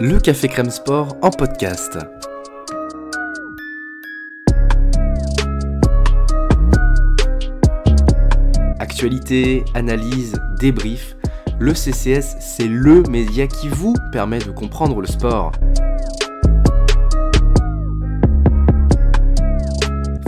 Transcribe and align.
le 0.00 0.18
Café 0.18 0.48
Crème 0.48 0.70
Sport 0.70 1.14
en 1.20 1.28
podcast. 1.28 1.98
Actualité, 8.78 9.62
analyse, 9.74 10.40
débrief, 10.58 11.16
le 11.58 11.74
CCS, 11.74 12.36
c'est 12.40 12.66
le 12.66 13.02
média 13.10 13.46
qui 13.46 13.68
vous 13.68 13.94
permet 14.10 14.38
de 14.38 14.50
comprendre 14.50 15.02
le 15.02 15.06
sport. 15.06 15.52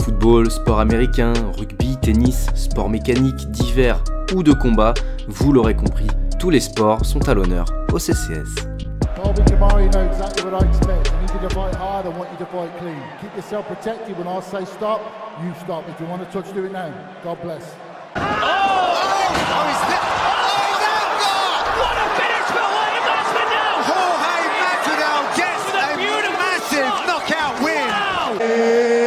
Football, 0.03 0.51
sport 0.51 0.81
américain, 0.81 1.33
rugby, 1.57 1.97
tennis, 1.99 2.45
sport 2.53 2.89
mécanique, 2.89 3.49
divers 3.49 4.03
ou 4.35 4.43
de 4.43 4.53
combat, 4.53 4.93
vous 5.27 5.51
l'aurez 5.51 5.75
compris, 5.75 6.07
tous 6.37 6.51
les 6.51 6.59
sports 6.59 7.03
sont 7.03 7.27
à 7.27 7.33
l'honneur 7.33 7.65
au 7.91 7.97
CCS. 7.97 8.72
Colby 9.35 9.51
Kamari 9.51 9.91
know 9.91 10.05
exactly 10.05 10.43
what 10.43 10.63
I 10.63 10.67
expect. 10.69 11.11
I 11.11 11.21
need 11.21 11.33
you 11.33 11.49
to 11.49 11.55
fight 11.55 11.73
hard, 11.73 12.05
I 12.05 12.09
want 12.09 12.31
you 12.31 12.37
to 12.37 12.45
fight 12.45 12.77
clean. 12.77 13.01
Keep 13.19 13.35
yourself 13.35 13.65
protected 13.67 14.15
when 14.15 14.27
I 14.27 14.39
say 14.41 14.63
stop, 14.65 15.01
you 15.43 15.51
stop. 15.55 15.89
If 15.89 15.99
you 15.99 16.05
want 16.05 16.23
to 16.23 16.29
touch, 16.31 16.53
do 16.53 16.65
it 16.65 16.71
now. 16.71 16.93
God 17.23 17.41
bless. 17.41 17.73
Oh! 18.15 18.19
Oh 18.19 19.33
my 19.49 19.73
God! 19.89 20.13
What 21.81 21.97
a 21.97 22.05
finish 22.13 22.49
for 22.53 22.67
William 22.77 23.09
Masvidal! 23.09 23.73
Jorge 23.89 24.37
Masvidal 24.61 25.23
gets 25.33 25.65
a 25.73 25.97
a 25.97 26.33
massive 26.37 26.93
knockout 27.07 27.55
win. 27.63 27.87
Wow! 27.89 29.02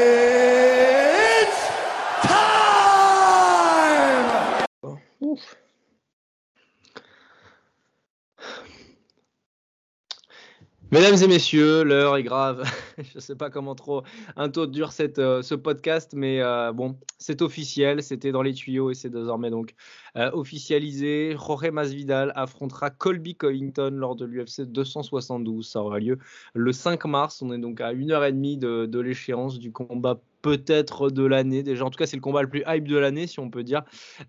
Mesdames 11.06 11.22
et 11.22 11.28
messieurs, 11.28 11.84
l'heure 11.84 12.16
est 12.16 12.24
grave. 12.24 12.64
Je 12.98 13.14
ne 13.14 13.20
sais 13.20 13.36
pas 13.36 13.48
comment 13.48 13.76
trop 13.76 14.02
un 14.34 14.48
taux 14.48 14.66
dure 14.66 14.90
cette, 14.90 15.20
euh, 15.20 15.40
ce 15.40 15.54
podcast, 15.54 16.14
mais 16.16 16.40
euh, 16.40 16.72
bon, 16.72 16.98
c'est 17.16 17.42
officiel, 17.42 18.02
c'était 18.02 18.32
dans 18.32 18.42
les 18.42 18.52
tuyaux 18.52 18.90
et 18.90 18.94
c'est 18.94 19.08
désormais 19.08 19.50
donc 19.50 19.74
euh, 20.16 20.32
officialisé. 20.32 21.36
Jorge 21.38 21.70
Masvidal 21.70 22.32
affrontera 22.34 22.90
Colby 22.90 23.36
Covington 23.36 23.92
lors 23.92 24.16
de 24.16 24.24
l'UFC 24.24 24.62
272. 24.62 25.68
Ça 25.68 25.80
aura 25.80 26.00
lieu 26.00 26.18
le 26.54 26.72
5 26.72 27.04
mars. 27.04 27.40
On 27.40 27.52
est 27.52 27.58
donc 27.58 27.80
à 27.80 27.92
une 27.92 28.10
heure 28.10 28.24
et 28.24 28.32
demie 28.32 28.56
de, 28.56 28.86
de 28.86 28.98
l'échéance 28.98 29.60
du 29.60 29.70
combat 29.70 30.18
peut-être 30.46 31.10
de 31.10 31.24
l'année 31.24 31.64
déjà. 31.64 31.84
En 31.84 31.90
tout 31.90 31.98
cas, 31.98 32.06
c'est 32.06 32.16
le 32.16 32.22
combat 32.22 32.40
le 32.40 32.48
plus 32.48 32.62
hype 32.68 32.86
de 32.86 32.96
l'année, 32.96 33.26
si 33.26 33.40
on 33.40 33.50
peut 33.50 33.64
dire. 33.64 33.82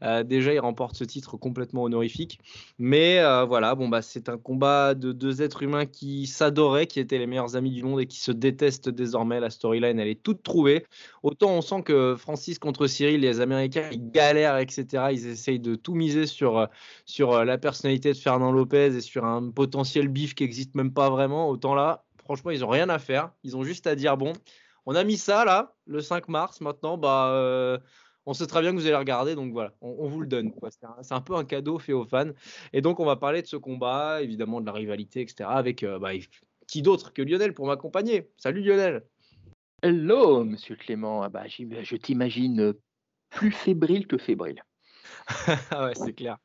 Euh, 0.04 0.24
déjà, 0.24 0.52
il 0.52 0.60
remporte 0.60 0.96
ce 0.96 1.04
titre 1.04 1.38
complètement 1.38 1.84
honorifique. 1.84 2.40
Mais 2.80 3.20
euh, 3.20 3.46
voilà, 3.46 3.76
bon 3.76 3.88
bah 3.88 4.02
c'est 4.02 4.28
un 4.28 4.40
combat 4.40 4.96
de 4.96 5.12
deux 5.12 5.44
êtres 5.44 5.62
humains 5.62 5.86
qui 5.86 6.26
s'adoraient, 6.26 6.88
qui 6.88 7.00
étaient 7.00 7.20
les 7.20 7.28
meilleurs 7.28 7.56
amis 7.56 7.70
du 7.70 7.84
monde 7.84 8.02
et 8.02 8.08
qui 8.08 8.20
se 8.20 8.32
détestent 8.32 8.90
désormais. 8.90 9.40
La 9.40 9.52
storyline, 9.52 10.00
elle 10.00 10.08
est 10.08 10.24
toute 10.24 10.42
trouvée. 10.42 10.88
Autant 11.22 11.52
on 11.52 11.62
sent 11.62 11.84
que 11.84 12.16
Francis 12.18 12.58
contre 12.58 12.88
Cyril, 12.88 13.22
les 13.22 13.40
Américains, 13.40 13.88
ils 13.92 14.10
galèrent, 14.10 14.58
etc. 14.58 15.10
Ils 15.12 15.28
essayent 15.28 15.60
de 15.60 15.76
tout 15.76 15.94
miser 15.94 16.26
sur, 16.26 16.58
euh, 16.58 16.66
sur 17.06 17.46
la 17.46 17.60
personnalité 17.60 18.12
de 18.12 18.18
Fernand 18.18 18.52
Lopez 18.52 18.96
et 18.98 19.02
sur 19.02 19.24
un 19.24 19.52
potentiel 19.52 20.08
bif 20.08 20.34
qui 20.34 20.46
n'existe 20.46 20.74
même 20.74 20.94
pas 20.94 21.12
vraiment. 21.12 21.48
Autant 21.48 21.76
là, 21.76 22.06
franchement, 22.24 22.50
ils 22.50 22.66
ont 22.66 22.70
rien 22.70 22.90
à 22.90 22.98
faire. 22.98 23.30
Ils 23.44 23.56
ont 23.56 23.64
juste 23.64 23.86
à 23.86 23.94
dire 23.94 24.18
bon, 24.18 24.34
on 24.88 24.96
a 24.96 25.04
mis 25.04 25.18
ça 25.18 25.46
là, 25.46 25.76
le 25.86 26.02
5 26.02 26.30
mars. 26.30 26.62
Maintenant, 26.62 26.98
bah, 26.98 27.30
euh, 27.34 27.78
on 28.26 28.34
sait 28.34 28.48
très 28.48 28.62
bien 28.62 28.72
que 28.72 28.78
vous 28.78 28.88
allez 28.88 28.96
regarder, 28.96 29.36
donc 29.36 29.52
voilà, 29.52 29.74
on, 29.82 30.08
vous 30.08 30.22
le 30.22 30.28
donne. 30.28 30.54
C'est 31.02 31.14
un, 31.14 31.22
peu 31.22 31.36
un 31.36 31.44
cadeau 31.44 31.78
fait 31.78 31.92
aux 31.92 32.06
fans. 32.06 32.32
Et 32.72 32.82
donc, 32.82 33.02
on 33.02 33.06
va 33.06 33.18
parler 33.18 33.42
de 33.42 33.48
ce 33.48 33.58
combat, 33.58 34.22
évidemment 34.22 34.62
de 34.62 34.66
la 34.66 34.72
rivalité, 34.72 35.22
etc. 35.22 35.50
Avec 35.50 35.84
euh, 35.84 36.00
bah, 36.00 36.12
qui 36.68 36.82
d'autre 36.82 37.14
que 37.14 37.22
Lionel 37.22 37.54
pour 37.54 37.68
m'accompagner? 37.68 38.32
Salut 38.38 38.62
Lionel. 38.62 39.06
Hello, 39.84 40.46
monsieur 40.46 40.78
Clément. 40.78 41.22
Ah 41.22 41.30
bah, 41.30 41.44
je 41.48 41.96
t'imagine 41.98 42.62
euh, 42.62 42.82
plus 43.30 43.52
fébrile 43.52 44.08
que 44.08 44.18
fébrile. 44.18 44.64
Ah 45.72 45.86
ouais, 45.86 45.94
c'est 45.96 46.14
clair. 46.14 46.38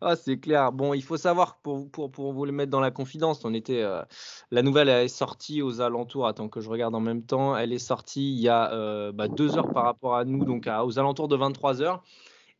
Ah, 0.00 0.16
c'est 0.16 0.38
clair. 0.38 0.72
Bon, 0.72 0.94
il 0.94 1.02
faut 1.02 1.16
savoir, 1.16 1.58
pour, 1.62 1.90
pour, 1.90 2.10
pour 2.10 2.32
vous 2.32 2.44
le 2.44 2.52
mettre 2.52 2.70
dans 2.70 2.80
la 2.80 2.90
confidence, 2.90 3.44
on 3.44 3.54
était, 3.54 3.82
euh, 3.82 4.02
la 4.50 4.62
nouvelle 4.62 4.88
elle 4.88 5.04
est 5.04 5.08
sortie 5.08 5.62
aux 5.62 5.80
alentours, 5.80 6.26
attends 6.26 6.48
que 6.48 6.60
je 6.60 6.68
regarde 6.70 6.94
en 6.94 7.00
même 7.00 7.24
temps, 7.24 7.56
elle 7.56 7.72
est 7.72 7.78
sortie 7.78 8.32
il 8.32 8.40
y 8.40 8.48
a 8.48 8.72
euh, 8.72 9.12
bah, 9.12 9.28
deux 9.28 9.58
heures 9.58 9.70
par 9.72 9.84
rapport 9.84 10.16
à 10.16 10.24
nous, 10.24 10.44
donc 10.44 10.68
aux 10.68 10.98
alentours 10.98 11.28
de 11.28 11.36
23 11.36 11.82
heures. 11.82 12.02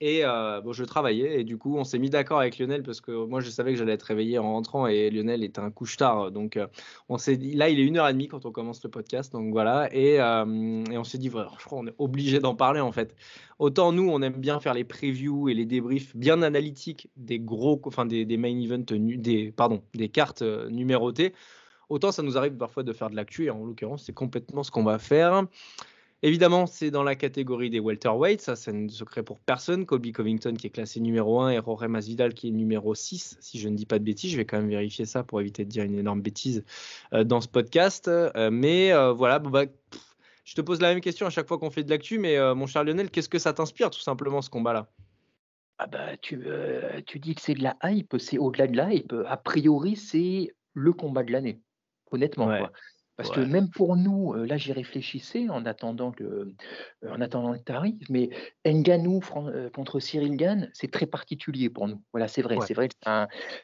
Et 0.03 0.25
euh, 0.25 0.62
bon, 0.62 0.72
je 0.72 0.83
travaillais 0.84 1.41
et 1.41 1.44
du 1.44 1.59
coup, 1.59 1.77
on 1.77 1.84
s'est 1.84 1.99
mis 1.99 2.09
d'accord 2.09 2.41
avec 2.41 2.59
Lionel 2.59 2.83
parce 2.83 3.03
que 3.03 3.12
moi, 3.27 3.41
je 3.41 3.50
savais 3.50 3.72
que 3.72 3.78
j'allais 3.78 3.93
être 3.93 4.05
réveillé 4.05 4.38
en 4.38 4.50
rentrant 4.55 4.87
et 4.87 5.11
Lionel 5.11 5.44
était 5.44 5.61
un 5.61 5.71
couche-tard. 5.71 6.31
Donc, 6.31 6.56
euh, 6.56 6.66
on 7.11 7.19
s'est 7.19 7.37
là, 7.37 7.69
il 7.69 7.78
est 7.78 7.84
1h30 7.84 8.28
quand 8.28 8.47
on 8.47 8.50
commence 8.50 8.83
le 8.83 8.88
podcast. 8.88 9.31
Donc 9.33 9.53
voilà. 9.53 9.94
Et, 9.94 10.19
euh, 10.19 10.84
et 10.91 10.97
on 10.97 11.05
s'est 11.05 11.19
dit, 11.19 11.27
je 11.27 11.33
crois 11.33 11.78
qu'on 11.81 11.87
est 11.87 11.94
obligé 11.99 12.38
d'en 12.38 12.55
parler 12.55 12.81
en 12.81 12.93
fait. 12.93 13.15
Autant 13.59 13.93
nous, 13.93 14.09
on 14.09 14.22
aime 14.22 14.41
bien 14.41 14.59
faire 14.59 14.72
les 14.72 14.84
previews 14.84 15.50
et 15.50 15.55
les 15.55 15.66
débriefs 15.66 16.17
bien 16.17 16.41
analytiques 16.41 17.11
des 17.19 17.38
gros, 17.38 17.78
enfin 17.84 18.06
des, 18.06 18.25
main 18.38 18.59
events, 18.59 18.94
des, 18.97 19.53
pardon, 19.53 19.82
des 19.94 20.09
cartes 20.09 20.41
numérotées. 20.41 21.34
Autant 21.91 22.11
ça 22.11 22.22
nous 22.22 22.38
arrive 22.38 22.56
parfois 22.56 22.84
de 22.84 22.93
faire 22.94 23.11
de 23.11 23.17
l'actu 23.17 23.47
et 23.47 23.50
en 23.50 23.67
l'occurrence, 23.67 24.05
c'est 24.06 24.15
complètement 24.15 24.62
ce 24.62 24.71
qu'on 24.71 24.84
va 24.84 24.99
faire. 24.99 25.44
Évidemment, 26.22 26.66
c'est 26.66 26.91
dans 26.91 27.03
la 27.03 27.14
catégorie 27.14 27.70
des 27.70 27.81
welterweights, 27.81 28.42
ça 28.42 28.54
c'est 28.54 28.72
un 28.72 28.88
secret 28.88 29.22
pour 29.22 29.38
personne. 29.38 29.86
Colby 29.86 30.12
Covington 30.12 30.53
qui 30.53 30.66
est 30.66 30.70
classé 30.70 31.00
numéro 31.00 31.41
1 31.41 31.50
et 31.53 31.60
Jorge 31.64 31.86
Masvidal 31.86 32.34
qui 32.34 32.48
est 32.48 32.50
numéro 32.50 32.94
6, 32.94 33.38
si 33.41 33.58
je 33.58 33.69
ne 33.70 33.75
dis 33.75 33.86
pas 33.86 33.98
de 33.98 34.04
bêtises. 34.04 34.32
Je 34.32 34.36
vais 34.36 34.44
quand 34.44 34.58
même 34.58 34.69
vérifier 34.69 35.06
ça 35.06 35.25
pour 35.25 35.41
éviter 35.41 35.64
de 35.64 35.70
dire 35.70 35.82
une 35.84 35.98
énorme 35.98 36.20
bêtise 36.20 36.62
euh, 37.14 37.25
dans 37.25 37.41
ce 37.41 37.48
podcast. 37.48 38.08
Euh, 38.08 38.50
mais 38.53 38.92
euh, 38.92 39.12
voilà, 39.12 39.38
bah, 39.38 39.64
pff, 39.66 40.16
je 40.44 40.54
te 40.54 40.60
pose 40.60 40.82
la 40.82 40.92
même 40.92 41.00
question 41.00 41.26
à 41.26 41.31
chaque 41.31 41.48
fois 41.48 41.58
qu'on 41.58 41.70
fait 41.70 41.84
de 41.84 41.91
l'actu, 41.91 42.19
mais 42.19 42.37
mon 42.54 42.66
cher 42.66 42.84
Lionel, 42.84 43.10
qu'est-ce 43.10 43.28
que 43.28 43.38
ça 43.38 43.54
t'inspire 43.54 43.88
tout 43.88 44.00
simplement 44.00 44.42
ce 44.42 44.50
combat-là? 44.50 44.91
Ah 45.78 45.87
bah, 45.87 46.16
tu, 46.19 46.44
tu 47.06 47.19
dis 47.19 47.34
que 47.34 47.41
c'est 47.41 47.54
de 47.54 47.62
la 47.62 47.76
hype, 47.84 48.16
c'est 48.19 48.37
au-delà 48.37 48.66
de 48.66 48.76
la 48.76 48.92
hype. 48.92 49.14
A 49.26 49.37
priori, 49.37 49.97
c'est 49.97 50.52
le 50.75 50.92
combat 50.92 51.22
de 51.22 51.32
l'année, 51.32 51.60
honnêtement. 52.10 52.48
Ouais, 52.48 52.58
quoi. 52.58 52.72
Parce 53.20 53.32
que 53.32 53.41
même 53.41 53.69
pour 53.69 53.97
nous, 53.97 54.32
euh, 54.32 54.47
là 54.47 54.56
j'y 54.56 54.72
réfléchissais 54.72 55.50
en 55.50 55.66
attendant, 55.66 56.10
que, 56.10 56.25
euh, 56.25 56.54
en 57.10 57.20
attendant 57.20 57.53
le 57.53 57.58
tarif, 57.58 58.08
mais 58.08 58.31
Ngannou 58.64 59.20
Fran- 59.20 59.48
euh, 59.48 59.69
contre 59.69 60.00
Cyril 60.00 60.36
Gann, 60.36 60.70
c'est 60.72 60.91
très 60.91 61.06
particulier 61.06 61.69
pour 61.69 61.86
nous. 61.86 62.03
Voilà, 62.12 62.28
c'est 62.28 62.41
vrai, 62.41 62.56
Ouais. 62.56 62.66
c'est 62.66 62.72
vrai 62.72 62.88
que 62.88 62.94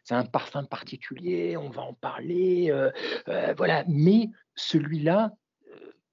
c'est 0.05 0.15
un, 0.15 0.25
parfum 0.25 0.65
particulier, 0.65 1.57
on 1.57 1.71
va 1.71 1.83
en 1.83 1.95
parler, 1.95 2.71
euh, 2.71 2.91
euh, 3.29 3.55
voilà. 3.57 3.85
Mais 3.89 4.29
celui-là, 4.57 5.33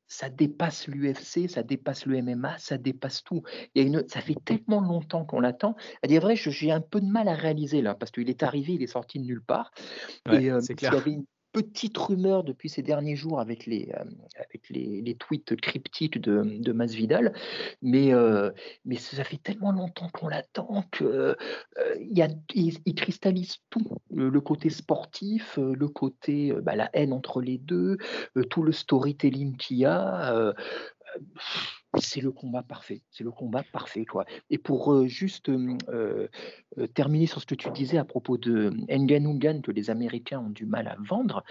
ça 0.08 0.30
dépasse 0.30 0.88
l'UFC, 0.88 1.50
ça 1.50 1.64
dépasse 1.64 2.06
le 2.06 2.18
MMA, 2.18 2.58
ça 2.60 2.78
dépasse 2.78 3.24
tout. 3.24 3.42
Il 3.74 3.82
y 3.82 3.86
a 3.86 3.88
une, 3.88 4.08
ça 4.08 4.22
fait 4.22 4.38
tellement 4.46 4.80
longtemps 4.80 5.26
qu'on 5.26 5.40
l'attend. 5.40 5.76
À 6.04 6.08
dire 6.08 6.22
vrai, 6.22 6.36
j'ai 6.36 6.72
un 6.72 6.82
peu 6.82 7.02
de 7.02 7.08
mal 7.08 7.28
à 7.28 7.34
réaliser 7.34 7.82
là, 7.82 7.96
parce 7.96 8.12
qu'il 8.12 8.30
est 8.30 8.44
arrivé, 8.44 8.74
il 8.74 8.84
est 8.84 8.88
sorti 8.88 9.20
de 9.20 9.26
nulle 9.26 9.44
part. 9.44 9.72
Ouais, 10.28 10.44
Et 10.44 10.52
euh, 10.52 10.62
y 10.82 10.86
avait 10.86 11.12
une 11.12 11.26
petite 11.54 11.98
rumeur 11.98 12.44
depuis 12.44 12.68
ces 12.68 12.82
derniers 12.82 13.16
jours 13.16 13.40
avec 13.40 13.66
les, 13.66 13.94
euh, 13.96 15.14
tweets 15.20 15.56
cryptiques 15.56 16.20
de, 16.20 16.42
de 16.44 16.72
Masvidal, 16.74 17.34
mais, 17.82 18.14
euh, 18.14 18.52
mais 18.86 18.98
ça 18.98 19.24
fait 19.24 19.38
tellement 19.38 19.72
longtemps 19.72 20.10
qu'on 20.10 20.28
l'attend 20.28 20.84
que 20.92 21.04
euh, 21.06 21.36
il, 22.56 22.96
cristallise 22.96 23.58
tout, 23.70 23.86
le, 24.12 24.42
côté 24.42 24.70
sportif, 24.70 25.58
le 25.58 25.88
côté 25.88 26.52
bah, 26.54 26.76
la 26.76 26.90
haine 26.94 27.14
entre 27.14 27.40
les 27.40 27.60
deux, 27.60 27.98
tout 28.50 28.64
le 28.64 28.72
storytelling 28.72 29.56
qu'il 29.56 29.78
y 29.78 29.86
a. 29.86 30.54
c'est 32.00 32.22
le 32.22 32.32
combat 32.32 32.64
parfait, 32.64 33.02
c'est 33.12 33.24
le 33.24 33.32
combat 33.32 33.64
parfait 33.72 34.06
quoi. 34.06 34.26
Et 34.50 34.58
pour 34.58 34.94
euh, 34.94 35.08
juste 35.08 35.50
euh, 35.50 35.78
euh, 36.78 36.88
terminer 36.94 37.28
sur 37.28 37.42
ce 37.42 37.46
que 37.46 37.56
tu 37.56 37.70
disais 37.72 37.98
à 37.98 38.06
propos 38.06 38.38
de 38.38 38.74
Ngannou 38.90 39.38
Gan 39.38 39.62
que 39.62 39.72
les 39.72 39.90
Américains 39.90 40.40
ont 40.40 40.50
du 40.50 40.66
mal 40.66 40.88
à 40.88 40.98
vendre, 41.00 41.44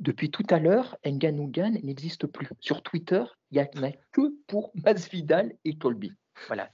depuis 0.00 0.30
tout 0.30 0.46
à 0.50 0.58
l'heure, 0.58 0.96
Ngannou 1.04 1.48
Gan 1.48 1.72
n'existe 1.82 2.26
plus. 2.26 2.48
Sur 2.60 2.82
Twitter, 2.82 3.24
il 3.50 3.60
n'y 3.60 3.80
en 3.80 3.86
a 3.86 3.92
que 4.12 4.34
pour 4.46 4.70
Masvidal 4.84 5.54
et 5.64 5.76
Colby. 5.76 6.12
Voilà, 6.48 6.70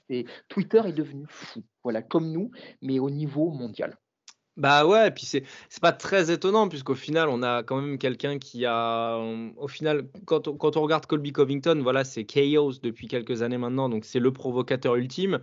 Twitter 0.48 0.82
est 0.86 0.92
devenu 0.92 1.24
fou, 1.28 1.62
voilà, 1.84 2.02
comme 2.02 2.32
nous, 2.32 2.50
mais 2.80 2.98
au 2.98 3.10
niveau 3.10 3.52
mondial. 3.52 3.96
Bah 4.58 4.84
ouais, 4.87 5.08
et 5.08 5.10
puis 5.10 5.25
c'est 5.25 5.44
c'est 5.70 5.81
pas 5.81 5.93
très 5.93 6.31
étonnant 6.31 6.69
puisqu'au 6.69 6.94
final 6.94 7.31
on 7.31 7.43
a 7.43 7.62
quand 7.62 7.81
même 7.81 7.96
quelqu'un 7.96 8.38
qui 8.38 8.66
a 8.66 9.16
au 9.56 9.66
final 9.66 10.06
quand 10.26 10.46
on, 10.46 10.56
quand 10.58 10.76
on 10.76 10.82
regarde 10.82 11.06
Colby 11.06 11.32
Covington, 11.32 11.81
voilà, 11.82 12.04
c'est 12.04 12.25
Chaos 12.25 12.72
depuis 12.82 13.08
quelques 13.08 13.40
années 13.40 13.56
maintenant, 13.56 13.88
donc 13.88 14.04
c'est 14.04 14.19
le 14.19 14.31
provocateur 14.31 14.96
ultime 14.96 15.40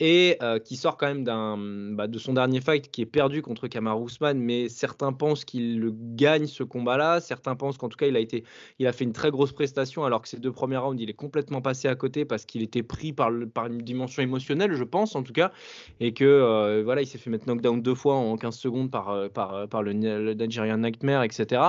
et 0.00 0.38
euh, 0.42 0.58
qui 0.58 0.76
sort 0.76 0.96
quand 0.96 1.14
même 1.14 1.94
bah, 1.94 2.06
de 2.06 2.18
son 2.18 2.32
dernier 2.32 2.60
fight 2.60 2.90
qui 2.90 3.02
est 3.02 3.06
perdu 3.06 3.42
contre 3.42 3.68
Kamaru 3.68 4.06
Usman, 4.06 4.38
mais 4.38 4.68
certains 4.68 5.12
pensent 5.12 5.44
qu'il 5.44 5.92
gagne 6.16 6.46
ce 6.46 6.62
combat-là, 6.62 7.20
certains 7.20 7.54
pensent 7.54 7.76
qu'en 7.76 7.88
tout 7.88 7.98
cas 7.98 8.06
il 8.06 8.16
a 8.16 8.20
été 8.20 8.44
il 8.78 8.86
a 8.86 8.92
fait 8.92 9.04
une 9.04 9.12
très 9.12 9.30
grosse 9.30 9.52
prestation 9.52 10.04
alors 10.04 10.22
que 10.22 10.28
ces 10.28 10.38
deux 10.38 10.52
premiers 10.52 10.78
rounds, 10.78 11.00
il 11.00 11.10
est 11.10 11.14
complètement 11.14 11.60
passé 11.60 11.86
à 11.86 11.94
côté 11.94 12.24
parce 12.24 12.46
qu'il 12.46 12.62
était 12.62 12.82
pris 12.82 13.12
par 13.12 13.30
une 13.30 13.82
dimension 13.82 14.22
émotionnelle, 14.22 14.72
je 14.74 14.84
pense 14.84 15.14
en 15.14 15.22
tout 15.22 15.34
cas 15.34 15.52
et 16.00 16.12
que 16.12 16.24
euh, 16.24 16.82
voilà, 16.82 17.02
il 17.02 17.06
s'est 17.06 17.18
fait 17.18 17.30
mettre 17.30 17.46
knockdown 17.46 17.82
deux 17.82 17.94
fois 17.94 18.14
en 18.14 18.36
15 18.36 18.56
secondes 18.56 18.90
par, 18.90 19.10
euh, 19.10 19.28
par, 19.28 19.82
le, 19.82 19.92
le 19.92 20.34
Nigerian 20.34 20.78
Nightmare, 20.78 21.24
etc. 21.24 21.62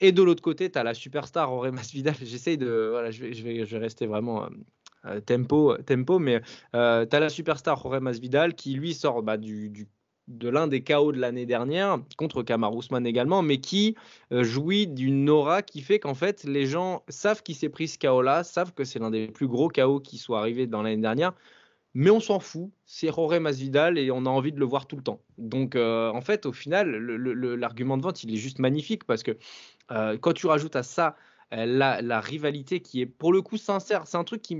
Et 0.00 0.12
de 0.12 0.22
l'autre 0.22 0.42
côté, 0.42 0.70
tu 0.70 0.78
as 0.78 0.82
la 0.82 0.94
superstar 0.94 1.52
Auré 1.52 1.70
Masvidal. 1.70 2.14
J'essaye 2.22 2.56
de. 2.56 2.88
Voilà, 2.90 3.10
je 3.10 3.22
vais 3.22 3.78
rester 3.78 4.06
vraiment. 4.06 4.48
Tempo, 5.26 5.76
tempo, 5.78 6.18
mais 6.18 6.40
tu 6.72 6.78
as 6.78 7.06
la 7.10 7.28
superstar 7.28 7.80
Jorge 7.80 8.00
Masvidal 8.00 8.54
qui 8.54 8.74
lui 8.74 8.94
sort 8.94 9.22
bah, 9.22 9.36
du, 9.36 9.88
de 10.30 10.48
l'un 10.48 10.68
des 10.68 10.82
chaos 10.82 11.12
de 11.12 11.18
l'année 11.18 11.44
dernière, 11.44 11.98
contre 12.16 12.42
Kamar 12.42 12.74
Ousmane 12.74 13.06
également, 13.06 13.42
mais 13.42 13.58
qui 13.58 13.96
euh, 14.32 14.44
jouit 14.44 14.86
d'une 14.86 15.28
aura 15.28 15.62
qui 15.62 15.82
fait 15.82 15.98
qu'en 15.98 16.14
fait, 16.14 16.44
les 16.44 16.66
gens 16.66 17.02
savent 17.08 17.42
qu'il 17.42 17.56
s'est 17.56 17.68
pris 17.68 17.88
ce 17.88 17.98
chaos-là, 17.98 18.44
savent 18.44 18.72
que 18.72 18.84
c'est 18.84 18.98
l'un 18.98 19.10
des 19.10 19.26
plus 19.26 19.48
gros 19.48 19.68
chaos 19.68 20.00
qui 20.00 20.18
soit 20.18 20.38
arrivé 20.38 20.66
dans 20.66 20.82
l'année 20.82 21.02
dernière, 21.02 21.32
mais 21.94 22.10
on 22.10 22.20
s'en 22.20 22.38
fout. 22.38 22.70
C'est 22.86 23.08
Jorge 23.08 23.38
Masvidal 23.38 23.98
et 23.98 24.10
on 24.12 24.24
a 24.24 24.30
envie 24.30 24.52
de 24.52 24.60
le 24.60 24.64
voir 24.64 24.86
tout 24.86 24.96
le 24.96 25.02
temps. 25.02 25.20
Donc, 25.36 25.74
euh, 25.74 26.10
en 26.10 26.20
fait, 26.20 26.46
au 26.46 26.52
final, 26.52 26.90
l'argument 26.96 27.96
de 27.96 28.02
vente, 28.02 28.22
il 28.22 28.32
est 28.32 28.38
juste 28.38 28.60
magnifique 28.60 29.04
parce 29.04 29.24
que 29.24 29.36
euh, 29.90 30.16
quand 30.16 30.32
tu 30.32 30.46
rajoutes 30.46 30.76
à 30.76 30.84
ça 30.84 31.16
la, 31.50 32.00
la, 32.02 32.20
rivalité 32.20 32.80
qui 32.80 33.00
est 33.00 33.06
pour 33.06 33.32
le 33.32 33.42
coup 33.42 33.56
sincère, 33.56 34.06
c'est 34.06 34.16
un 34.16 34.24
truc 34.24 34.42
qui, 34.42 34.56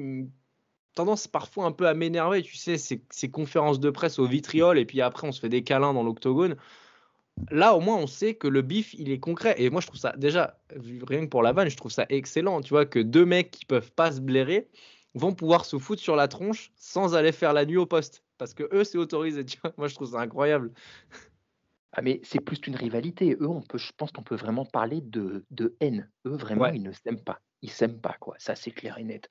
tendance 0.95 1.29
parfois 1.29 1.67
un 1.67 1.73
peu 1.73 1.87
à 1.87 1.95
m'énerver, 1.95 2.43
tu 2.43 2.57
sais, 2.57 2.77
ces, 2.77 3.03
ces, 3.11 3.31
conférences 3.31 3.81
de 3.81 3.91
presse 3.91 4.19
au 4.19 4.27
vitriol 4.27 4.79
et 4.79 4.85
puis 4.85 5.01
après 5.01 5.27
on 5.27 5.33
se 5.33 5.41
fait 5.41 5.49
des 5.49 5.63
câlins 5.63 5.95
dans 5.95 6.03
l'octogone. 6.03 6.57
Là, 7.51 7.75
au 7.75 7.81
moins, 7.81 7.97
on 7.97 8.07
sait 8.07 8.35
que 8.35 8.49
le 8.49 8.61
bif, 8.61 8.95
il 8.95 9.11
est 9.11 9.19
concret. 9.19 9.55
Et 9.59 9.71
moi, 9.71 9.81
je 9.81 9.87
trouve 9.87 9.99
ça, 9.99 10.13
déjà, 10.17 10.59
rien 10.77 11.25
que 11.25 11.31
pour 11.31 11.43
la 11.43 11.53
vanne, 11.53 11.71
je 11.71 11.77
trouve 11.77 11.91
ça 11.91 12.05
excellent. 12.11 12.61
Tu 12.61 12.71
vois, 12.71 12.85
que 12.85 12.99
deux 12.99 13.25
mecs 13.25 13.51
qui 13.51 13.65
peuvent 13.65 13.93
pas 13.93 14.13
se 14.13 14.21
blairer 14.21 14.69
vont 15.15 15.33
pouvoir 15.33 15.65
se 15.65 15.79
foutre 15.79 16.03
sur 16.03 16.17
la 16.17 16.29
tronche 16.29 16.71
sans 16.77 17.15
aller 17.15 17.33
faire 17.33 17.53
la 17.55 17.65
nuit 17.65 17.79
au 17.79 17.87
poste. 17.87 18.25
Parce 18.37 18.53
que 18.53 18.69
eux, 18.75 18.85
c'est 18.85 18.99
autorisé. 18.99 19.45
Tu 19.47 19.59
vois 19.63 19.73
moi, 19.79 19.89
je 19.89 19.95
trouve 19.95 20.11
ça 20.11 20.21
incroyable. 20.21 20.73
Ah, 21.93 22.03
mais 22.03 22.21
c'est 22.25 22.41
plus 22.41 22.59
qu'une 22.61 22.77
rivalité. 22.77 23.37
Eux, 23.41 23.49
on 23.49 23.63
peut, 23.63 23.79
je 23.79 23.93
pense 23.97 24.13
qu'on 24.13 24.23
peut 24.23 24.37
vraiment 24.37 24.65
parler 24.65 25.01
de, 25.01 25.45
de 25.51 25.77
haine. 25.81 26.11
Eux, 26.27 26.37
vraiment, 26.37 26.69
ils 26.69 26.83
ne 26.83 26.93
s'aiment 26.93 27.23
pas 27.25 27.41
ils 27.62 27.71
s'aiment 27.71 28.01
pas, 28.01 28.17
quoi. 28.21 28.35
Ça, 28.39 28.55
c'est 28.55 28.71
clair 28.71 28.99
et 28.99 29.05
net. 29.05 29.29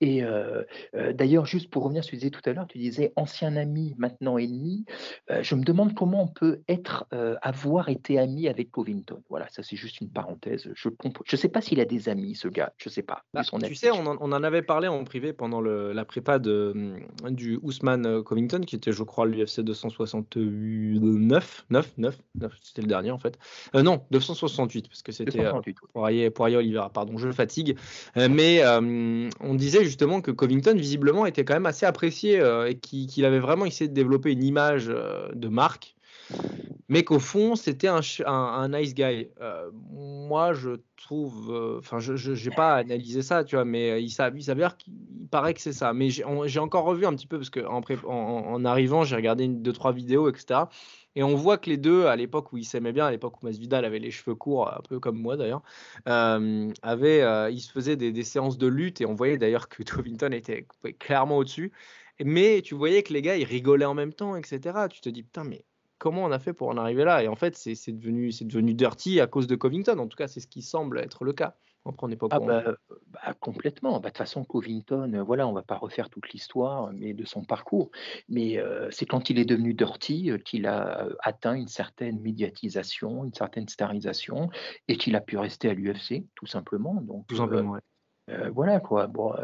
Et 0.00 0.22
d'ailleurs, 1.14 1.46
juste 1.46 1.70
pour 1.70 1.84
revenir 1.84 2.04
sur 2.04 2.10
ce 2.10 2.12
que 2.12 2.16
tu 2.16 2.20
disais 2.20 2.30
tout 2.30 2.48
à 2.48 2.52
l'heure, 2.52 2.66
tu 2.66 2.78
disais 2.78 3.12
ancien 3.16 3.56
ami, 3.56 3.94
maintenant 3.98 4.38
ennemi. 4.38 4.84
je 5.28 5.54
me 5.54 5.64
demande 5.64 5.94
comment 5.94 6.22
on 6.22 6.28
peut 6.28 6.62
être, 6.68 7.06
avoir 7.42 7.88
été 7.88 8.18
ami 8.18 8.48
avec 8.48 8.70
Covington. 8.70 9.22
Voilà, 9.28 9.46
ça, 9.50 9.62
c'est 9.62 9.76
juste 9.76 10.00
une 10.00 10.10
parenthèse. 10.10 10.70
Je 10.74 10.88
ne 10.88 11.10
je 11.24 11.36
sais 11.36 11.48
pas 11.48 11.60
s'il 11.60 11.80
a 11.80 11.84
des 11.84 12.08
amis, 12.08 12.34
ce 12.34 12.48
gars. 12.48 12.72
Je 12.76 12.88
sais 12.88 13.02
pas. 13.02 13.24
Bah, 13.32 13.42
tu 13.42 13.74
sais, 13.74 13.90
on 13.90 14.06
en, 14.06 14.42
avait 14.42 14.62
parlé 14.62 14.88
en 14.88 15.02
privé 15.04 15.32
pendant 15.32 15.60
le, 15.60 15.92
la 15.92 16.04
prépa 16.04 16.38
de, 16.38 16.72
mmh, 16.74 17.30
du 17.30 17.58
Ousmane 17.62 18.22
Covington, 18.22 18.60
qui 18.60 18.76
était, 18.76 18.92
je 18.92 19.02
crois, 19.02 19.26
l'UFC 19.26 19.60
269. 19.60 21.66
9, 21.70 21.70
9, 21.70 21.92
9 22.34 22.52
c'était 22.62 22.82
le 22.82 22.88
dernier, 22.88 23.10
en 23.10 23.18
fait. 23.18 23.38
non, 23.74 24.04
268, 24.10 24.88
parce 24.88 25.02
que 25.02 25.12
c'était 25.12 25.44
Poirier, 25.92 26.30
Poirier 26.30 26.56
Oliveira. 26.56 26.90
Pardon, 26.90 27.18
je 27.18 27.30
fatigue. 27.32 27.63
Euh, 28.16 28.28
mais 28.30 28.62
euh, 28.62 29.28
on 29.40 29.54
disait 29.54 29.84
justement 29.84 30.20
que 30.20 30.30
Covington, 30.30 30.74
visiblement, 30.76 31.26
était 31.26 31.44
quand 31.44 31.54
même 31.54 31.66
assez 31.66 31.86
apprécié 31.86 32.40
euh, 32.40 32.68
et 32.68 32.76
qu'il 32.76 33.24
avait 33.24 33.38
vraiment 33.38 33.64
essayé 33.64 33.88
de 33.88 33.94
développer 33.94 34.32
une 34.32 34.44
image 34.44 34.86
de 34.86 35.48
marque 35.48 35.94
mais 36.88 37.04
qu'au 37.04 37.18
fond, 37.18 37.54
c'était 37.54 37.88
un, 37.88 38.68
nice 38.68 38.94
guy. 38.94 39.28
moi, 39.90 40.54
je 40.54 40.70
trouve, 40.96 41.78
enfin, 41.78 41.98
je 41.98 42.32
n'ai 42.32 42.54
pas 42.54 42.76
analysé 42.76 43.20
ça, 43.20 43.44
tu 43.44 43.56
vois, 43.56 43.66
mais 43.66 44.02
il, 44.02 44.10
s'avère 44.10 44.76
qu'il 44.76 44.94
paraît 45.30 45.52
que 45.52 45.60
c'est 45.60 45.74
ça. 45.74 45.92
Mais 45.92 46.08
j'ai 46.10 46.58
encore 46.60 46.84
revu 46.84 47.04
un 47.04 47.14
petit 47.14 47.26
peu 47.26 47.38
parce 47.38 47.50
qu'en 47.50 47.82
en, 48.04 48.12
en, 48.54 48.64
arrivant, 48.64 49.04
j'ai 49.04 49.16
regardé 49.16 49.44
une, 49.44 49.60
deux, 49.60 49.72
trois 49.72 49.92
vidéos, 49.92 50.30
etc. 50.30 50.60
Et 51.16 51.22
on 51.22 51.34
voit 51.36 51.58
que 51.58 51.70
les 51.70 51.76
deux, 51.76 52.06
à 52.06 52.16
l'époque 52.16 52.52
où 52.52 52.56
ils 52.56 52.64
s'aimaient 52.64 52.92
bien, 52.92 53.06
à 53.06 53.10
l'époque 53.10 53.42
où 53.42 53.46
Masvidal 53.46 53.84
avait 53.84 53.98
les 53.98 54.10
cheveux 54.10 54.34
courts, 54.34 54.72
un 54.72 54.80
peu 54.88 54.98
comme 54.98 55.18
moi 55.18 55.36
d'ailleurs, 55.36 55.62
euh, 56.08 56.72
euh, 56.84 57.50
ils 57.52 57.60
se 57.60 57.70
faisaient 57.72 57.96
des, 57.96 58.24
séances 58.24 58.58
de 58.58 58.66
lutte 58.66 59.00
et 59.00 59.06
on 59.06 59.14
voyait 59.14 59.38
d'ailleurs 59.38 59.68
que 59.68 59.82
Covington 59.84 60.32
était 60.32 60.66
clairement 60.98 61.38
au-dessus. 61.38 61.72
Mais 62.24 62.62
tu 62.62 62.74
voyais 62.74 63.02
que 63.02 63.12
les 63.12 63.22
gars, 63.22 63.36
ils 63.36 63.44
rigolaient 63.44 63.84
en 63.84 63.94
même 63.94 64.12
temps, 64.12 64.36
etc. 64.36 64.88
Tu 64.90 65.00
te 65.00 65.08
dis, 65.08 65.22
putain, 65.22 65.44
mais 65.44 65.64
comment 65.98 66.24
on 66.24 66.32
a 66.32 66.38
fait 66.38 66.52
pour 66.52 66.68
en 66.68 66.76
arriver 66.76 67.04
là? 67.04 67.22
Et 67.22 67.28
en 67.28 67.36
fait, 67.36 67.56
c'est 67.56 67.92
devenu, 67.92 68.30
devenu 68.42 68.74
dirty 68.74 69.20
à 69.20 69.26
cause 69.26 69.46
de 69.46 69.56
Covington. 69.56 69.98
En 69.98 70.06
tout 70.06 70.16
cas, 70.16 70.28
c'est 70.28 70.40
ce 70.40 70.46
qui 70.46 70.62
semble 70.62 70.98
être 70.98 71.24
le 71.24 71.32
cas. 71.32 71.56
Après, 71.86 72.04
on 72.04 72.08
n'est 72.08 72.16
pas 72.16 72.28
ah 72.30 72.40
bah, 72.40 72.76
bah, 73.08 73.34
complètement. 73.40 73.92
Bah, 73.92 73.98
de 73.98 74.06
toute 74.06 74.18
façon, 74.18 74.44
Covington, 74.44 75.12
euh, 75.12 75.22
voilà, 75.22 75.46
on 75.46 75.52
va 75.52 75.62
pas 75.62 75.76
refaire 75.76 76.08
toute 76.08 76.30
l'histoire, 76.30 76.90
mais 76.92 77.12
de 77.12 77.24
son 77.24 77.44
parcours. 77.44 77.90
Mais 78.28 78.58
euh, 78.58 78.90
c'est 78.90 79.06
quand 79.06 79.28
il 79.28 79.38
est 79.38 79.44
devenu 79.44 79.74
dirty 79.74 80.30
euh, 80.30 80.38
qu'il 80.38 80.66
a 80.66 81.08
atteint 81.20 81.54
une 81.54 81.68
certaine 81.68 82.20
médiatisation, 82.20 83.24
une 83.24 83.34
certaine 83.34 83.68
starisation, 83.68 84.48
et 84.88 84.96
qu'il 84.96 85.14
a 85.14 85.20
pu 85.20 85.36
rester 85.36 85.68
à 85.68 85.74
l'UFC, 85.74 86.24
tout 86.34 86.46
simplement. 86.46 86.94
Donc, 86.94 87.26
tout 87.26 87.36
simplement. 87.36 87.76
voilà 88.52 88.80
quoi. 88.80 89.06
Bon, 89.06 89.34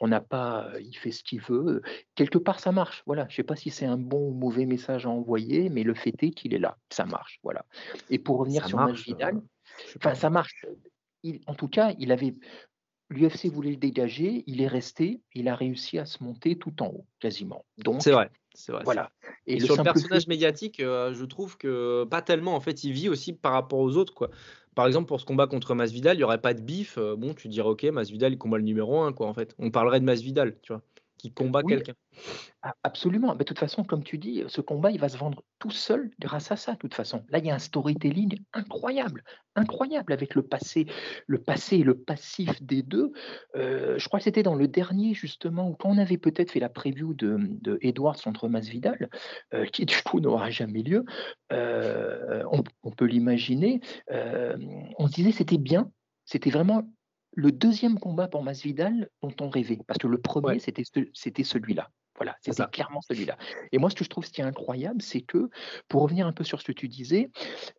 on 0.00 0.06
n'a 0.06 0.20
pas, 0.20 0.68
il 0.80 0.94
fait 0.94 1.10
ce 1.10 1.24
qu'il 1.24 1.40
veut. 1.40 1.82
Quelque 2.14 2.38
part, 2.38 2.60
ça 2.60 2.70
marche. 2.70 3.02
Voilà. 3.04 3.26
Je 3.28 3.34
sais 3.34 3.42
pas 3.42 3.56
si 3.56 3.70
c'est 3.70 3.86
un 3.86 3.98
bon 3.98 4.28
ou 4.28 4.32
mauvais 4.32 4.64
message 4.64 5.06
à 5.06 5.10
envoyer, 5.10 5.68
mais 5.70 5.82
le 5.82 5.94
fait 5.94 6.14
est 6.22 6.30
qu'il 6.30 6.54
est 6.54 6.58
là. 6.60 6.76
Ça 6.88 7.04
marche. 7.04 7.40
Voilà. 7.42 7.64
Et 8.10 8.20
pour 8.20 8.38
revenir 8.38 8.68
sur 8.68 8.78
Masvidal, 8.78 9.42
enfin, 9.96 10.14
ça 10.14 10.30
marche 10.30 10.64
en 11.46 11.54
tout 11.54 11.68
cas, 11.68 11.94
il 11.98 12.12
avait 12.12 12.34
l'UFC 13.10 13.46
voulait 13.46 13.70
le 13.70 13.76
dégager, 13.76 14.44
il 14.46 14.62
est 14.62 14.68
resté, 14.68 15.20
il 15.34 15.48
a 15.48 15.54
réussi 15.54 15.98
à 15.98 16.06
se 16.06 16.22
monter 16.22 16.56
tout 16.56 16.82
en 16.82 16.86
haut, 16.86 17.06
quasiment. 17.18 17.64
Donc 17.78 18.02
c'est 18.02 18.12
vrai, 18.12 18.30
c'est 18.54 18.72
vrai. 18.72 18.82
Voilà. 18.84 19.10
Et, 19.46 19.60
sur 19.60 19.76
le 19.76 19.82
personnage 19.82 20.26
médiatique, 20.28 20.80
euh, 20.80 21.12
je 21.12 21.24
trouve 21.24 21.56
que 21.56 22.04
pas 22.04 22.22
tellement. 22.22 22.54
En 22.54 22.60
fait, 22.60 22.84
il 22.84 22.92
vit 22.92 23.08
aussi 23.08 23.32
par 23.32 23.52
rapport 23.52 23.80
aux 23.80 23.96
autres, 23.96 24.14
quoi. 24.14 24.30
Par 24.76 24.86
exemple, 24.86 25.08
pour 25.08 25.20
ce 25.20 25.26
combat 25.26 25.48
contre 25.48 25.74
Masvidal, 25.74 26.16
il 26.16 26.18
n'y 26.18 26.24
aurait 26.24 26.40
pas 26.40 26.54
de 26.54 26.60
bif. 26.60 26.96
Euh, 26.96 27.16
bon, 27.16 27.34
tu 27.34 27.48
dirais 27.48 27.68
ok, 27.68 27.82
Masvidal, 27.84 28.32
il 28.32 28.38
combat 28.38 28.56
le 28.56 28.62
numéro 28.62 29.00
1, 29.00 29.12
quoi. 29.12 29.26
En 29.26 29.34
fait, 29.34 29.54
on 29.58 29.70
parlerait 29.72 29.98
de 29.98 30.04
Masvidal, 30.04 30.56
tu 30.62 30.72
vois 30.72 30.82
qui 31.20 31.32
combat 31.32 31.62
quelqu'un. 31.62 31.94
Absolument. 32.82 33.32
Mais 33.32 33.40
de 33.40 33.44
toute 33.44 33.58
façon, 33.58 33.84
comme 33.84 34.02
tu 34.02 34.18
dis, 34.18 34.42
ce 34.48 34.60
combat, 34.60 34.90
il 34.90 34.98
va 34.98 35.08
se 35.08 35.16
vendre 35.16 35.42
tout 35.58 35.70
seul 35.70 36.10
grâce 36.18 36.50
à 36.50 36.56
ça, 36.56 36.72
de 36.72 36.78
toute 36.78 36.94
façon. 36.94 37.24
Là, 37.28 37.38
il 37.38 37.46
y 37.46 37.50
a 37.50 37.54
un 37.54 37.58
storytelling 37.58 38.38
incroyable, 38.52 39.22
incroyable 39.54 40.12
avec 40.12 40.34
le 40.34 40.42
passé, 40.42 40.86
le 41.26 41.38
passé 41.38 41.76
et 41.76 41.82
le 41.82 41.98
passif 41.98 42.62
des 42.62 42.82
deux. 42.82 43.12
Euh, 43.56 43.98
je 43.98 44.08
crois 44.08 44.18
que 44.18 44.24
c'était 44.24 44.42
dans 44.42 44.54
le 44.54 44.68
dernier, 44.68 45.14
justement, 45.14 45.68
où 45.68 45.74
quand 45.74 45.90
on 45.90 45.98
avait 45.98 46.18
peut-être 46.18 46.50
fait 46.50 46.60
la 46.60 46.68
preview 46.68 47.14
de, 47.14 47.38
de 47.38 47.78
Edwards 47.82 48.20
contre 48.22 48.48
Masvidal, 48.48 49.10
euh, 49.54 49.66
qui 49.66 49.86
du 49.86 49.96
coup 50.02 50.20
n'aura 50.20 50.50
jamais 50.50 50.82
lieu, 50.82 51.04
euh, 51.52 52.42
on, 52.50 52.62
on, 52.82 52.90
peut 52.90 53.06
l'imaginer, 53.06 53.80
on 54.08 55.06
se 55.06 55.12
disait 55.12 55.32
c'était 55.32 55.58
bien, 55.58 55.90
c'était 56.24 56.50
vraiment 56.50 56.84
le 57.32 57.52
deuxième 57.52 57.98
combat 57.98 58.28
pour 58.28 58.42
Masvidal 58.42 59.08
dont 59.22 59.34
on 59.40 59.48
rêvait, 59.48 59.78
parce 59.86 59.98
que 59.98 60.08
le 60.08 60.20
premier, 60.20 60.58
c'était 60.58 60.84
c'était 61.14 61.44
celui-là. 61.44 61.90
Voilà, 62.16 62.36
c'était 62.42 62.66
clairement 62.70 63.00
celui-là. 63.00 63.38
Et 63.72 63.78
moi, 63.78 63.88
ce 63.88 63.94
que 63.94 64.04
je 64.04 64.10
trouve 64.10 64.26
ce 64.26 64.30
qui 64.30 64.42
est 64.42 64.44
incroyable, 64.44 65.00
c'est 65.00 65.22
que, 65.22 65.48
pour 65.88 66.02
revenir 66.02 66.26
un 66.26 66.32
peu 66.32 66.44
sur 66.44 66.60
ce 66.60 66.66
que 66.66 66.72
tu 66.72 66.86
disais, 66.86 67.30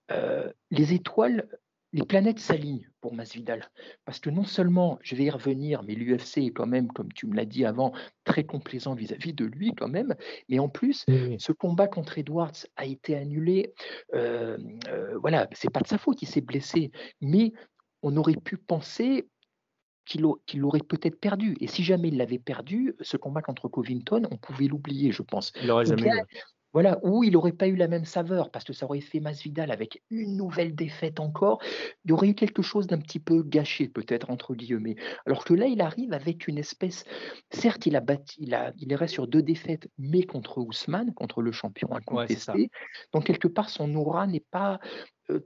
euh, 0.09 0.51
les 0.71 0.93
étoiles, 0.93 1.47
les 1.93 2.03
planètes 2.03 2.39
s'alignent 2.39 2.89
pour 3.01 3.13
Masvidal. 3.13 3.69
Parce 4.03 4.19
que 4.19 4.31
non 4.31 4.43
seulement, 4.43 4.97
je 5.03 5.15
vais 5.15 5.25
y 5.25 5.29
revenir, 5.29 5.83
mais 5.83 5.93
l'UFC 5.93 6.37
est 6.37 6.51
quand 6.51 6.65
même, 6.65 6.87
comme 6.87 7.11
tu 7.13 7.27
me 7.27 7.35
l'as 7.35 7.45
dit 7.45 7.65
avant, 7.65 7.93
très 8.23 8.43
complaisant 8.43 8.95
vis-à-vis 8.95 9.33
de 9.33 9.45
lui 9.45 9.73
quand 9.75 9.89
même. 9.89 10.15
Mais 10.49 10.57
en 10.57 10.69
plus, 10.69 11.05
ce 11.37 11.51
combat 11.51 11.87
contre 11.87 12.17
Edwards 12.17 12.65
a 12.77 12.85
été 12.85 13.15
annulé. 13.15 13.73
Euh, 14.15 14.57
euh, 14.87 15.19
voilà, 15.19 15.47
c'est 15.51 15.71
pas 15.71 15.81
de 15.81 15.87
sa 15.87 15.99
faute, 15.99 16.21
il 16.21 16.27
s'est 16.27 16.41
blessé. 16.41 16.91
Mais 17.19 17.53
on 18.01 18.17
aurait 18.17 18.35
pu 18.35 18.57
penser 18.57 19.27
qu'il 20.45 20.59
l'aurait 20.59 20.79
peut-être 20.79 21.19
perdu. 21.19 21.55
Et 21.59 21.67
si 21.67 21.83
jamais 21.83 22.09
il 22.09 22.17
l'avait 22.17 22.39
perdu, 22.39 22.95
ce 23.01 23.17
combat 23.17 23.41
contre 23.41 23.67
Covington, 23.67 24.23
on 24.31 24.37
pouvait 24.37 24.67
l'oublier, 24.67 25.11
je 25.11 25.21
pense. 25.21 25.51
Il 25.61 25.71
aurait 25.71 25.85
jamais 25.85 26.09
voilà, 26.73 26.99
ou 27.03 27.23
il 27.23 27.33
n'aurait 27.33 27.51
pas 27.51 27.67
eu 27.67 27.75
la 27.75 27.89
même 27.89 28.05
saveur, 28.05 28.49
parce 28.49 28.63
que 28.63 28.71
ça 28.71 28.85
aurait 28.85 29.01
fait 29.01 29.19
Masvidal 29.19 29.71
avec 29.71 30.01
une 30.09 30.37
nouvelle 30.37 30.73
défaite 30.73 31.19
encore. 31.19 31.61
Il 32.05 32.11
y 32.11 32.13
aurait 32.13 32.29
eu 32.29 32.33
quelque 32.33 32.61
chose 32.61 32.87
d'un 32.87 32.99
petit 32.99 33.19
peu 33.19 33.43
gâché, 33.43 33.89
peut-être, 33.89 34.29
entre 34.29 34.55
guillemets. 34.55 34.95
Alors 35.25 35.43
que 35.43 35.53
là, 35.53 35.65
il 35.65 35.81
arrive 35.81 36.13
avec 36.13 36.47
une 36.47 36.57
espèce. 36.57 37.03
Certes, 37.49 37.85
il 37.87 37.95
a 37.97 37.99
bâti, 37.99 38.37
il, 38.39 38.53
a, 38.53 38.71
il 38.77 38.93
est 38.93 39.07
sur 39.07 39.27
deux 39.27 39.41
défaites, 39.41 39.89
mais 39.97 40.23
contre 40.23 40.59
Ousmane, 40.59 41.13
contre 41.13 41.41
le 41.41 41.51
champion 41.51 41.91
incontesté. 41.91 42.69
Donc, 43.11 43.25
quelque 43.25 43.49
part, 43.49 43.69
son 43.69 43.93
aura 43.95 44.25
n'est 44.25 44.45
pas 44.51 44.79
euh, 45.29 45.41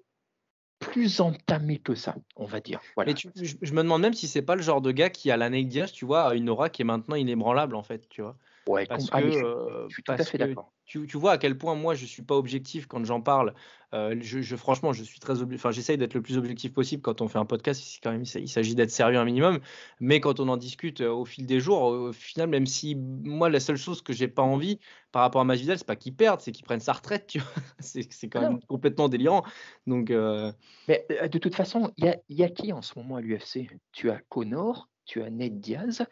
plus 0.79 1.22
entamé 1.22 1.79
que 1.79 1.96
ça, 1.96 2.15
on 2.36 2.46
va 2.46 2.60
dire. 2.60 2.79
Voilà. 2.96 3.13
Mais 3.13 3.32
je, 3.36 3.74
me 3.74 3.84
demande 3.84 4.01
même 4.01 4.13
si 4.13 4.27
c'est 4.27 4.41
pas 4.41 4.55
le 4.55 4.62
genre 4.62 4.82
de 4.82 4.91
gars 4.91 5.10
qui, 5.10 5.32
à 5.32 5.38
l'anecdote, 5.38 5.91
tu 5.91 6.05
vois, 6.05 6.29
a 6.29 6.34
une 6.36 6.50
aura 6.50 6.70
qui 6.70 6.82
est 6.82 6.86
maintenant 6.86 7.15
inébranlable, 7.15 7.75
en 7.75 7.84
fait, 7.84 8.08
tu 8.10 8.22
vois. 8.22 8.38
Ouais, 8.67 8.86
parce 8.88 9.10
ah, 9.12 9.22
que, 9.22 9.29
je, 9.29 9.38
euh, 9.38 9.86
je 9.89 9.93
suis 9.93 10.03
tout 10.03 10.12
à 10.12 10.17
fait 10.17 10.38
d'accord. 10.38 10.74
tu, 10.86 11.05
tu 11.05 11.17
vois 11.17 11.34
à 11.34 11.38
quel 11.38 11.57
point 11.57 11.75
moi 11.75 11.93
je 11.93 12.05
suis 12.05 12.24
pas 12.24 12.36
objectif 12.36 12.88
quand 12.88 13.03
j'en 13.05 13.22
parle. 13.22 13.53
Euh, 13.93 14.15
je, 14.22 14.41
je- 14.41 14.55
franchement, 14.55 14.91
je 14.91 15.03
suis 15.03 15.19
très, 15.19 15.41
enfin, 15.41 15.72
j'essaye 15.72 15.98
d'être 15.98 16.15
le 16.15 16.22
plus 16.22 16.38
objectif 16.38 16.74
possible 16.74 17.01
quand 17.01 17.22
on 17.22 17.27
fait 17.27 17.38
un 17.38 17.45
podcast. 17.45 17.79
ici, 17.81 18.00
Quand 18.01 18.12
même, 18.12 18.24
il 18.24 18.50
s'agit 18.50 18.74
d'être 18.75 18.89
sérieux 18.91 19.17
un 19.17 19.25
minimum. 19.25 19.60
Mais 20.00 20.19
quand 20.19 20.39
on 20.39 20.48
en 20.50 20.57
discute 20.57 21.01
euh, 21.01 21.12
au 21.12 21.25
fil 21.25 21.45
des 21.45 21.60
jours, 21.60 21.84
au 21.84 22.12
final, 22.12 22.50
même 22.50 22.65
si 22.65 22.95
moi 22.95 23.50
la 23.50 23.60
seule 23.60 23.77
chose 23.77 24.01
que 24.01 24.13
j'ai 24.13 24.27
pas 24.27 24.41
envie 24.41 24.79
par 25.12 25.22
rapport 25.22 25.41
à 25.41 25.45
Masvidal, 25.45 25.77
c'est 25.77 25.88
pas 25.88 25.95
qu'il 25.95 26.15
perde, 26.15 26.41
c'est 26.41 26.51
qu'il 26.51 26.65
prenne 26.65 26.79
sa 26.79 26.93
retraite. 26.93 27.27
Tu 27.27 27.39
c'est 27.79 28.29
quand 28.29 28.39
Ah 28.39 28.43
non. 28.45 28.50
même 28.53 28.60
complètement 28.67 29.10
délirant. 29.10 29.43
Donc 29.86 30.10
euh, 30.10 30.51
Mais 30.88 31.05
de 31.31 31.38
toute 31.38 31.55
façon, 31.55 31.93
il 31.98 32.05
y 32.05 32.10
a, 32.10 32.17
y 32.29 32.43
a 32.43 32.50
qui 32.50 32.74
en 32.74 32.81
ce 32.81 32.98
moment 32.98 33.17
à 33.17 33.22
l'UFC 33.22 33.69
Tu 33.91 34.10
as 34.10 34.19
Connor, 34.29 34.89
tu 35.05 35.22
as 35.22 35.29
Ned 35.29 35.60
Diaz, 35.60 36.03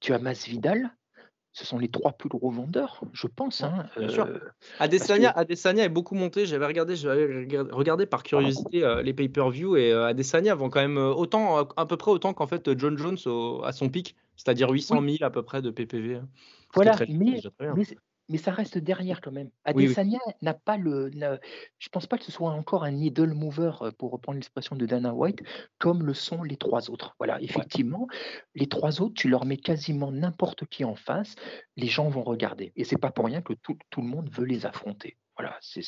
tu 0.00 0.12
as 0.12 0.18
Masvidal. 0.18 0.96
Ce 1.52 1.66
sont 1.66 1.78
les 1.78 1.88
trois 1.90 2.12
plus 2.12 2.28
gros 2.28 2.50
vendeurs, 2.50 3.00
je 3.12 3.26
pense. 3.26 3.62
Hein, 3.64 3.84
bien 3.98 4.08
sûr. 4.08 4.26
euh, 4.26 4.38
Adesanya, 4.78 5.30
Adesanya 5.30 5.84
est 5.84 5.88
beaucoup 5.88 6.14
monté. 6.14 6.46
J'avais 6.46 6.66
regardé, 6.66 6.94
j'avais 6.94 7.44
regardé 7.72 8.06
par 8.06 8.22
curiosité 8.22 8.84
euh, 8.84 9.02
les 9.02 9.12
pay-per-view 9.12 9.76
et 9.76 9.92
euh, 9.92 10.06
Adesanya 10.06 10.54
vend 10.54 10.70
quand 10.70 10.80
même 10.80 10.96
euh, 10.98 11.12
autant, 11.12 11.68
à 11.76 11.86
peu 11.86 11.96
près 11.96 12.12
autant 12.12 12.34
qu'en 12.34 12.46
fait 12.46 12.78
John 12.78 12.96
Jones 12.96 13.18
au- 13.26 13.62
à 13.64 13.72
son 13.72 13.88
pic, 13.88 14.14
c'est-à-dire 14.36 14.70
800 14.70 15.00
000 15.00 15.22
à 15.22 15.30
peu 15.30 15.42
près 15.42 15.60
de 15.60 15.70
PPV. 15.70 16.16
hein. 16.16 16.28
Voilà, 16.74 16.92
mais, 17.08 17.40
mais, 17.74 17.84
mais 18.30 18.38
ça 18.38 18.52
reste 18.52 18.78
derrière 18.78 19.20
quand 19.20 19.32
même. 19.32 19.50
Oui, 19.66 19.72
oui. 19.74 19.84
Adesanya 19.84 20.18
n'a 20.40 20.54
pas 20.54 20.78
le. 20.78 21.10
Je 21.78 21.88
pense 21.90 22.06
pas 22.06 22.16
que 22.16 22.24
ce 22.24 22.32
soit 22.32 22.50
encore 22.50 22.84
un 22.84 22.92
needle 22.92 23.34
mover, 23.34 23.72
euh, 23.82 23.90
pour 23.90 24.12
reprendre 24.12 24.36
l'expression 24.36 24.76
de 24.76 24.86
Dana 24.86 25.12
White, 25.12 25.42
comme 25.78 26.02
le 26.02 26.14
sont 26.14 26.42
les 26.42 26.56
trois 26.56 26.90
autres. 26.90 27.14
Voilà, 27.18 27.40
effectivement, 27.42 28.08
les 28.54 28.66
trois 28.66 29.02
autres, 29.02 29.14
tu 29.14 29.28
leur 29.28 29.44
mets 29.44 29.58
quasiment 29.58 30.10
n'importe 30.10 30.64
qui 30.66 30.84
en 30.84 30.94
face, 30.94 31.34
les 31.76 31.88
gens 31.88 32.08
vont 32.08 32.22
regarder. 32.22 32.72
Et 32.76 32.84
c'est 32.84 32.98
pas 32.98 33.10
pour 33.10 33.26
rien 33.26 33.42
que 33.42 33.52
tout, 33.52 33.76
tout 33.90 34.00
le 34.00 34.08
monde 34.08 34.30
veut 34.30 34.46
les 34.46 34.64
affronter. 34.64 35.18
Voilà, 35.40 35.56
c'est 35.62 35.82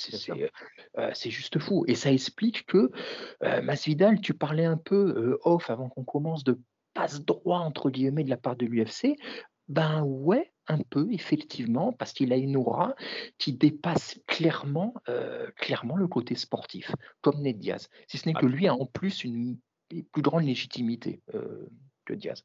euh, 0.99 1.11
c'est 1.12 1.30
juste 1.30 1.58
fou. 1.58 1.84
Et 1.87 1.94
ça 1.94 2.11
explique 2.11 2.64
que 2.66 2.90
euh, 3.42 3.61
Masvidal, 3.61 4.20
tu 4.20 4.32
parlais 4.32 4.64
un 4.64 4.78
peu 4.78 5.14
euh, 5.16 5.38
off 5.42 5.68
avant 5.68 5.90
qu'on 5.90 6.04
commence 6.04 6.42
de 6.42 6.58
passe 6.94 7.22
droit 7.25 7.58
entre 7.58 7.90
guillemets 7.90 8.25
de 8.25 8.30
la 8.30 8.37
part 8.38 8.56
de 8.56 8.64
l'UFC. 8.64 9.16
Ben 9.68 10.02
ouais, 10.04 10.51
un 10.69 10.78
peu, 10.78 11.09
effectivement, 11.11 11.92
parce 11.92 12.12
qu'il 12.12 12.33
a 12.33 12.37
une 12.37 12.57
aura 12.57 12.95
qui 13.38 13.52
dépasse 13.52 14.21
clairement, 14.26 14.95
euh, 15.09 15.50
clairement 15.57 15.97
le 15.97 16.07
côté 16.07 16.35
sportif, 16.35 16.92
comme 17.21 17.40
Ned 17.40 17.59
Diaz. 17.59 17.88
Si 18.07 18.19
ce 18.19 18.28
n'est 18.28 18.35
que 18.35 18.47
lui 18.47 18.69
a 18.69 18.75
en 18.75 18.87
plus 18.87 19.25
une 19.25 19.59
plus 20.12 20.23
grande 20.23 20.45
légitimité 20.45 21.21
euh, 21.35 21.66
que 22.04 22.14
Diaz. 22.14 22.45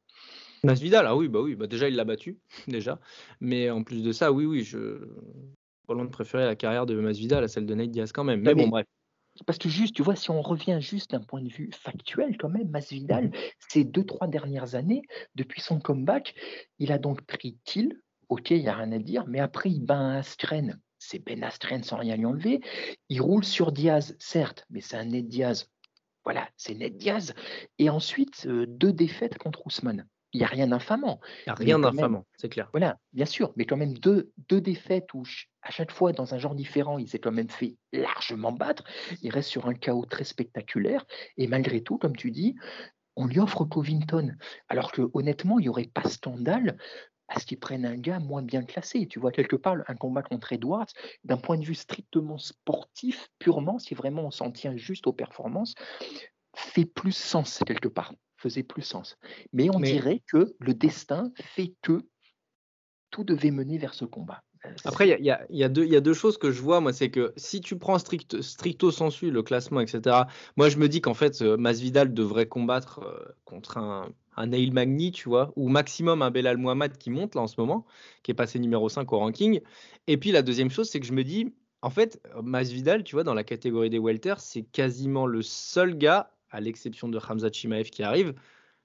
Masvidal, 0.64 1.06
ah 1.08 1.16
oui, 1.16 1.28
bah 1.28 1.40
oui, 1.42 1.56
bah 1.56 1.68
déjà 1.68 1.88
il 1.88 1.96
l'a 1.96 2.04
battu, 2.04 2.40
déjà. 2.68 3.00
Mais 3.40 3.70
en 3.70 3.84
plus 3.84 4.04
de 4.04 4.12
ça, 4.12 4.32
oui, 4.32 4.46
oui, 4.46 4.64
je 4.64 5.08
pas 5.88 5.94
loin 5.94 6.06
de 6.06 6.10
préférer 6.10 6.46
la 6.46 6.56
carrière 6.56 6.86
de 6.86 7.00
Masvidal 7.00 7.44
à 7.44 7.48
celle 7.48 7.66
de 7.66 7.74
Nate 7.74 7.92
Diaz 7.92 8.12
quand 8.12 8.26
même. 8.26 8.42
Mais 8.42 8.54
bon, 8.54 8.64
mais- 8.64 8.70
bref. 8.70 8.86
Parce 9.46 9.60
que 9.60 9.70
juste, 9.70 9.96
tu 9.96 10.02
vois, 10.02 10.16
si 10.16 10.32
on 10.32 10.42
revient 10.42 10.80
juste 10.82 11.12
d'un 11.12 11.22
point 11.22 11.44
de 11.44 11.50
vue 11.50 11.70
factuel, 11.72 12.38
quand 12.38 12.50
même, 12.50 12.70
Masvidal, 12.70 13.32
ces 13.70 13.84
deux, 13.84 14.04
trois 14.04 14.28
dernières 14.28 14.74
années, 14.74 15.04
depuis 15.36 15.62
son 15.62 15.80
comeback, 15.80 16.34
il 16.80 16.92
a 16.92 16.98
donc 16.98 17.22
pris 17.22 17.56
Till, 17.64 18.02
ok, 18.30 18.52
il 18.52 18.62
n'y 18.62 18.70
a 18.70 18.76
rien 18.76 18.92
à 18.92 19.00
dire, 19.00 19.26
mais 19.28 19.40
après, 19.40 19.70
il 19.70 19.84
bat 19.84 19.96
un 19.96 20.18
Askren, 20.18 20.80
c'est 21.00 21.20
Ben 21.20 21.44
Askren 21.44 21.84
sans 21.84 21.98
rien 21.98 22.16
lui 22.16 22.26
enlever. 22.26 22.62
Il 23.10 23.22
roule 23.22 23.44
sur 23.44 23.72
Diaz, 23.72 24.16
certes, 24.20 24.66
mais 24.70 24.82
c'est 24.82 24.98
un 24.98 25.06
Ned 25.06 25.28
Diaz. 25.28 25.70
Voilà, 26.24 26.50
c'est 26.58 26.74
Ned 26.74 26.98
Diaz. 26.98 27.34
Et 27.78 27.90
ensuite, 27.90 28.46
euh, 28.48 28.66
deux 28.68 28.92
défaites 28.92 29.38
contre 29.38 29.66
Ousmane. 29.66 30.08
Il 30.34 30.40
n'y 30.40 30.44
a 30.44 30.50
rien 30.50 30.68
d'infamant. 30.68 31.22
Il 31.46 31.50
n'y 31.50 31.52
a 31.52 31.56
rien 31.56 31.80
d'infamant, 31.80 32.26
c'est 32.36 32.50
clair. 32.50 32.70
Voilà, 32.74 33.00
bien 33.14 33.26
sûr, 33.26 33.54
mais 33.56 33.66
quand 33.66 33.78
même 33.78 33.98
deux, 33.98 34.32
deux 34.50 34.60
défaites 34.60 35.14
où 35.14 35.24
à 35.62 35.72
chaque 35.72 35.92
fois 35.92 36.12
dans 36.12 36.34
un 36.34 36.38
genre 36.38 36.54
différent, 36.54 36.98
il 36.98 37.08
s'est 37.08 37.20
quand 37.20 37.32
même 37.32 37.50
fait 37.50 37.78
largement 37.94 38.52
battre. 38.52 38.84
Il 39.22 39.32
reste 39.32 39.50
sur 39.50 39.68
un 39.68 39.74
chaos 39.74 40.06
très 40.06 40.26
spectaculaire 40.26 41.06
et 41.38 41.48
malgré 41.48 41.82
tout, 41.82 41.98
comme 41.98 42.16
tu 42.16 42.32
dis, 42.32 42.56
on 43.16 43.26
lui 43.26 43.40
offre 43.40 43.64
Covington. 43.64 44.36
Alors 44.68 44.92
que 44.92 45.10
honnêtement, 45.14 45.60
il 45.60 45.64
n'y 45.64 45.70
aurait 45.70 45.90
pas 45.94 46.08
scandale 46.10 46.78
à 47.28 47.40
ce 47.40 47.46
qu'ils 47.46 47.60
prennent 47.60 47.86
un 47.86 47.98
gars 47.98 48.20
moins 48.20 48.42
bien 48.42 48.64
classé. 48.64 49.08
Tu 49.08 49.20
vois, 49.20 49.32
quelque 49.32 49.56
part, 49.56 49.78
un 49.88 49.96
combat 49.96 50.24
contre 50.24 50.54
Edwards, 50.54 50.88
d'un 51.24 51.38
point 51.38 51.58
de 51.58 51.66
vue 51.66 51.76
strictement 51.76 52.38
sportif, 52.38 53.30
purement, 53.40 53.80
si 53.80 53.96
vraiment 53.96 54.24
on 54.26 54.32
s'en 54.32 54.52
tient 54.52 54.76
juste 54.78 55.08
aux 55.08 55.14
performances, 55.14 55.74
fait 56.56 56.86
plus 56.86 57.12
sens 57.16 57.60
quelque 57.66 57.88
part, 57.90 58.14
faisait 58.38 58.64
plus 58.64 58.82
sens. 58.82 59.18
Mais 59.54 59.70
on 59.74 59.80
Mais- 59.80 59.92
dirait 59.92 60.24
que 60.28 60.56
le 60.60 60.74
destin 60.74 61.32
fait 61.42 61.76
que 61.82 62.08
tout 63.12 63.24
devait 63.24 63.52
mener 63.52 63.78
vers 63.78 63.94
ce 63.94 64.06
combat. 64.06 64.44
Euh, 64.66 64.70
Après, 64.86 65.08
il 65.08 65.24
y 65.24 65.30
a- 65.32 65.46
y, 65.50 65.64
y 65.64 65.70
deux- 65.70 65.86
il 65.86 65.92
y 65.92 65.96
a 65.96 66.02
deux 66.02 66.14
choses 66.16 66.38
que 66.38 66.52
je 66.52 66.62
vois, 66.62 66.82
moi, 66.82 66.92
c'est 66.92 67.12
que 67.12 67.32
si 67.38 67.62
tu 67.62 67.78
prends 67.78 68.00
strict, 68.00 68.42
stricto 68.42 68.90
sensu 68.92 69.30
le 69.32 69.44
classement, 69.44 69.80
etc., 69.82 70.28
moi 70.56 70.68
je 70.70 70.78
me 70.78 70.90
dis 70.90 71.00
qu'en 71.00 71.14
fait, 71.14 71.42
euh, 71.42 71.58
Masvidal 71.58 72.14
devrait 72.14 72.48
combattre 72.48 73.00
euh, 73.04 73.36
contre 73.46 73.78
un, 73.78 74.10
un 74.38 74.48
Neil 74.48 74.72
Magny, 74.72 75.12
tu 75.12 75.30
vois, 75.30 75.52
ou 75.56 75.68
maximum 75.70 76.22
un 76.22 76.32
Belal 76.32 76.58
Muhammad 76.58 76.98
qui 76.98 77.10
monte 77.10 77.36
là 77.36 77.42
en 77.42 77.48
ce 77.48 77.60
moment, 77.60 77.86
qui 78.24 78.32
est 78.32 78.36
passé 78.36 78.60
numéro 78.60 78.88
5 78.90 79.12
au 79.12 79.20
ranking. 79.20 79.62
Et 80.08 80.18
puis 80.18 80.32
la 80.32 80.42
deuxième 80.42 80.70
chose, 80.70 80.90
c'est 80.90 81.00
que 81.00 81.06
je 81.06 81.14
me 81.14 81.24
dis, 81.24 81.54
en 81.82 81.90
fait, 81.90 82.22
Masvidal, 82.42 83.04
tu 83.04 83.16
vois, 83.16 83.24
dans 83.24 83.34
la 83.34 83.44
catégorie 83.44 83.90
des 83.90 84.00
welters, 84.00 84.40
c'est 84.40 84.64
quasiment 84.64 85.26
le 85.26 85.42
seul 85.42 85.98
gars, 85.98 86.32
à 86.50 86.62
l'exception 86.62 87.10
de 87.10 87.20
Hamza 87.20 87.52
Chimaev 87.52 87.90
qui 87.90 88.04
arrive, 88.04 88.34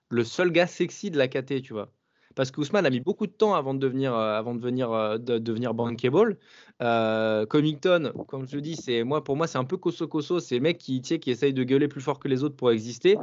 le 0.09 0.25
seul 0.25 0.53
gars 0.53 0.67
sexy 0.67 1.11
de 1.11 1.19
la 1.19 1.29
KT, 1.29 1.63
tu 1.63 1.73
vois. 1.73 1.93
Parce 2.35 2.51
qu'Ousmane 2.51 2.87
a 2.87 2.91
mis 2.91 3.01
beaucoup 3.01 3.27
de 3.27 3.33
temps 3.33 3.55
avant 3.55 3.75
de 3.75 3.79
devenir, 3.79 4.15
euh, 4.15 4.39
avant 4.39 4.55
de 4.55 4.61
devenir, 4.61 4.93
euh, 4.93 5.19
de 5.19 5.39
devenir 5.39 5.75
bankable. 5.75 6.39
Euh, 6.81 7.47
Covington, 7.47 8.13
comme 8.29 8.47
je 8.49 8.59
dis, 8.59 8.77
c'est 8.77 9.05
moi, 9.05 9.23
pour 9.23 9.37
moi, 9.37 9.47
c'est 9.47 9.59
un 9.59 9.65
peu 9.65 9.77
coso-coso. 9.77 10.41
C'est 10.41 10.57
le 10.57 10.63
mec 10.63 10.79
qui, 10.79 11.01
qui 11.03 11.31
essaye 11.31 11.53
de 11.53 11.65
gueuler 11.65 11.89
plus 11.89 12.01
fort 12.01 12.19
que 12.19 12.29
les 12.29 12.43
autres 12.43 12.57
pour 12.57 12.71
exister. 12.71 13.17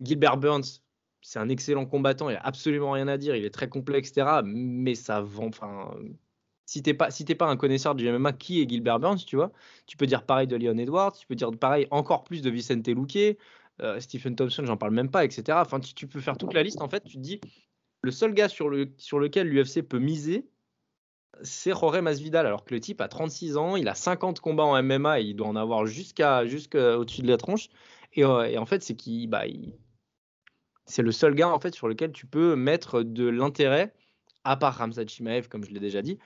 Gilbert 0.00 0.36
Burns, 0.36 0.82
c'est 1.22 1.38
un 1.38 1.48
excellent 1.48 1.86
combattant. 1.86 2.28
Il 2.28 2.36
a 2.36 2.44
absolument 2.44 2.90
rien 2.92 3.08
à 3.08 3.16
dire. 3.16 3.36
Il 3.36 3.44
est 3.44 3.50
très 3.54 3.68
complet, 3.68 3.98
etc. 3.98 4.42
Mais 4.44 4.94
ça 4.94 5.20
vend. 5.20 5.46
Enfin, 5.46 5.94
si 6.66 6.82
t'es 6.82 6.94
pas, 6.94 7.10
si 7.10 7.24
pas 7.24 7.46
un 7.46 7.56
connaisseur 7.56 7.94
du 7.94 8.10
MMA, 8.10 8.32
qui 8.34 8.60
est 8.60 8.68
Gilbert 8.68 8.98
Burns, 9.00 9.24
tu 9.26 9.36
vois 9.36 9.52
Tu 9.86 9.96
peux 9.96 10.06
dire 10.06 10.24
pareil 10.26 10.46
de 10.46 10.56
Leon 10.56 10.76
Edwards. 10.78 11.12
Tu 11.12 11.26
peux 11.26 11.34
dire 11.34 11.50
pareil 11.52 11.86
encore 11.90 12.24
plus 12.24 12.42
de 12.42 12.50
Vicente 12.50 12.86
Luque. 12.88 13.38
euh, 13.80 14.00
Stephen 14.00 14.36
Thompson, 14.36 14.64
j'en 14.66 14.76
parle 14.76 14.92
même 14.92 15.10
pas, 15.10 15.24
etc. 15.24 15.58
Enfin, 15.62 15.80
tu, 15.80 15.94
tu 15.94 16.06
peux 16.06 16.20
faire 16.20 16.36
toute 16.36 16.54
la 16.54 16.62
liste. 16.62 16.82
En 16.82 16.88
fait, 16.88 17.04
tu 17.04 17.16
te 17.16 17.22
dis, 17.22 17.40
le 18.02 18.10
seul 18.10 18.34
gars 18.34 18.48
sur, 18.48 18.68
le, 18.68 18.92
sur 18.98 19.18
lequel 19.18 19.48
l'UFC 19.48 19.82
peut 19.82 19.98
miser, 19.98 20.46
c'est 21.42 21.70
Jorge 21.72 21.98
Masvidal. 22.00 22.46
Alors 22.46 22.64
que 22.64 22.74
le 22.74 22.80
type 22.80 23.00
a 23.00 23.08
36 23.08 23.56
ans, 23.56 23.76
il 23.76 23.88
a 23.88 23.94
50 23.94 24.40
combats 24.40 24.64
en 24.64 24.82
MMA 24.82 25.20
il 25.20 25.34
doit 25.36 25.48
en 25.48 25.56
avoir 25.56 25.86
jusqu'à 25.86 26.46
jusqu'à 26.46 26.98
au-dessus 26.98 27.22
de 27.22 27.28
la 27.28 27.36
tronche. 27.38 27.68
Et, 28.14 28.24
euh, 28.24 28.44
et 28.44 28.58
en 28.58 28.66
fait, 28.66 28.82
c'est 28.82 28.94
qu'il 28.96 29.28
bah, 29.28 29.46
c'est 30.86 31.02
le 31.02 31.12
seul 31.12 31.34
gars 31.34 31.48
en 31.48 31.60
fait 31.60 31.74
sur 31.74 31.88
lequel 31.88 32.12
tu 32.12 32.26
peux 32.26 32.56
mettre 32.56 33.02
de 33.02 33.28
l'intérêt, 33.28 33.92
à 34.44 34.56
part 34.56 34.76
Ramzat 34.76 35.06
Chimaev, 35.06 35.48
comme 35.48 35.64
je 35.64 35.70
l'ai 35.70 35.80
déjà 35.80 36.02
dit, 36.02 36.18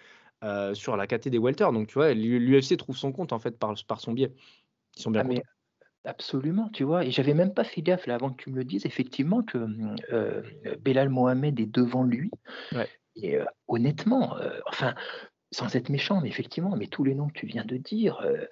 euh, 0.44 0.74
sur 0.74 0.96
la 0.96 1.06
KT 1.06 1.28
des 1.28 1.38
welter. 1.38 1.68
Donc 1.72 1.88
tu 1.88 1.94
vois, 1.94 2.14
l'UFC 2.14 2.76
trouve 2.76 2.96
son 2.96 3.12
compte 3.12 3.32
en 3.32 3.38
fait 3.38 3.58
par, 3.58 3.74
par 3.86 4.00
son 4.00 4.12
biais. 4.12 4.32
Ils 4.96 5.02
sont 5.02 5.10
bien 5.10 5.22
Ah, 5.22 5.28
mais 5.28 5.42
absolument, 6.04 6.68
tu 6.70 6.84
vois. 6.84 7.04
Et 7.04 7.10
j'avais 7.10 7.34
même 7.34 7.52
pas 7.52 7.64
fait 7.64 7.82
gaffe 7.82 8.06
là 8.06 8.14
avant 8.14 8.30
que 8.30 8.42
tu 8.42 8.50
me 8.50 8.56
le 8.56 8.64
dises, 8.64 8.86
effectivement, 8.86 9.42
que 9.42 9.58
euh, 10.12 10.42
Belal 10.80 11.08
Mohamed 11.08 11.58
est 11.60 11.66
devant 11.66 12.02
lui. 12.02 12.30
Ouais. 12.72 12.88
Et 13.16 13.36
euh, 13.36 13.44
honnêtement, 13.68 14.36
enfin, 14.66 14.94
sans 15.52 15.74
être 15.76 15.88
méchant, 15.88 16.20
mais 16.20 16.28
effectivement, 16.28 16.76
mais 16.76 16.86
tous 16.86 17.04
les 17.04 17.14
noms 17.14 17.28
que 17.28 17.38
tu 17.38 17.46
viens 17.46 17.64
de 17.64 17.76
dire, 17.76 18.20
euh, 18.20 18.44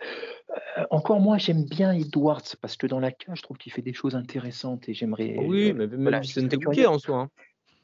euh, 0.79 0.85
encore 0.91 1.21
moi, 1.21 1.39
j'aime 1.39 1.65
bien 1.65 1.93
Edwards 1.93 2.57
parce 2.61 2.77
que 2.77 2.87
dans 2.87 3.01
la 3.01 3.11
cage, 3.11 3.39
je 3.39 3.43
trouve 3.43 3.59
qu'il 3.59 3.73
fait 3.73 3.83
des 3.83 3.93
choses 3.93 4.15
intéressantes 4.15 4.89
et 4.89 4.95
j'aimerais. 4.95 5.37
Oui, 5.39 5.71
euh, 5.71 5.75
mais 5.75 5.87
même 5.87 6.03
voilà, 6.03 6.21
curieux. 6.21 6.89
en 6.89 6.99
soi. 6.99 7.17
hein. 7.19 7.31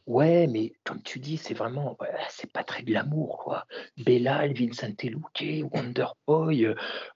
Ouais, 0.07 0.47
mais 0.49 0.73
comme 0.85 1.03
tu 1.03 1.21
dis, 1.21 1.37
c'est 1.37 1.55
vraiment, 1.55 1.97
c'est 2.31 2.51
pas 2.51 2.65
très 2.65 2.83
glamour, 2.83 3.39
quoi. 3.39 3.67
Belal, 3.97 4.55
Vincent 4.55 4.95
Luque, 5.05 5.65
Wonder 5.73 6.07
Boy, 6.27 6.75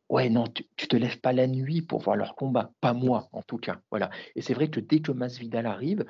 ouais, 0.09 0.29
non, 0.29 0.47
tu, 0.47 0.65
tu 0.77 0.87
te 0.87 0.95
lèves 0.95 1.19
pas 1.19 1.33
la 1.33 1.49
nuit 1.49 1.83
pour 1.83 2.01
voir 2.01 2.15
leur 2.17 2.37
combat, 2.37 2.71
pas 2.81 2.93
moi 2.93 3.29
en 3.33 3.43
tout 3.43 3.59
cas, 3.59 3.81
voilà. 3.91 4.11
Et 4.37 4.43
c'est 4.43 4.55
vrai 4.55 4.69
que 4.69 4.79
dès 4.79 5.01
que 5.01 5.11
Masvidal 5.11 5.67
arrive, 5.67 6.05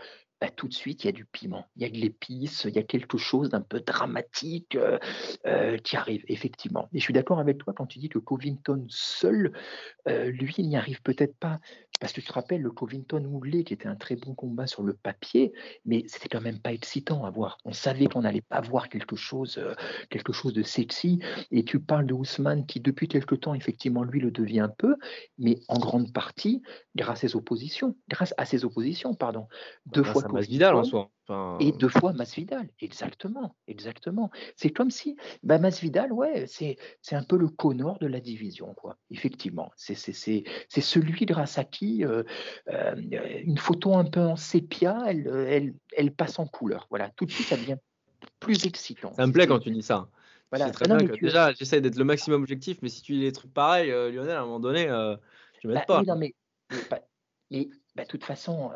bah, 0.45 0.51
tout 0.55 0.69
de 0.69 0.75
suite 0.75 1.05
il 1.05 1.07
y 1.07 1.09
a 1.09 1.13
du 1.13 1.25
piment, 1.25 1.65
il 1.75 1.85
y 1.85 1.87
a 1.87 1.89
de 1.89 1.97
l'épice, 1.97 2.67
il 2.69 2.77
y 2.77 2.79
a 2.79 2.83
quelque 2.83 3.17
chose 3.17 3.49
d'un 3.49 3.63
peu 3.63 3.81
dramatique 3.81 4.77
euh, 4.77 4.99
euh, 5.47 5.79
qui 5.79 5.97
arrive 5.97 6.23
effectivement. 6.29 6.91
Et 6.93 6.99
je 6.99 7.03
suis 7.03 7.15
d'accord 7.15 7.39
avec 7.39 7.57
toi 7.57 7.73
quand 7.75 7.87
tu 7.87 7.99
dis 7.99 8.11
que 8.11 8.19
Covington 8.19 8.85
seul, 8.91 9.55
euh, 10.07 10.27
lui, 10.27 10.55
il 10.59 10.69
n'y 10.69 10.77
arrive 10.77 11.01
peut-être 11.01 11.35
pas, 11.37 11.61
parce 11.99 12.13
que 12.13 12.21
tu 12.21 12.27
te 12.27 12.33
rappelles 12.35 12.61
le 12.61 12.71
Covington 12.71 13.25
Woodley 13.25 13.65
qui 13.65 13.73
était 13.73 13.89
un 13.89 13.97
très 13.97 14.17
bon 14.17 14.35
combat 14.35 14.67
sur 14.67 14.83
le 14.83 14.93
papier 14.93 15.55
mais 15.87 16.05
c'était 16.07 16.29
quand 16.29 16.41
même 16.41 16.59
pas 16.59 16.73
excitant 16.73 17.25
à 17.25 17.31
voir. 17.31 17.59
On 17.65 17.73
savait 17.73 18.07
qu'on 18.07 18.23
n'allait 18.23 18.41
pas 18.41 18.61
voir 18.61 18.89
quelque 18.89 19.17
chose, 19.17 19.59
euh, 19.59 19.75
quelque 20.11 20.33
chose 20.33 20.53
de 20.53 20.63
sexy. 20.63 21.21
Et 21.51 21.65
tu 21.65 21.81
parles 21.81 22.07
de 22.07 22.15
Ousmane 22.15 22.67
qui, 22.67 22.81
depuis 22.81 23.09
quelque 23.09 23.35
temps, 23.35 23.55
effectivement, 23.55 24.03
lui 24.03 24.21
le 24.21 24.31
devient 24.31 24.61
un 24.61 24.69
peu, 24.69 24.97
mais 25.39 25.61
en 25.69 25.79
grande 25.79 26.13
partie 26.13 26.63
grâce 26.97 27.25
à 27.25 27.29
ses 27.29 27.37
oppositions, 27.37 27.97
grâce 28.09 28.35
à 28.39 28.45
ses 28.45 28.65
oppositions, 28.65 29.15
pardon. 29.15 29.47
Deux 29.87 30.03
Grâce 30.03 30.13
fois 30.13 30.23
Masvidal 30.35 30.75
en 30.75 30.85
soi. 30.85 31.11
Et 31.61 31.73
deux 31.73 31.89
fois 31.89 32.13
Masvidal, 32.13 32.69
exactement, 32.81 33.57
exactement. 33.67 34.31
C'est 34.57 34.71
comme 34.71 34.91
si 34.91 35.17
bah, 35.43 35.59
Masvidal, 35.59 36.13
ouais, 36.13 36.45
c'est 36.47 36.77
c'est 37.01 37.17
un 37.17 37.23
peu 37.23 37.39
le 37.39 37.49
Connor 37.49 37.99
de 37.99 38.07
la 38.07 38.21
division, 38.21 38.75
quoi. 38.75 38.99
Effectivement, 39.11 39.71
c'est 39.77 39.95
c'est 39.95 40.45
c'est 40.69 40.81
celui 40.81 41.25
grâce 41.25 41.57
à 41.57 41.65
qui 41.65 42.05
euh, 42.05 42.25
euh, 42.69 42.95
une 43.43 43.57
photo 43.57 43.95
un 43.95 44.05
peu 44.05 44.21
en 44.21 44.37
sépia, 44.37 45.03
elle, 45.07 45.27
elle 45.49 45.75
elle 45.97 46.13
passe 46.13 46.39
en 46.39 46.47
couleur. 46.47 46.87
Voilà, 46.91 47.11
tout 47.17 47.25
de 47.25 47.31
suite, 47.31 47.47
ça 47.47 47.57
devient 47.57 47.79
plus 48.41 48.67
excitant. 48.67 49.13
Ça 49.15 49.27
me 49.27 49.33
plaît 49.33 49.47
quand 49.47 49.61
tu 49.61 49.71
dis 49.71 49.83
ça. 49.83 50.09
Voilà. 50.51 50.71
Très 50.71 50.87
bien 50.87 50.99
Déjà, 50.99 51.53
j'essaie 51.53 51.81
d'être 51.81 51.97
le 51.97 52.05
maximum 52.05 52.43
objectif, 52.43 52.79
mais 52.83 52.89
si 52.89 53.03
tu 53.03 53.15
dis 53.15 53.23
des 53.23 53.33
trucs 53.33 53.53
pareils, 53.53 53.91
euh, 53.91 54.11
Lionel, 54.11 54.37
à 54.37 54.43
un 54.43 54.45
moment 54.45 54.61
donné, 54.61 54.85
tu 55.61 55.69
m'aides 55.69 55.77
bah, 55.77 55.85
pas. 55.87 56.03
non, 56.03 56.17
mais, 56.17 56.35
mais, 57.51 57.69
bah, 57.97 58.05
de 58.05 58.09
toute 58.09 58.25
façon, 58.25 58.71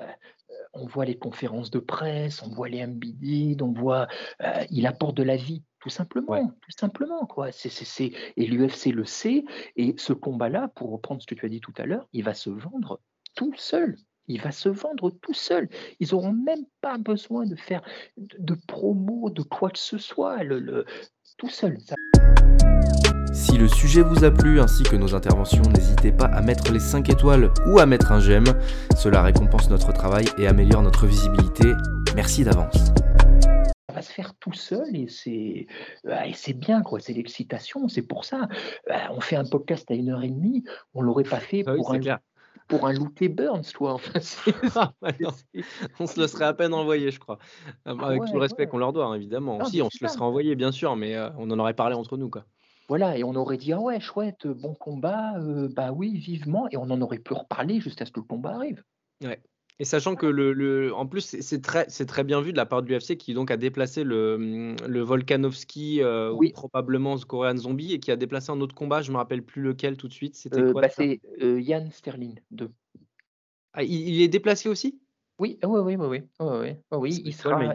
on 0.79 0.87
voit 0.87 1.05
les 1.05 1.19
conférences 1.19 1.71
de 1.71 1.79
presse, 1.79 2.43
on 2.43 2.49
voit 2.49 2.69
les 2.69 2.87
MBD, 2.87 3.61
on 3.63 3.73
voit, 3.73 4.09
euh, 4.43 4.65
il 4.71 4.87
apporte 4.87 5.17
de 5.17 5.23
la 5.23 5.37
vie, 5.37 5.63
tout 5.81 5.91
simplement, 5.91 6.47
tout 6.47 6.71
simplement 6.71 7.27
quoi. 7.27 7.53
C'est, 7.53 8.13
et 8.37 8.47
l'UFC 8.47 8.87
le 8.87 9.05
sait. 9.05 9.45
Et 9.77 9.95
ce 9.99 10.13
combat-là, 10.13 10.69
pour 10.75 10.91
reprendre 10.91 11.23
ce 11.23 11.27
que 11.27 11.35
tu 11.35 11.47
as 11.47 11.49
dit 11.49 11.61
tout 11.61 11.75
à 11.77 11.87
l'heure, 11.87 12.09
il 12.13 12.25
va 12.25 12.35
se 12.35 12.51
vendre 12.51 13.01
tout 13.35 13.55
seul. 13.57 13.97
Il 14.27 14.43
va 14.43 14.53
se 14.53 14.69
vendre 14.69 15.11
tout 15.11 15.35
seul. 15.35 15.69
Ils 16.01 16.09
n'auront 16.13 16.33
même 16.33 16.65
pas 16.83 16.99
besoin 16.99 17.47
de 17.47 17.57
faire 17.57 17.83
de, 18.17 18.55
promo, 18.67 19.31
de 19.31 19.43
quoi 19.43 19.71
que 19.71 19.79
ce 19.79 19.97
soit. 19.97 20.43
Le, 20.45 20.85
tout 21.39 21.49
seul. 21.49 21.79
Si 23.33 23.57
le 23.57 23.69
sujet 23.69 24.03
vous 24.03 24.25
a 24.25 24.31
plu 24.31 24.61
ainsi 24.61 24.83
que 24.83 24.97
nos 24.97 25.15
interventions, 25.15 25.63
n'hésitez 25.75 26.13
pas 26.13 26.27
à 26.27 26.41
mettre 26.41 26.73
les 26.73 26.81
5 26.81 27.09
étoiles 27.11 27.51
ou 27.67 27.79
à 27.79 27.87
mettre 27.87 28.13
un 28.13 28.21
j'aime. 28.21 28.47
Cela 28.97 29.23
récompense 29.23 29.71
notre 29.71 29.93
travail 29.93 30.27
et 30.39 30.47
améliore 30.47 30.83
notre 30.83 31.07
visibilité. 31.07 31.73
Merci 32.15 32.45
d'avance. 32.45 32.77
Ça 33.89 33.95
va 33.95 34.03
se 34.03 34.13
faire 34.13 34.35
tout 34.35 34.53
seul 34.53 34.95
et 34.95 35.09
c'est 35.09 35.67
bah, 36.05 36.23
c'est 36.35 36.53
bien 36.53 36.83
quoi, 36.83 37.01
c'est 37.01 37.13
l'excitation, 37.13 37.89
c'est 37.89 38.03
pour 38.03 38.25
ça. 38.25 38.49
Bah, 38.89 39.09
on 39.11 39.21
fait 39.21 39.37
un 39.37 39.45
podcast 39.45 39.91
à 39.91 39.95
une 39.95 40.11
heure 40.11 40.23
et 40.23 40.31
demie, 40.31 40.65
on 40.95 41.03
l'aurait 41.03 41.25
pas 41.25 41.41
fait 41.41 41.65
ah 41.67 41.75
pour 41.75 41.93
un 41.93 42.01
pour 42.69 42.87
un 42.87 42.93
looté 42.93 43.29
Burns, 43.29 43.73
toi. 43.73 43.95
Enfin, 43.95 44.21
ah, 44.77 44.93
on 45.99 46.07
se 46.07 46.21
le 46.21 46.27
serait 46.27 46.45
à 46.45 46.53
peine 46.53 46.75
envoyé, 46.75 47.11
je 47.11 47.19
crois. 47.19 47.39
Ah 47.85 47.95
Avec 48.03 48.27
tout 48.27 48.35
le 48.35 48.41
respect 48.41 48.67
qu'on 48.67 48.79
leur 48.79 48.93
doit, 48.93 49.07
hein, 49.07 49.15
évidemment. 49.15 49.65
si, 49.65 49.81
on 49.81 49.89
se 49.91 49.99
le 50.03 50.09
serait 50.09 50.25
envoyé, 50.25 50.55
bien 50.55 50.71
sûr, 50.71 50.95
mais 50.95 51.17
euh, 51.17 51.31
on 51.39 51.51
en 51.51 51.59
aurait 51.59 51.75
parlé 51.75 51.97
entre 51.97 52.19
nous, 52.19 52.29
quoi. 52.29 52.45
Voilà, 52.89 53.19
et 53.19 53.25
on 53.25 53.35
aurait 53.35 53.59
dit: 53.59 53.73
«Ah 53.73 53.81
ouais, 53.81 54.01
chouette, 54.01 54.47
bon 54.47 54.75
combat, 54.75 55.35
bah 55.75 55.93
oui, 55.93 56.19
vivement» 56.19 56.69
et 56.71 56.77
on 56.77 56.85
en 56.85 57.01
aurait 57.03 57.19
pu 57.19 57.35
reparler 57.35 57.81
jusqu'à 57.81 58.07
ce 58.07 58.11
que 58.11 58.21
le 58.21 58.27
combat 58.27 58.55
arrive. 58.55 58.83
Ouais 59.23 59.41
et 59.81 59.85
sachant 59.85 60.17
que 60.17 60.27
le 60.27 60.53
le 60.53 60.93
en 60.93 61.07
plus, 61.07 61.37
c'est 61.41 61.63
très 61.63 61.87
c'est 61.89 62.07
très 62.07 62.25
bien 62.25 62.41
vu 62.41 62.51
de 62.53 62.57
la 62.57 62.67
part 62.67 62.83
de 62.83 62.89
l'UFC 62.89 63.17
qui 63.17 63.33
donc 63.33 63.51
a 63.53 63.57
déplacé 63.57 64.03
le, 64.03 64.37
mmh, 64.37 64.77
le 64.89 65.01
Volkanovski, 65.03 66.03
ou 66.03 66.51
probablement 66.53 67.17
ce 67.17 67.25
Korean 67.25 67.57
Zombie 67.57 67.93
et 67.93 68.01
qui 68.01 68.11
a 68.11 68.17
déplacé 68.17 68.51
un 68.51 68.61
autre 68.61 68.75
combat, 68.75 69.03
je 69.03 69.13
me 69.13 69.17
rappelle 69.17 69.45
plus 69.45 69.63
lequel 69.63 69.97
tout 69.97 70.09
de 70.09 70.13
suite, 70.13 70.35
c'était 70.35 70.63
quoi 70.73 70.83
bah, 70.83 70.89
c'est, 70.89 71.21
Yann 71.41 71.93
Sterling 71.93 72.41
2. 72.51 72.71
Ah, 73.73 73.85
il 73.85 74.21
est 74.21 74.29
déplacé 74.29 74.69
aussi? 74.69 75.01
Oui, 75.39 75.59
oui, 75.63 75.81
oui, 75.81 75.95
oui, 75.95 76.23
oui, 76.41 76.73
oui, 76.91 77.23
il 77.25 77.33
sera? 77.33 77.73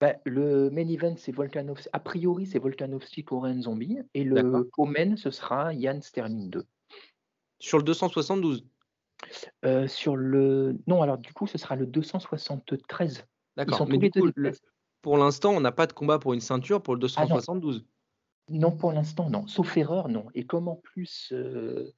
Bah, 0.00 0.14
le 0.24 0.70
main 0.70 0.88
event, 0.88 1.14
c'est 1.18 1.32
Volkanovski. 1.32 1.88
A 1.92 2.00
priori, 2.00 2.46
c'est 2.46 2.58
Volkanovski 2.58 3.22
Korean 3.22 3.60
Zombie. 3.60 3.98
Et 4.14 4.24
le 4.24 4.64
co-main, 4.64 5.16
ce 5.16 5.30
sera 5.30 5.74
Yann 5.74 6.00
Sterling 6.00 6.48
2. 6.48 6.64
Sur 7.58 7.76
le 7.76 7.84
272 7.84 8.64
euh, 9.66 9.86
Sur 9.86 10.16
le. 10.16 10.78
Non, 10.86 11.02
alors 11.02 11.18
du 11.18 11.34
coup, 11.34 11.46
ce 11.46 11.58
sera 11.58 11.76
le 11.76 11.86
273. 11.86 13.26
D'accord. 13.56 13.86
Mais 13.88 13.98
du 13.98 14.10
coup, 14.10 14.30
pour 15.02 15.18
l'instant, 15.18 15.52
on 15.52 15.60
n'a 15.60 15.72
pas 15.72 15.86
de 15.86 15.92
combat 15.92 16.18
pour 16.18 16.32
une 16.32 16.40
ceinture 16.40 16.82
pour 16.82 16.94
le 16.94 17.00
272. 17.00 17.84
Ah 17.86 18.52
non. 18.52 18.70
pour 18.70 18.92
l'instant, 18.92 19.28
non. 19.28 19.46
Sauf 19.46 19.76
erreur, 19.76 20.08
non. 20.08 20.26
Et 20.34 20.46
comme 20.46 20.68
en 20.68 20.76
plus. 20.76 21.30
Euh, 21.32 21.92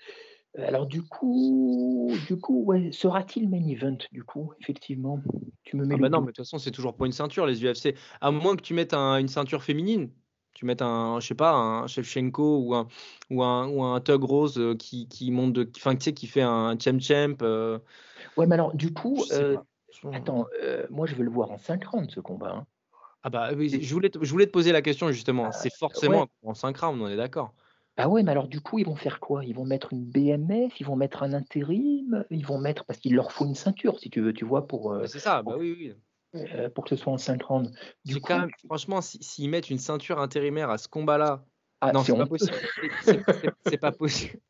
alors 0.58 0.86
du 0.86 1.02
coup, 1.02 2.12
du 2.26 2.38
coup, 2.38 2.64
ouais, 2.64 2.92
sera-t-il 2.92 3.48
main 3.48 3.66
event 3.66 3.96
du 4.12 4.22
coup, 4.22 4.52
effectivement? 4.60 5.22
Tu 5.62 5.76
me 5.76 5.86
mets 5.86 5.94
ah 5.94 5.98
bah 5.98 6.08
non, 6.10 6.20
mais 6.20 6.26
de 6.26 6.32
toute 6.32 6.38
façon, 6.38 6.58
c'est 6.58 6.70
toujours 6.70 6.94
pour 6.94 7.06
une 7.06 7.12
ceinture 7.12 7.46
les 7.46 7.64
UFC. 7.64 7.94
À 8.20 8.30
moins 8.30 8.56
que 8.56 8.62
tu 8.62 8.74
mettes 8.74 8.92
une 8.92 9.28
ceinture 9.28 9.62
féminine, 9.62 10.10
tu 10.52 10.66
mettes 10.66 10.82
un, 10.82 11.18
je 11.20 11.26
sais 11.26 11.34
pas, 11.34 11.54
un 11.54 11.86
Shevchenko 11.86 12.58
ou 12.58 12.74
un 12.74 12.86
ou 13.30 13.42
un 13.42 13.68
ou 13.68 13.82
un 13.82 14.00
Tug 14.00 14.22
Rose 14.22 14.58
euh, 14.58 14.74
qui, 14.74 15.08
qui 15.08 15.30
monte 15.30 15.54
de, 15.54 15.70
enfin 15.76 15.96
tu 15.96 16.04
sais, 16.04 16.12
qui 16.12 16.26
fait 16.26 16.42
un 16.42 16.76
champ 16.78 17.00
champ. 17.00 17.36
Euh. 17.42 17.78
Ouais, 18.36 18.46
mais 18.46 18.54
alors 18.54 18.74
du 18.74 18.92
coup, 18.92 19.24
euh, 19.32 19.56
attends, 20.12 20.46
moi 20.90 21.06
je 21.06 21.14
veux 21.14 21.24
le 21.24 21.30
voir 21.30 21.50
en 21.50 21.58
5 21.58 21.84
rounds 21.84 22.12
ce 22.12 22.20
combat. 22.20 22.56
Hein. 22.58 22.66
Ah 23.22 23.30
bah 23.30 23.50
oui, 23.56 23.70
je 23.70 23.94
voulais 23.94 24.10
te, 24.10 24.22
je 24.22 24.30
voulais 24.30 24.46
te 24.46 24.50
poser 24.50 24.72
la 24.72 24.82
question 24.82 25.10
justement. 25.12 25.46
Ah, 25.46 25.52
c'est 25.52 25.72
forcément 25.74 26.26
en 26.42 26.54
5 26.54 26.76
rounds, 26.76 27.00
on 27.00 27.08
est 27.08 27.16
d'accord. 27.16 27.54
Ah 27.96 28.08
ouais, 28.08 28.22
mais 28.22 28.30
alors 28.30 28.48
du 28.48 28.60
coup, 28.60 28.78
ils 28.78 28.86
vont 28.86 28.96
faire 28.96 29.20
quoi? 29.20 29.44
Ils 29.44 29.54
vont 29.54 29.66
mettre 29.66 29.92
une 29.92 30.04
BMF, 30.04 30.80
ils 30.80 30.86
vont 30.86 30.96
mettre 30.96 31.22
un 31.22 31.34
intérim, 31.34 32.24
ils 32.30 32.46
vont 32.46 32.58
mettre 32.58 32.84
parce 32.86 32.98
qu'il 32.98 33.14
leur 33.14 33.32
faut 33.32 33.44
une 33.44 33.54
ceinture 33.54 33.98
si 33.98 34.08
tu 34.08 34.20
veux, 34.20 34.32
tu 34.32 34.44
vois? 34.44 34.66
Pour, 34.66 34.92
euh, 34.92 35.06
c'est 35.06 35.18
ça, 35.18 35.42
bah 35.42 35.56
oui, 35.58 35.76
oui. 35.78 35.94
Euh, 36.34 36.70
pour 36.70 36.84
que 36.84 36.90
ce 36.90 36.96
soit 36.96 37.12
en 37.12 37.18
5 37.18 37.42
rounds. 37.42 37.70
Du 38.06 38.18
quand 38.20 38.38
même 38.38 38.50
franchement, 38.64 39.02
s'ils 39.02 39.50
mettent 39.50 39.68
une 39.68 39.78
ceinture 39.78 40.18
intérimaire 40.18 40.70
à 40.70 40.78
ce 40.78 40.88
combat-là, 40.88 41.44
ah, 41.82 41.92
non, 41.92 42.02
c'est 42.02 42.16
pas 42.16 42.26
possible. 42.26 42.56
C'est 43.66 43.78
pas 43.78 43.92
possible. 43.92 44.40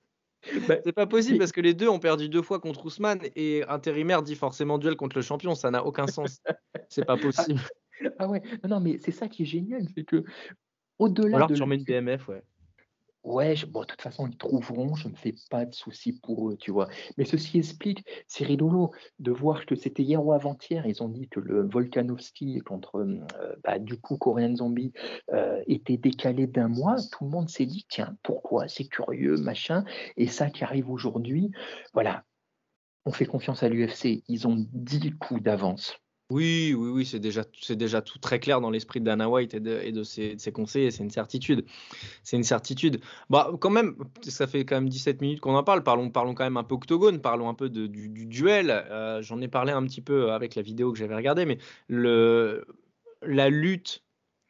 Bah, 0.67 0.75
c'est 0.85 0.93
pas 0.93 1.07
possible 1.07 1.39
parce 1.39 1.53
que 1.53 1.61
les 1.61 1.73
deux 1.73 1.89
ont 1.89 2.01
perdu 2.01 2.29
deux 2.29 2.43
fois 2.43 2.59
contre 2.59 2.85
Ousmane 2.85 3.21
et 3.37 3.63
intérimaire 3.69 4.25
dit 4.25 4.35
forcément 4.35 4.77
duel 4.77 4.97
contre 4.97 5.15
le 5.15 5.23
champion, 5.23 5.55
ça 5.55 5.71
n'a 5.71 5.87
aucun 5.87 6.09
sens. 6.09 6.41
C'est 6.89 7.05
pas 7.05 7.17
possible. 7.17 7.61
Ah 8.19 8.27
ouais, 8.27 8.43
non, 8.69 8.81
mais 8.81 8.99
c'est 8.99 9.13
ça 9.13 9.29
qui 9.29 9.45
est 9.45 9.47
génial, 9.47 9.87
c'est 9.95 10.03
que 10.03 10.25
au-delà 10.99 11.37
alors 11.37 11.49
tu 11.49 11.63
remets 11.63 11.77
une 11.77 11.85
BMF, 11.85 12.27
ouais. 12.27 12.43
Ouais, 13.25 13.55
bon, 13.69 13.83
de 13.83 13.87
toute 13.87 14.03
façon, 14.03 14.27
ils 14.27 14.37
trouveront, 14.37 14.97
je 14.97 15.07
ne 15.07 15.13
me 15.13 15.17
fais 15.17 15.35
pas 15.49 15.65
de 15.65 15.73
soucis 15.73 16.13
pour 16.21 16.51
eux, 16.51 16.57
tu 16.57 16.73
vois. 16.73 16.89
Mais 17.17 17.25
ceci 17.25 17.59
explique, 17.59 18.05
c'est 18.27 18.45
rigolo 18.45 18.91
de 19.21 19.31
voir 19.31 19.65
que 19.65 19.77
c'était 19.77 20.03
hier 20.03 20.25
ou 20.25 20.33
avant-hier, 20.33 20.87
ils 20.87 21.03
ont 21.05 21.09
dit 21.09 21.29
que 21.29 21.39
le 21.39 21.63
Volkanovski 21.69 22.59
contre, 22.61 22.97
euh, 22.99 23.55
bah, 23.63 23.79
du 23.79 23.97
coup, 24.01 24.17
Korean 24.19 24.57
Zombie 24.57 24.93
euh, 25.33 25.63
était 25.69 25.97
décalé 25.99 26.49
d'un 26.49 26.67
mois. 26.67 26.97
Tout 27.13 27.25
le 27.25 27.31
monde 27.31 27.49
s'est 27.49 27.67
dit, 27.67 27.87
tiens, 27.89 28.17
pourquoi? 28.25 28.67
C'est 28.67 28.87
curieux, 28.87 29.37
machin. 29.37 29.85
Et 30.17 30.27
ça 30.27 30.51
qui 30.51 30.65
arrive 30.65 30.91
aujourd'hui, 30.91 31.53
voilà, 31.95 32.25
on 33.07 33.13
fait 33.13 33.27
confiance 33.27 33.63
à 33.63 33.69
l'UFC. 33.69 34.25
Ils 34.27 34.49
ont 34.49 34.67
10 34.73 35.13
coups 35.19 35.43
d'avance. 35.43 36.02
Oui, 36.33 36.75
oui, 36.75 36.89
oui, 36.89 37.05
c'est 37.05 37.19
déjà, 37.19 37.45
c'est 37.61 37.77
déjà 37.77 38.01
tout 38.01 38.19
très 38.19 38.41
clair 38.41 38.63
dans 38.63 38.71
l'esprit 38.71 39.01
de 39.01 39.05
Dana 39.05 39.29
White 39.29 39.53
et 39.53 39.61
de, 39.61 40.03
ses, 40.03 40.39
conseils, 40.51 40.91
c'est 40.91 41.03
une 41.03 41.11
certitude. 41.11 41.67
C'est 42.23 42.39
une 42.39 42.43
certitude. 42.43 43.03
Bah, 43.29 43.53
quand 43.61 43.69
même, 43.69 43.97
ça 44.23 44.47
fait 44.47 44.65
quand 44.65 44.77
même 44.77 44.89
17 44.89 45.21
minutes 45.21 45.41
qu'on 45.41 45.55
en 45.55 45.63
parle. 45.63 45.83
Parlons, 45.83 46.09
parlons 46.09 46.35
quand 46.35 46.45
même 46.45 46.57
un 46.57 46.65
peu 46.65 46.75
octogone, 46.75 47.21
parlons 47.21 47.51
un 47.51 47.55
peu 47.55 47.69
du, 47.69 48.09
duel. 48.27 48.71
Euh, 48.71 49.21
j'en 49.21 49.43
ai 49.43 49.49
parlé 49.49 49.73
un 49.73 49.83
petit 49.85 50.01
peu 50.01 50.33
avec 50.33 50.55
la 50.55 50.63
vidéo 50.63 50.91
que 50.91 50.99
j'avais 50.99 51.15
regardée, 51.15 51.45
mais 51.45 51.59
la 51.91 53.51
lutte 53.51 54.03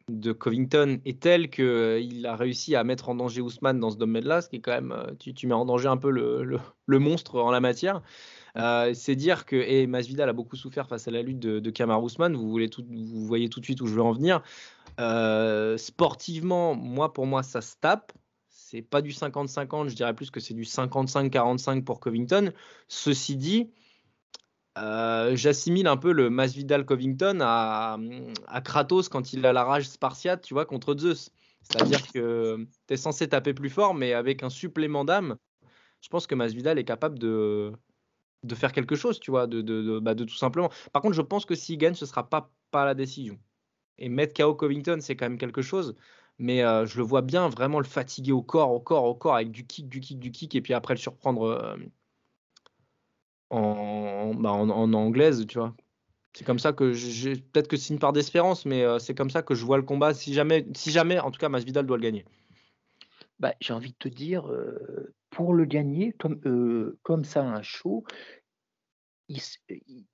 de 0.08 0.30
Covington 0.30 1.00
est 1.04 1.20
telle 1.20 1.50
qu'il 1.50 1.64
euh, 1.64 2.22
a 2.26 2.36
réussi 2.36 2.76
à 2.76 2.84
mettre 2.84 3.08
en 3.08 3.16
danger 3.16 3.40
Ousmane 3.40 3.80
dans 3.80 3.90
ce 3.90 3.96
domaine-là, 3.96 4.40
ce 4.40 4.48
qui 4.48 4.56
est 4.56 4.60
quand 4.60 4.72
même, 4.72 4.92
euh, 4.92 5.14
tu, 5.18 5.46
mets 5.48 5.54
en 5.54 5.64
danger 5.64 5.88
un 5.88 5.96
peu 5.96 6.10
le 6.10 6.98
monstre 7.00 7.40
en 7.40 7.50
la 7.50 7.60
matière. 7.60 8.02
Euh, 8.58 8.92
c'est 8.94 9.16
dire 9.16 9.46
que 9.46 9.56
et 9.56 9.86
Masvidal 9.86 10.28
a 10.28 10.32
beaucoup 10.32 10.56
souffert 10.56 10.86
face 10.86 11.08
à 11.08 11.10
la 11.10 11.22
lutte 11.22 11.38
de, 11.38 11.58
de 11.58 11.70
Kamar. 11.70 12.00
Vous, 12.00 12.50
voyez 12.50 12.68
tout 12.68 12.82
de 13.60 13.64
suite 13.64 13.80
où 13.80 13.86
je 13.86 13.94
veux 13.94 14.02
en 14.02 14.12
venir. 14.12 14.42
Euh, 15.00 15.78
sportivement, 15.78 16.74
moi 16.74 17.12
pour 17.12 17.26
moi, 17.26 17.42
ça 17.42 17.60
se 17.60 17.76
tape. 17.80 18.12
C'est 18.48 18.82
pas 18.82 19.02
du 19.02 19.10
50-50, 19.10 19.88
je 19.88 19.94
dirais 19.94 20.14
plus 20.14 20.30
que 20.30 20.40
c'est 20.40 20.54
du 20.54 20.64
55-45 20.64 21.84
pour 21.84 22.00
Covington. 22.00 22.52
Ceci 22.88 23.36
dit, 23.36 23.70
euh, 24.78 25.36
j'assimile 25.36 25.86
un 25.86 25.96
peu 25.98 26.12
le 26.12 26.30
Masvidal 26.30 26.84
Covington 26.86 27.38
à, 27.42 27.98
à, 28.46 28.60
Kratos 28.62 29.08
quand 29.10 29.32
il 29.34 29.44
a 29.44 29.52
la 29.52 29.64
rage 29.64 29.88
spartiate, 29.88 30.42
tu 30.42 30.54
vois, 30.54 30.64
contre 30.64 30.96
Zeus. 30.96 31.30
C'est-à-dire 31.62 32.00
que 32.12 32.66
tu 32.88 32.94
es 32.94 32.96
censé 32.96 33.28
taper 33.28 33.54
plus 33.54 33.70
fort, 33.70 33.94
mais 33.94 34.14
avec 34.14 34.42
un 34.42 34.50
supplément 34.50 35.04
d'âme. 35.04 35.36
Je 36.00 36.08
pense 36.08 36.26
que 36.26 36.34
Masvidal 36.34 36.78
est 36.78 36.84
capable 36.84 37.18
de, 37.18 37.72
de 38.42 38.54
faire 38.54 38.72
quelque 38.72 38.94
chose, 38.94 39.20
tu 39.20 39.30
vois, 39.30 39.46
de, 39.46 39.60
de, 39.60 39.98
bah, 39.98 40.14
de, 40.14 40.24
tout 40.24 40.36
simplement. 40.36 40.70
Par 40.92 41.02
contre, 41.02 41.14
je 41.14 41.22
pense 41.22 41.44
que 41.44 41.54
s'il 41.54 41.78
gagne, 41.78 41.94
ce 41.94 42.06
sera 42.06 42.28
pas, 42.28 42.50
la 42.72 42.94
décision. 42.94 43.38
Et 43.98 44.08
mettre 44.08 44.34
KO 44.34 44.54
Covington, 44.54 44.98
c'est 45.00 45.16
quand 45.16 45.26
même 45.26 45.38
quelque 45.38 45.62
chose. 45.62 45.94
Mais 46.38 46.64
euh, 46.64 46.86
je 46.86 46.96
le 46.96 47.04
vois 47.04 47.22
bien 47.22 47.48
vraiment 47.48 47.78
le 47.78 47.84
fatiguer 47.84 48.32
au 48.32 48.42
corps, 48.42 48.72
au 48.72 48.80
corps, 48.80 49.04
au 49.04 49.14
corps, 49.14 49.36
avec 49.36 49.50
du 49.50 49.66
kick, 49.66 49.88
du 49.88 50.00
kick, 50.00 50.18
du 50.18 50.32
kick, 50.32 50.54
et 50.54 50.62
puis 50.62 50.74
après 50.74 50.94
le 50.94 50.98
surprendre 50.98 51.42
euh, 51.42 51.76
en, 53.50 54.34
bah, 54.34 54.50
en, 54.50 54.70
en, 54.70 54.92
anglaise, 54.94 55.46
tu 55.46 55.58
vois. 55.58 55.74
C'est 56.32 56.44
comme 56.44 56.58
ça 56.58 56.72
que 56.72 56.94
j'ai. 56.94 57.36
Peut-être 57.36 57.68
que 57.68 57.76
c'est 57.76 57.92
une 57.92 58.00
part 58.00 58.14
d'espérance, 58.14 58.64
mais 58.64 58.82
euh, 58.82 58.98
c'est 58.98 59.14
comme 59.14 59.28
ça 59.30 59.42
que 59.42 59.54
je 59.54 59.64
vois 59.64 59.76
le 59.76 59.82
combat. 59.82 60.14
Si 60.14 60.32
jamais, 60.32 60.66
si 60.74 60.90
jamais 60.90 61.20
en 61.20 61.30
tout 61.30 61.38
cas, 61.38 61.50
Masvidal 61.50 61.86
doit 61.86 61.98
le 61.98 62.02
gagner. 62.02 62.24
Bah, 63.38 63.54
j'ai 63.60 63.74
envie 63.74 63.90
de 63.90 63.96
te 63.98 64.08
dire, 64.08 64.50
pour 65.32 65.54
le 65.54 65.64
gagner, 65.64 66.12
comme, 66.12 66.40
comme 67.02 67.24
ça, 67.24 67.42
un 67.42 67.62
show, 67.62 68.04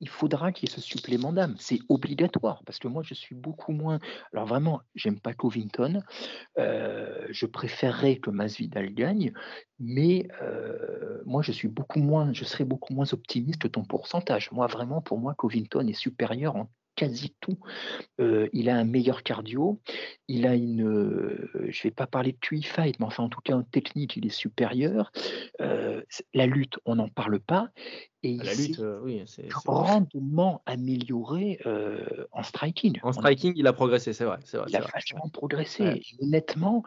il, 0.00 0.08
faudra 0.08 0.52
qu'il 0.52 0.68
y 0.68 0.72
ait 0.72 0.74
ce 0.74 0.80
supplément 0.80 1.32
d'âme. 1.32 1.56
C'est 1.58 1.80
obligatoire 1.88 2.62
parce 2.64 2.78
que 2.78 2.88
moi, 2.88 3.02
je 3.02 3.14
suis 3.14 3.34
beaucoup 3.34 3.72
moins. 3.72 3.98
Alors 4.32 4.46
vraiment, 4.46 4.80
j'aime 4.94 5.18
pas 5.20 5.34
Covington. 5.34 6.02
Euh, 6.58 7.26
je 7.30 7.46
préférerais 7.46 8.16
que 8.16 8.30
Masvidal 8.30 8.92
gagne, 8.94 9.32
mais 9.78 10.28
euh, 10.42 11.20
moi, 11.24 11.42
je 11.42 11.52
suis 11.52 11.68
beaucoup 11.68 12.00
moins. 12.00 12.32
Je 12.32 12.44
serais 12.44 12.64
beaucoup 12.64 12.92
moins 12.94 13.12
optimiste 13.12 13.60
que 13.60 13.68
ton 13.68 13.84
pourcentage. 13.84 14.52
Moi, 14.52 14.66
vraiment, 14.66 15.00
pour 15.00 15.18
moi, 15.18 15.34
Covington 15.34 15.86
est 15.86 15.92
supérieur 15.92 16.56
en 16.56 16.70
quasi 16.98 17.32
tout. 17.40 17.58
Euh, 18.20 18.48
il 18.52 18.68
a 18.68 18.76
un 18.76 18.84
meilleur 18.84 19.22
cardio, 19.22 19.80
il 20.26 20.48
a 20.48 20.56
une, 20.56 20.84
euh, 20.84 21.48
je 21.68 21.82
vais 21.84 21.92
pas 21.92 22.08
parler 22.08 22.32
de 22.32 22.38
QI 22.38 22.64
fight, 22.64 22.98
mais 22.98 23.06
enfin 23.06 23.22
en 23.22 23.28
tout 23.28 23.40
cas 23.40 23.54
en 23.54 23.62
technique, 23.62 24.16
il 24.16 24.26
est 24.26 24.30
supérieur. 24.30 25.12
Euh, 25.60 26.02
la 26.34 26.46
lutte, 26.46 26.80
on 26.86 26.96
n'en 26.96 27.08
parle 27.08 27.38
pas. 27.38 27.68
Et 28.22 28.36
la 28.36 28.54
lutte, 28.54 28.82
oui, 29.02 29.22
c'est 29.26 29.46
grandement 29.48 30.62
amélioré 30.66 31.58
en 32.32 32.42
striking. 32.42 32.98
En 33.02 33.12
striking, 33.12 33.52
il 33.56 33.66
a 33.66 33.72
progressé, 33.72 34.12
c'est 34.12 34.24
vrai, 34.24 34.38
Il 34.68 34.76
a 34.76 34.80
vachement 34.80 35.28
progressé. 35.28 36.02
Honnêtement, 36.20 36.82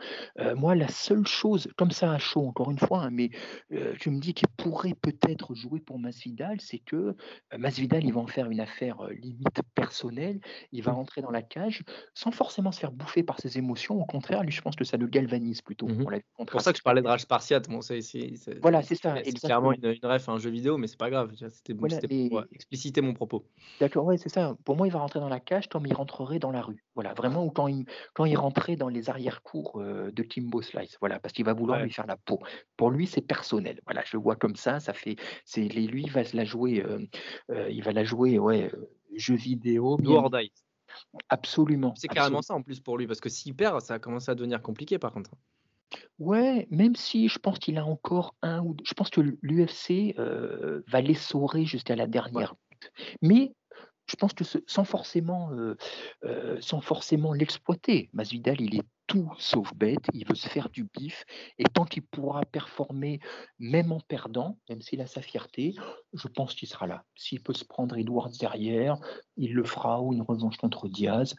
moi, 0.56 0.76
la 0.76 0.88
seule 0.88 1.26
chose, 1.26 1.70
comme 1.78 1.92
ça 1.92 2.12
à 2.12 2.18
chaud, 2.18 2.46
encore 2.48 2.72
une 2.72 2.80
fois, 2.80 3.04
hein, 3.04 3.10
mais 3.12 3.30
je 3.70 4.10
me 4.10 4.20
dis 4.20 4.34
qu'il 4.34 4.48
pourrait 4.58 4.96
peut-être 5.02 5.56
jouer 5.56 5.80
pour 5.80 6.00
Masvidal, 6.00 6.60
c'est 6.60 6.80
que 6.80 7.16
Masvidal, 7.58 8.04
il 8.04 8.14
va 8.14 8.22
en 8.22 8.28
faire 8.28 8.50
une 8.50 8.60
affaire 8.60 8.98
limite 9.22 9.62
personnelle. 9.76 10.40
Il 10.72 10.84
va 10.84 10.92
mmh. 10.92 10.96
rentrer 10.96 11.22
dans 11.22 11.32
la 11.32 11.42
cage 11.42 11.84
sans 12.14 12.32
forcément 12.32 12.72
se 12.72 12.80
faire 12.80 12.92
bouffer 12.92 13.24
par 13.24 13.40
ses 13.40 13.58
émotions. 13.58 14.02
Au 14.02 14.06
contraire, 14.06 14.44
lui, 14.44 14.52
je 14.52 14.62
pense 14.62 14.76
que 14.76 14.84
ça 14.84 14.98
le 14.98 15.08
galvanise 15.08 15.62
plutôt. 15.62 15.88
Mmh 15.88 16.06
c'est 16.40 16.50
pour 16.50 16.62
ça 16.62 16.72
que 16.72 16.78
je 16.78 16.84
parlais 16.84 17.02
de 17.02 17.08
rage 17.08 17.22
spartiate. 17.22 17.70
Bon, 17.70 17.82
c'est, 17.82 18.02
voilà, 18.62 18.82
c'est 18.82 18.96
ça. 18.96 19.16
C'est 19.24 19.34
clairement 19.34 19.72
une, 19.72 19.86
une 19.86 20.10
ref, 20.10 20.28
un 20.28 20.40
jeu 20.40 20.50
vidéo, 20.50 20.78
mais 20.78 20.88
c'est 20.88 20.98
pas 20.98 21.10
grave. 21.10 21.21
C'était 21.34 21.74
pour 22.30 22.44
expliciter 22.52 23.02
mon 23.02 23.14
propos. 23.14 23.46
D'accord, 23.80 24.06
ouais, 24.06 24.18
c'est 24.18 24.30
ça. 24.30 24.56
Pour 24.66 24.76
moi, 24.76 24.88
il 24.88 24.94
va 24.94 25.00
rentrer 25.00 25.20
dans 25.20 25.30
la 25.30 25.40
cage 25.40 25.68
comme 25.68 25.86
il 25.86 25.94
rentrerait 25.94 26.40
dans 26.40 26.52
la 26.52 26.62
rue. 26.62 26.84
Voilà, 26.96 27.14
vraiment, 27.14 27.46
ou 27.46 27.50
quand 27.50 27.68
il, 27.68 27.86
quand 28.14 28.26
il 28.26 28.38
rentrait 28.38 28.76
dans 28.76 28.90
les 28.90 29.10
arrière-cours 29.10 29.82
euh, 29.82 30.12
de 30.12 30.24
Kimbo 30.24 30.62
Slice. 30.62 30.98
Voilà, 31.00 31.20
parce 31.20 31.34
qu'il 31.34 31.46
va 31.46 31.54
vouloir 31.54 31.82
lui 31.82 31.92
faire 31.92 32.08
la 32.08 32.18
peau. 32.18 32.40
Pour 32.78 32.92
lui, 32.92 33.08
c'est 33.08 33.22
personnel. 33.22 33.80
Voilà, 33.86 34.04
je 34.06 34.18
le 34.18 34.22
vois 34.24 34.36
comme 34.36 34.56
ça. 34.56 34.80
Ça 34.80 34.94
fait, 34.94 35.16
c'est 35.46 35.68
lui, 35.68 36.04
il 36.04 36.12
va 36.12 36.22
la 36.34 36.46
jouer, 36.46 36.84
euh, 36.84 37.00
euh, 37.52 37.70
il 37.70 37.84
va 37.84 37.92
la 37.92 38.04
jouer, 38.04 38.40
ouais, 38.40 38.72
jeu 39.16 39.36
vidéo. 39.36 39.98
Do 39.98 40.30
Absolument. 41.30 41.94
C'est 41.96 42.08
carrément 42.08 42.42
ça 42.42 42.54
en 42.54 42.62
plus 42.62 42.80
pour 42.80 42.98
lui, 42.98 43.08
parce 43.08 43.22
que 43.22 43.30
s'il 43.30 43.56
perd, 43.56 43.82
ça 43.82 44.00
commence 44.00 44.30
à 44.30 44.36
devenir 44.36 44.62
compliqué 44.62 45.00
par 45.00 45.12
contre. 45.12 45.32
Ouais, 46.20 46.68
même 46.70 46.96
si 46.96 47.28
je 47.28 47.40
pense 47.40 47.60
qu'il 47.60 47.78
a 47.78 47.86
encore 47.86 48.36
un 48.42 48.62
ou 48.62 48.74
deux 48.74 48.84
je 48.86 48.94
pense 48.94 49.10
que 49.10 49.22
l'UFC, 49.42 50.16
euh, 50.20 50.84
va 50.88 51.02
l'essorer 51.02 51.66
jusqu'à 51.66 51.96
la 51.96 52.08
dernière 52.08 52.56
Mais 53.22 53.54
je 54.08 54.16
pense 54.16 54.34
que 54.34 54.44
sans 54.44 54.84
forcément, 54.84 55.52
euh, 55.54 55.78
euh, 56.26 56.58
sans 56.60 56.82
forcément 56.82 57.34
l'exploiter. 57.34 58.10
Masvidal, 58.14 58.60
il 58.60 58.76
est 58.78 58.84
tout 59.08 59.32
sauf 59.38 59.74
bête, 59.76 60.06
il 60.14 60.26
veut 60.28 60.36
se 60.36 60.48
faire 60.48 60.70
du 60.70 60.86
bif 60.86 61.26
et 61.58 61.64
tant 61.64 61.86
qu'il 61.86 62.04
pourra 62.04 62.46
performer, 62.46 63.20
même 63.60 63.92
en 63.92 64.00
perdant, 64.00 64.58
même 64.70 64.82
s'il 64.82 65.02
a 65.02 65.08
sa 65.08 65.22
fierté, 65.22 65.76
je 66.14 66.28
pense 66.28 66.56
qu'il 66.56 66.68
sera 66.68 66.88
là. 66.88 67.04
S'il 67.16 67.42
peut 67.42 67.54
se 67.54 67.66
prendre 67.66 67.98
Edwards 67.98 68.32
derrière, 68.40 68.98
il 69.38 69.54
le 69.54 69.64
fera 69.64 70.02
ou 70.02 70.14
une 70.14 70.22
revanche 70.22 70.58
contre 70.58 70.88
Diaz. 70.88 71.36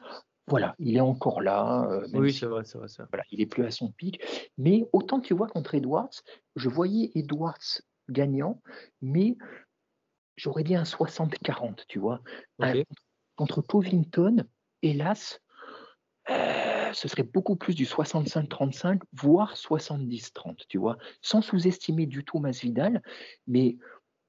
Voilà, 0.48 0.74
il 0.78 0.96
est 0.96 1.00
encore 1.00 1.40
là. 1.40 1.86
Euh, 1.90 2.06
oui, 2.14 2.32
c'est 2.32 2.46
vrai, 2.46 2.64
c'est 2.64 2.78
vrai, 2.78 2.88
Voilà, 3.10 3.24
il 3.30 3.40
est 3.40 3.46
plus 3.46 3.64
à 3.64 3.70
son 3.70 3.90
pic. 3.92 4.20
Mais 4.58 4.84
autant 4.92 5.20
tu 5.20 5.34
vois 5.34 5.46
contre 5.46 5.74
Edwards, 5.74 6.10
je 6.56 6.68
voyais 6.68 7.12
Edwards 7.14 7.80
gagnant, 8.08 8.60
mais 9.00 9.36
j'aurais 10.36 10.64
dit 10.64 10.74
un 10.74 10.84
60-40, 10.84 11.84
tu 11.88 11.98
vois. 11.98 12.20
contre 13.36 13.62
Covington, 13.62 14.44
hélas, 14.82 15.40
euh, 16.30 16.92
ce 16.92 17.08
serait 17.08 17.22
beaucoup 17.22 17.56
plus 17.56 17.74
du 17.74 17.84
65-35, 17.84 19.00
voire 19.12 19.56
70-30, 19.56 20.66
tu 20.68 20.78
vois. 20.78 20.96
Sans 21.20 21.40
sous-estimer 21.40 22.06
du 22.06 22.24
tout 22.24 22.38
Masvidal, 22.38 23.02
mais 23.46 23.76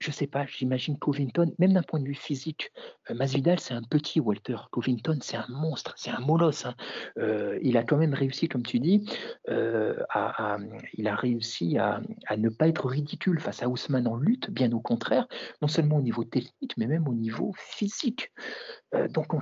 je 0.03 0.11
sais 0.11 0.27
pas, 0.27 0.45
j'imagine 0.45 0.97
Covington, 0.99 1.53
même 1.59 1.73
d'un 1.73 1.81
point 1.81 1.99
de 2.01 2.05
vue 2.05 2.13
physique, 2.13 2.71
euh, 3.09 3.13
Masvidal, 3.13 3.59
c'est 3.59 3.73
un 3.73 3.81
petit 3.81 4.19
Walter. 4.19 4.57
Covington, 4.71 5.17
c'est 5.21 5.37
un 5.37 5.47
monstre, 5.47 5.93
c'est 5.95 6.09
un 6.09 6.19
molosse. 6.19 6.65
Hein. 6.65 6.75
Euh, 7.17 7.57
il 7.61 7.77
a 7.77 7.83
quand 7.83 7.95
même 7.97 8.13
réussi, 8.13 8.49
comme 8.49 8.63
tu 8.63 8.79
dis, 8.79 9.09
euh, 9.49 9.95
à, 10.09 10.57
il 10.93 11.07
a 11.07 11.15
réussi 11.15 11.77
à, 11.77 12.01
ne 12.37 12.49
pas 12.49 12.67
être 12.67 12.87
ridicule 12.87 13.39
face 13.39 13.63
à 13.63 13.69
Ousmane 13.69 14.07
en 14.07 14.17
lutte, 14.17 14.51
bien 14.51 14.71
au 14.73 14.81
contraire, 14.81 15.25
non 15.61 15.69
seulement 15.69 15.97
au 15.97 16.01
niveau 16.01 16.25
technique, 16.25 16.75
mais 16.77 16.87
même 16.87 17.07
au 17.07 17.13
niveau 17.13 17.53
physique. 17.57 18.31
donc, 19.09 19.33
on, 19.33 19.39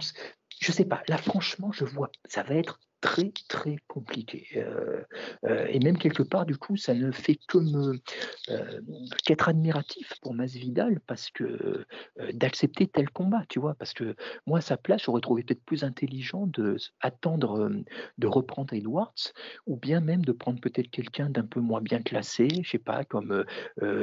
je 0.59 0.71
sais 0.71 0.85
pas, 0.85 1.01
là, 1.07 1.17
franchement, 1.17 1.71
je 1.71 1.85
vois, 1.85 2.11
ça 2.27 2.43
va 2.43 2.53
être 2.53 2.79
très 3.01 3.31
très 3.49 3.77
compliqué. 3.87 4.47
Euh, 4.55 5.03
euh, 5.45 5.65
et 5.69 5.79
même 5.79 5.97
quelque 5.97 6.23
part, 6.23 6.45
du 6.45 6.55
coup, 6.55 6.77
ça 6.77 6.93
ne 6.93 7.11
fait 7.11 7.37
que 7.47 7.57
euh, 7.57 8.81
qu'être 9.25 9.49
admiratif 9.49 10.13
pour 10.21 10.33
Masvidal 10.33 10.99
parce 11.07 11.29
que 11.31 11.85
d'accepter 12.33 12.87
tel 12.87 13.09
combat, 13.09 13.43
tu 13.49 13.59
vois. 13.59 13.73
Parce 13.73 13.93
que 13.93 14.15
moi, 14.45 14.59
à 14.59 14.61
sa 14.61 14.77
place, 14.77 15.03
j'aurais 15.03 15.21
trouvé 15.21 15.43
peut-être 15.43 15.65
plus 15.65 15.83
intelligent 15.83 16.47
de 16.47 16.77
attendre 17.01 17.71
de 18.17 18.27
reprendre 18.27 18.73
Edwards 18.73 19.33
ou 19.65 19.75
bien 19.77 19.99
même 19.99 20.23
de 20.23 20.31
prendre 20.31 20.61
peut-être 20.61 20.89
quelqu'un 20.89 21.29
d'un 21.29 21.45
peu 21.45 21.59
moins 21.59 21.81
bien 21.81 22.01
classé, 22.01 22.47
je 22.63 22.69
sais 22.69 22.77
pas, 22.77 23.03
comme 23.03 23.43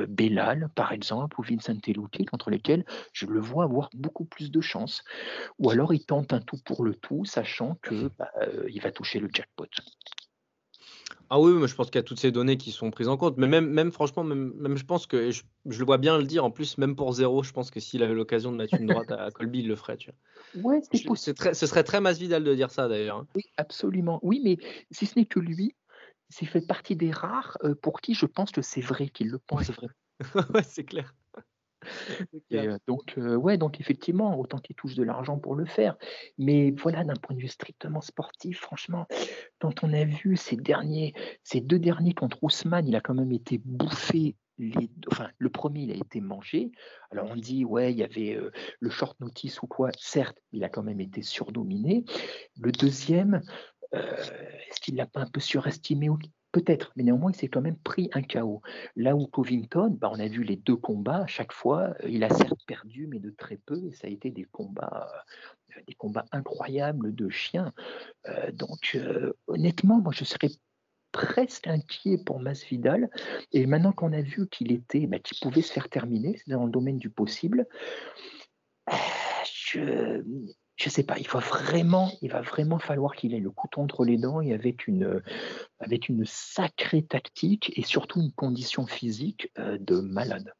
Belal 0.08 0.68
par 0.74 0.92
exemple 0.92 1.40
ou 1.40 1.44
Vincent 1.44 1.76
Teluti, 1.76 2.26
entre 2.32 2.50
lesquels 2.50 2.84
je 3.12 3.26
le 3.26 3.38
vois 3.38 3.64
avoir 3.64 3.90
beaucoup 3.94 4.24
plus 4.24 4.50
de 4.50 4.60
chance. 4.60 5.04
Ou 5.58 5.70
alors 5.70 5.94
il 5.94 6.04
tente 6.04 6.32
un 6.32 6.40
tout 6.40 6.58
pour 6.64 6.84
le 6.84 6.94
tout, 6.94 7.24
sachant 7.24 7.76
que 7.82 8.10
bah, 8.18 8.32
va 8.82 8.87
toucher 8.92 9.20
le 9.20 9.28
jackpot. 9.32 9.66
Ah 11.30 11.38
oui, 11.38 11.52
mais 11.52 11.68
je 11.68 11.74
pense 11.74 11.86
qu'il 11.86 11.96
y 11.96 11.98
a 11.98 12.02
toutes 12.02 12.18
ces 12.20 12.32
données 12.32 12.56
qui 12.56 12.72
sont 12.72 12.90
prises 12.90 13.08
en 13.08 13.18
compte. 13.18 13.36
Mais 13.36 13.46
même, 13.46 13.68
même 13.68 13.92
franchement, 13.92 14.24
même, 14.24 14.76
je 14.76 14.84
pense 14.84 15.06
que 15.06 15.30
je, 15.30 15.42
le 15.66 15.84
vois 15.84 15.98
bien 15.98 16.16
le 16.16 16.24
dire. 16.24 16.44
En 16.44 16.50
plus, 16.50 16.78
même 16.78 16.96
pour 16.96 17.12
zéro, 17.12 17.42
je 17.42 17.52
pense 17.52 17.70
que 17.70 17.80
s'il 17.80 18.02
avait 18.02 18.14
l'occasion 18.14 18.50
de 18.50 18.56
mettre 18.56 18.74
une 18.74 18.86
droite 18.86 19.10
à 19.12 19.30
Colby, 19.34 19.60
il 19.60 19.68
le 19.68 19.76
ferait. 19.76 19.98
Tu 19.98 20.10
vois. 20.54 20.72
Ouais, 20.72 20.80
c'est 20.90 21.34
Très, 21.34 21.52
ce 21.52 21.66
serait 21.66 21.84
très 21.84 22.00
Masvidal 22.00 22.44
de 22.44 22.54
dire 22.54 22.70
ça 22.70 22.88
d'ailleurs. 22.88 23.18
Hein. 23.18 23.26
Oui, 23.34 23.42
absolument. 23.58 24.20
Oui, 24.22 24.40
mais 24.42 24.56
si 24.90 25.04
ce 25.04 25.18
n'est 25.18 25.26
que 25.26 25.38
lui, 25.38 25.74
c'est 26.30 26.46
fait 26.46 26.66
partie 26.66 26.96
des 26.96 27.10
rares 27.10 27.58
euh, 27.64 27.74
pour 27.74 28.00
qui 28.00 28.14
je 28.14 28.26
pense 28.26 28.50
que 28.50 28.62
c'est 28.62 28.80
vrai 28.80 29.08
qu'il 29.08 29.28
le 29.28 29.38
pense 29.38 29.70
vrai. 29.70 29.88
ouais, 30.54 30.62
c'est 30.62 30.84
clair. 30.84 31.14
Euh, 32.54 32.78
donc, 32.86 33.18
euh, 33.18 33.56
donc 33.56 33.80
effectivement, 33.80 34.38
autant 34.38 34.58
qu'il 34.58 34.74
touche 34.74 34.94
de 34.94 35.02
l'argent 35.02 35.38
pour 35.38 35.54
le 35.54 35.66
faire. 35.66 35.96
Mais 36.38 36.70
voilà, 36.70 37.04
d'un 37.04 37.14
point 37.14 37.36
de 37.36 37.40
vue 37.40 37.48
strictement 37.48 38.00
sportif, 38.00 38.60
franchement, 38.60 39.06
quand 39.58 39.84
on 39.84 39.92
a 39.92 40.04
vu 40.04 40.36
ces 40.36 40.56
deux 40.56 41.78
derniers 41.78 42.14
contre 42.14 42.42
Ousmane, 42.42 42.88
il 42.88 42.96
a 42.96 43.00
quand 43.00 43.14
même 43.14 43.32
été 43.32 43.60
bouffé. 43.64 44.36
Les, 44.56 44.90
enfin, 45.10 45.28
le 45.38 45.50
premier, 45.50 45.82
il 45.82 45.92
a 45.92 45.94
été 45.94 46.20
mangé. 46.20 46.72
Alors 47.10 47.30
on 47.30 47.36
dit, 47.36 47.64
il 47.64 47.96
y 47.96 48.02
avait 48.02 48.34
euh, 48.34 48.50
le 48.80 48.90
short 48.90 49.20
notice 49.20 49.62
ou 49.62 49.66
quoi. 49.66 49.90
Certes, 49.98 50.38
il 50.52 50.64
a 50.64 50.68
quand 50.68 50.82
même 50.82 51.00
été 51.00 51.22
surdominé. 51.22 52.04
Le 52.60 52.72
deuxième, 52.72 53.42
est-ce 53.92 54.80
qu'il 54.80 54.96
l'a 54.96 55.06
pas 55.06 55.20
un 55.20 55.30
peu 55.30 55.40
surestimé 55.40 56.08
Peut-être, 56.50 56.92
mais 56.96 57.02
néanmoins, 57.02 57.30
il 57.30 57.36
s'est 57.36 57.48
quand 57.48 57.60
même 57.60 57.76
pris 57.76 58.08
un 58.14 58.22
chaos. 58.22 58.62
Là 58.96 59.14
où 59.14 59.26
Covington, 59.26 59.90
bah, 59.90 60.10
on 60.10 60.18
a 60.18 60.28
vu 60.28 60.44
les 60.44 60.56
deux 60.56 60.76
combats, 60.76 61.24
à 61.24 61.26
chaque 61.26 61.52
fois, 61.52 61.94
euh, 62.02 62.08
il 62.08 62.24
a 62.24 62.30
certes 62.30 62.64
perdu, 62.66 63.06
mais 63.06 63.18
de 63.18 63.30
très 63.30 63.58
peu, 63.58 63.86
et 63.86 63.92
ça 63.92 64.06
a 64.06 64.10
été 64.10 64.30
des 64.30 64.44
combats, 64.44 65.10
euh, 65.76 65.80
des 65.86 65.94
combats 65.94 66.24
incroyables 66.32 67.14
de 67.14 67.28
chiens. 67.28 67.74
Euh, 68.28 68.50
donc, 68.52 68.98
honnêtement, 69.46 70.00
moi, 70.00 70.12
je 70.14 70.24
serais 70.24 70.48
presque 71.12 71.66
inquiet 71.66 72.16
pour 72.24 72.40
Masvidal. 72.40 73.10
Et 73.52 73.66
maintenant 73.66 73.92
qu'on 73.92 74.12
a 74.14 74.22
vu 74.22 74.48
qu'il 74.48 74.72
était, 74.72 75.06
bah, 75.06 75.18
qu'il 75.18 75.38
pouvait 75.40 75.62
se 75.62 75.72
faire 75.72 75.90
terminer, 75.90 76.36
c'est 76.38 76.50
dans 76.50 76.64
le 76.64 76.72
domaine 76.72 76.98
du 76.98 77.10
possible, 77.10 77.66
je, 79.44 80.22
je 80.78 80.88
sais 80.88 81.02
pas, 81.02 81.18
il 81.18 81.28
va 81.28 81.40
vraiment, 81.40 82.10
il 82.22 82.30
va 82.30 82.40
vraiment 82.40 82.78
falloir 82.78 83.16
qu'il 83.16 83.34
ait 83.34 83.40
le 83.40 83.50
couteau 83.50 83.80
entre 83.80 84.04
les 84.04 84.16
dents 84.16 84.40
et 84.40 84.54
avec 84.54 84.86
une, 84.86 85.20
une 86.08 86.24
sacrée 86.24 87.02
tactique 87.02 87.72
et 87.76 87.82
surtout 87.82 88.20
une 88.20 88.32
condition 88.32 88.86
physique 88.86 89.50
euh, 89.58 89.76
de 89.80 89.96
malade. 89.96 90.52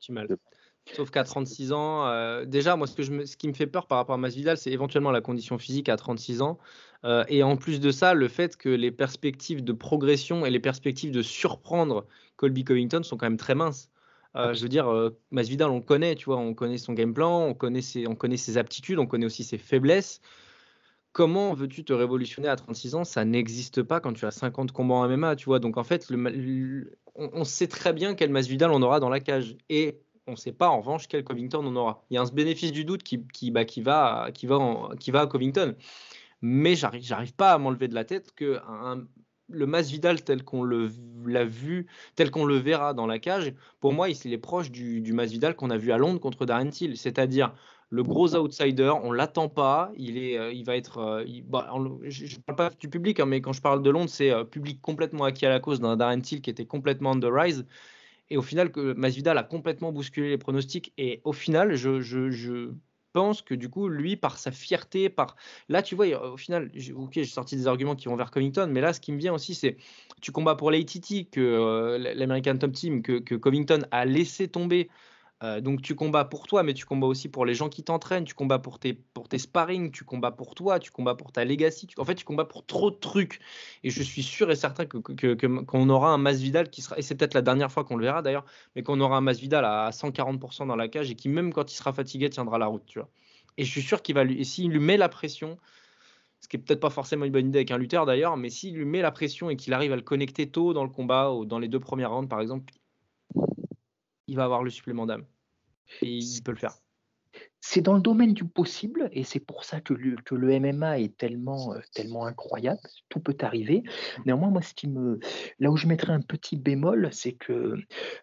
Sauf 0.95 1.11
qu'à 1.11 1.23
36 1.23 1.73
ans, 1.73 2.07
euh, 2.07 2.45
déjà, 2.45 2.75
moi, 2.75 2.87
ce, 2.87 3.37
qui 3.37 3.49
me 3.49 3.53
fait 3.53 3.67
peur 3.67 3.87
par 3.87 3.99
rapport 3.99 4.15
à 4.15 4.19
Masvidal, 4.19 4.57
c'est 4.57 4.73
éventuellement 4.73 5.11
la 5.11 5.21
condition 5.21 5.59
physique 5.59 5.89
à 5.89 5.97
36 5.97 6.43
ans. 6.43 6.59
Euh, 7.05 7.25
et 7.29 7.43
en 7.45 7.57
plus 7.57 7.79
de 7.79 7.91
ça, 7.91 8.15
le 8.15 8.27
fait 8.27 8.57
que 8.57 8.69
les 8.69 8.91
perspectives 8.91 9.63
de 9.63 9.73
progression 9.73 10.47
et 10.47 10.51
les 10.51 10.61
perspectives 10.61 11.13
de 11.13 11.23
surprendre 11.23 12.07
Colby 12.37 12.65
Covington 12.65 13.03
sont 13.03 13.17
quand 13.17 13.27
même 13.27 13.37
très 13.37 13.55
minces. 13.55 13.91
Euh, 14.39 14.55
je 14.55 14.63
veux 14.63 14.69
dire, 14.69 14.89
euh, 14.89 15.19
Masvidal, 15.33 15.71
on 15.71 15.81
connaît, 15.81 16.15
tu 16.15 16.27
vois, 16.27 16.37
on 16.37 16.55
connaît 16.55 16.79
son 16.79 16.93
game 16.93 17.13
plan, 17.13 17.47
on 17.47 17.55
connaît, 17.55 17.83
ses, 17.83 18.07
on 18.07 18.15
connaît 18.15 18.37
ses 18.37 18.57
aptitudes, 18.57 18.99
on 18.99 19.07
connaît 19.07 19.27
aussi 19.27 19.43
ses 19.43 19.59
faiblesses. 19.59 20.21
Comment 21.13 21.55
veux-tu 21.55 21.85
te 21.85 21.93
révolutionner 21.93 22.49
à 22.49 22.55
36 22.55 22.95
ans? 22.95 23.05
Ça 23.05 23.25
n'existe 23.25 23.83
pas 23.83 23.99
quand 23.99 24.13
tu 24.13 24.25
as 24.27 24.31
50 24.31 24.71
combats 24.71 24.95
en 24.95 25.09
MMA, 25.09 25.35
tu 25.35 25.47
vois. 25.47 25.59
Donc 25.59 25.77
en 25.77 25.83
fait, 25.83 26.07
on, 27.17 27.45
sait 27.45 27.67
très 27.67 27.93
bien 27.93 28.15
quel 28.15 28.31
Masvidal 28.31 28.71
on 28.71 28.83
aura 28.83 29.01
dans 29.01 29.09
la 29.09 29.19
cage. 29.19 29.57
Et 29.69 29.99
On 30.29 30.33
ne 30.33 30.37
sait 30.37 30.53
pas 30.53 30.69
en 30.69 30.81
revanche 30.81 31.09
quel 31.09 31.25
Covington 31.25 31.65
on 31.65 31.75
aura. 31.75 32.05
Il 32.11 32.15
y 32.15 32.19
a 32.19 32.23
un 32.23 32.27
bénéfice 32.27 32.71
du 32.71 32.85
doute 32.85 33.03
qui, 33.03 33.17
bah, 33.51 33.63
va, 33.83 34.31
qui, 34.31 34.47
va 34.47 34.91
qui 35.01 35.11
va 35.11 35.21
à 35.23 35.27
Covington. 35.27 35.75
Mais 36.43 36.77
j'arrive, 36.77 37.03
j'arrive 37.03 37.35
pas 37.35 37.53
à 37.53 37.59
m'enlever 37.59 37.89
de 37.89 37.95
la 37.95 38.05
tête 38.05 38.33
que 38.37 38.59
un, 38.69 39.05
le 39.49 39.67
Masvidal 39.67 40.23
tel 40.23 40.45
qu'on 40.45 40.65
l'a 40.65 41.45
vu, 41.45 41.87
tel 42.15 42.31
qu'on 42.31 42.45
le 42.45 42.57
verra 42.57 42.95
dans 42.95 43.07
la 43.07 43.19
cage, 43.19 43.55
pour 43.81 43.93
moi, 43.93 44.09
il 44.09 44.33
est 44.33 44.39
proche 44.39 44.71
du, 44.71 45.13
Masvidal 45.13 45.57
qu'on 45.57 45.71
a 45.71 45.77
vu 45.77 45.93
à 45.93 45.99
Londres 45.99 46.21
contre 46.21 46.47
Darren 46.47 46.71
Till. 46.71 46.97
C'est-à-dire 46.97 47.55
le 47.91 48.03
gros 48.03 48.35
outsider, 48.37 48.93
on 49.03 49.13
l'attend 49.13 49.49
pas, 49.49 49.91
il, 49.97 50.19
est, 50.19 50.39
euh, 50.39 50.53
il 50.53 50.65
va 50.65 50.77
être. 50.77 50.99
Euh, 50.99 51.25
bah, 51.47 51.73
je 52.03 52.25
ne 52.37 52.41
parle 52.43 52.57
pas 52.57 52.71
du 52.79 52.91
public, 52.91 53.19
hein, 53.21 53.27
mais 53.27 53.41
quand 53.41 53.55
je 53.55 53.63
parle 53.63 53.83
de 53.83 53.89
Londres, 53.89 54.11
c'est 54.11 54.31
euh, 54.31 54.45
public 54.45 54.81
complètement 54.83 55.25
acquis 55.25 55.47
à 55.47 55.51
la 55.51 55.61
cause 55.61 55.81
d'un 55.81 55.97
Darren 55.97 56.21
Till 56.21 56.43
qui 56.43 56.51
était 56.51 56.67
complètement 56.67 57.13
on 57.13 57.21
the 57.21 57.29
rise. 57.31 57.67
Et 58.31 58.37
au 58.37 58.43
final, 58.43 58.71
que 58.71 58.93
Masvidal 58.93 59.39
a 59.39 59.43
complètement 59.43 59.91
bousculé 59.91 60.29
les 60.29 60.37
pronostics. 60.37 60.93
Et 60.99 61.23
au 61.25 61.33
final, 61.33 61.77
je, 61.77 62.01
je 62.01 62.73
pense 63.13 63.43
que 63.43 63.55
du 63.55 63.69
coup, 63.69 63.89
lui, 63.89 64.17
par 64.17 64.39
sa 64.39 64.51
fierté, 64.51 65.09
par 65.09 65.37
là, 65.69 65.83
tu 65.83 65.95
vois, 65.95 66.07
au 66.33 66.37
final, 66.37 66.71
j'ai 66.75 67.25
sorti 67.25 67.57
des 67.57 67.67
arguments 67.67 67.97
qui 67.97 68.09
vont 68.09 68.17
vers 68.17 68.31
Covington, 68.31 68.69
mais 68.71 68.81
là, 68.81 68.93
ce 68.93 69.01
qui 69.01 69.13
me 69.13 69.19
vient 69.19 69.35
aussi, 69.35 69.55
c'est 69.55 69.77
tu 70.21 70.33
combats 70.33 70.55
pour 70.55 70.71
l'ATT, 70.71 71.31
que 71.31 71.41
euh, 71.41 71.99
l'American 72.15 72.57
Top 72.57 72.73
Team, 72.73 73.03
que, 73.03 73.35
Covington 73.35 73.83
a 73.91 74.05
laissé 74.05 74.49
tomber 74.49 74.89
euh, 75.45 75.61
donc 75.61 75.83
tu 75.83 75.95
combats 75.95 76.25
pour 76.25 76.49
toi, 76.49 76.65
mais 76.65 76.75
tu 76.75 76.85
combats 76.85 77.07
aussi 77.07 77.29
pour 77.29 77.47
les 77.47 77.55
gens 77.55 77.69
qui 77.69 77.85
t'entraînent, 77.85 78.25
tu 78.25 78.35
combats 78.35 78.59
pour 78.59 78.81
tes, 78.81 78.95
pour 78.95 79.29
tes 79.29 79.39
sparring, 79.39 79.93
tu 79.93 80.03
combats 80.03 80.33
pour 80.33 80.57
toi, 80.57 80.81
tu 80.81 80.91
combats 80.91 81.15
pour 81.15 81.31
ta 81.31 81.45
legacy, 81.45 81.87
en 81.97 82.05
fait 82.05 82.17
tu 82.17 82.25
combats 82.25 82.45
pour 82.45 82.67
trop 82.67 82.91
de 82.91 82.97
trucs. 82.97 83.39
Et 83.85 83.91
je 83.91 84.03
suis 84.03 84.25
sûr 84.25 84.51
et 84.51 84.57
certain 84.57 84.85
qu'on 84.85 85.01
que, 85.01 85.35
que, 85.35 85.89
aura 85.91 86.11
un 86.11 86.19
Masvidal 86.19 86.71
qui 86.71 86.83
sera, 86.83 86.99
et 86.99 87.03
c'est 87.03 87.15
peut-être 87.15 87.35
la 87.35 87.43
dernière 87.43 87.71
fois 87.71 87.85
qu'on 87.85 87.97
le 87.97 88.05
verra 88.05 88.21
d'ailleurs, 88.21 88.45
mais 88.75 88.83
qu'on 88.83 89.01
aura 89.01 89.17
un 89.17 89.21
Masvidal 89.21 89.65
à 89.65 89.91
140% 89.91 90.67
dans 90.67 90.77
la 90.77 90.89
cage 90.89 91.11
et 91.11 91.15
qui 91.15 91.29
même 91.29 91.53
quand 91.53 91.73
il 91.73 91.77
sera 91.77 91.93
fatigué 91.93 92.29
tiendra 92.31 92.59
la 92.59 92.67
route, 92.67 92.85
tu 92.87 92.99
vois. 92.99 93.09
Et 93.59 93.65
je 93.65 93.71
suis 93.71 93.83
sûr 93.83 94.03
qu'il 94.03 94.17
va 94.17 94.25
lui, 94.25 94.41
et 94.41 94.45
s'il 94.45 94.71
lui 94.71 94.81
met 94.81 94.97
la 94.97 95.09
pression, 95.09 95.57
ce 96.41 96.49
qui 96.49 96.57
est 96.57 96.61
peut-être 96.61 96.81
pas 96.81 96.91
forcément 96.91 97.25
une 97.25 97.33
bonne 97.33 97.49
idée 97.49 97.59
avec 97.59 97.71
un 97.71 97.79
lutteur 97.79 98.07
d'ailleurs, 98.07 98.37
mais 98.37 98.51
s'il 98.51 98.75
lui 98.75 98.85
met 98.85 99.03
la 99.03 99.13
pression 99.13 99.51
et 99.51 99.57
qu'il 99.57 99.73
arrive 99.73 99.93
à 99.93 99.97
le 99.97 100.03
connecter 100.03 100.49
tôt 100.51 100.73
dans 100.73 100.85
le 100.85 100.91
combat, 100.91 101.33
dans 101.47 101.59
les 101.61 101.69
deux 101.69 101.81
premières 101.81 102.11
rounds 102.11 102.29
par 102.29 102.41
exemple, 102.41 102.73
il 104.29 104.37
va 104.37 104.45
avoir 104.45 104.63
le 104.63 104.71
supplément 104.71 105.07
d'âme. 105.07 105.25
Et 106.03 106.19
il 106.19 106.43
peut 106.43 106.53
le 106.53 106.59
faire. 106.59 106.75
C'est 107.61 107.83
dans 107.83 107.95
le 107.95 108.01
domaine 108.01 108.35
du 108.35 108.45
possible, 108.45 109.09
et 109.13 109.25
c'est 109.25 109.41
pour 109.41 109.65
ça 109.65 109.81
que 109.81 109.93
le, 109.93 110.17
que 110.17 110.35
le 110.35 110.59
MMA 110.61 111.01
est 111.01 111.17
tellement, 111.17 111.73
euh, 111.73 111.81
tellement 111.93 112.25
incroyable. 112.27 112.81
Tout 113.09 113.21
peut 113.21 113.37
arriver. 113.41 113.83
Néanmoins, 114.27 114.51
moi, 114.51 114.63
ce 114.63 114.75
qui 114.75 114.87
me, 114.87 115.19
là 115.59 115.71
où 115.71 115.77
je 115.77 115.87
mettrais 115.87 116.13
un 116.13 116.21
petit 116.21 116.57
bémol, 116.57 117.09
c'est 117.13 117.33
que 117.33 117.77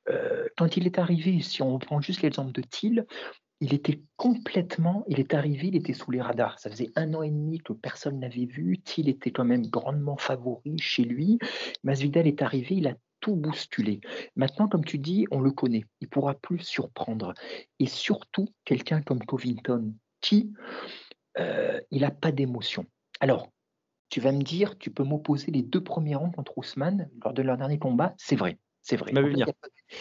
euh, 0.09 0.47
quand 0.57 0.77
il 0.77 0.85
est 0.85 0.99
arrivé, 0.99 1.41
si 1.41 1.61
on 1.61 1.77
prend 1.79 2.01
juste 2.01 2.21
l'exemple 2.21 2.53
de 2.53 2.61
Thiel, 2.61 3.05
il 3.61 3.73
était 3.73 4.01
complètement, 4.17 5.05
il 5.07 5.19
est 5.19 5.33
arrivé, 5.33 5.67
il 5.67 5.75
était 5.75 5.93
sous 5.93 6.11
les 6.11 6.21
radars. 6.21 6.59
Ça 6.59 6.69
faisait 6.69 6.91
un 6.95 7.13
an 7.13 7.21
et 7.21 7.29
demi 7.29 7.59
que 7.59 7.73
personne 7.73 8.19
n'avait 8.19 8.45
vu. 8.45 8.79
Thiel 8.83 9.09
était 9.09 9.31
quand 9.31 9.45
même 9.45 9.67
grandement 9.67 10.17
favori 10.17 10.77
chez 10.77 11.03
lui. 11.03 11.39
Masvidal 11.83 12.27
est 12.27 12.41
arrivé, 12.41 12.75
il 12.75 12.87
a 12.87 12.95
tout 13.25 13.35
bousculé. 13.35 14.01
Maintenant, 14.35 14.67
comme 14.67 14.85
tu 14.85 14.99
dis, 14.99 15.25
on 15.31 15.39
le 15.39 15.49
connaît. 15.49 15.83
Il 15.99 16.07
pourra 16.07 16.35
plus 16.35 16.59
surprendre. 16.59 17.33
Et 17.79 17.87
surtout, 17.87 18.47
quelqu'un 18.65 19.01
comme 19.01 19.25
Covington, 19.25 19.95
qui, 20.21 20.53
euh, 21.39 21.81
il 21.89 22.01
n'a 22.01 22.11
pas 22.11 22.31
d'émotion. 22.31 22.85
Alors, 23.19 23.51
tu 24.09 24.21
vas 24.21 24.31
me 24.31 24.43
dire, 24.43 24.77
tu 24.77 24.91
peux 24.91 25.03
m'opposer 25.03 25.51
les 25.51 25.63
deux 25.63 25.83
premiers 25.83 26.13
rangs 26.13 26.29
contre 26.29 26.55
Ousmane 26.59 27.09
lors 27.23 27.33
de 27.33 27.41
leur 27.41 27.57
dernier 27.57 27.79
combat? 27.79 28.13
C'est 28.17 28.35
vrai. 28.35 28.59
C'est 28.83 28.95
vrai. 28.95 29.11
il 29.15 29.37
y 29.39 29.41
a, 29.41 29.47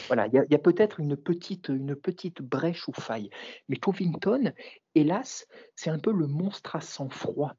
voilà, 0.08 0.26
il 0.26 0.34
y 0.34 0.54
a, 0.54 0.58
peut-être 0.58 1.00
une 1.00 1.16
petite, 1.16 1.70
une 1.70 1.96
petite 1.96 2.42
brèche 2.42 2.87
ou 2.88 2.92
faille. 2.92 3.30
Mais 3.70 3.76
Covington, 3.76 4.52
hélas, 4.94 5.46
c'est 5.74 5.88
un 5.88 5.98
peu 5.98 6.12
le 6.12 6.26
monstre 6.26 6.76
à 6.76 6.82
sang-froid. 6.82 7.54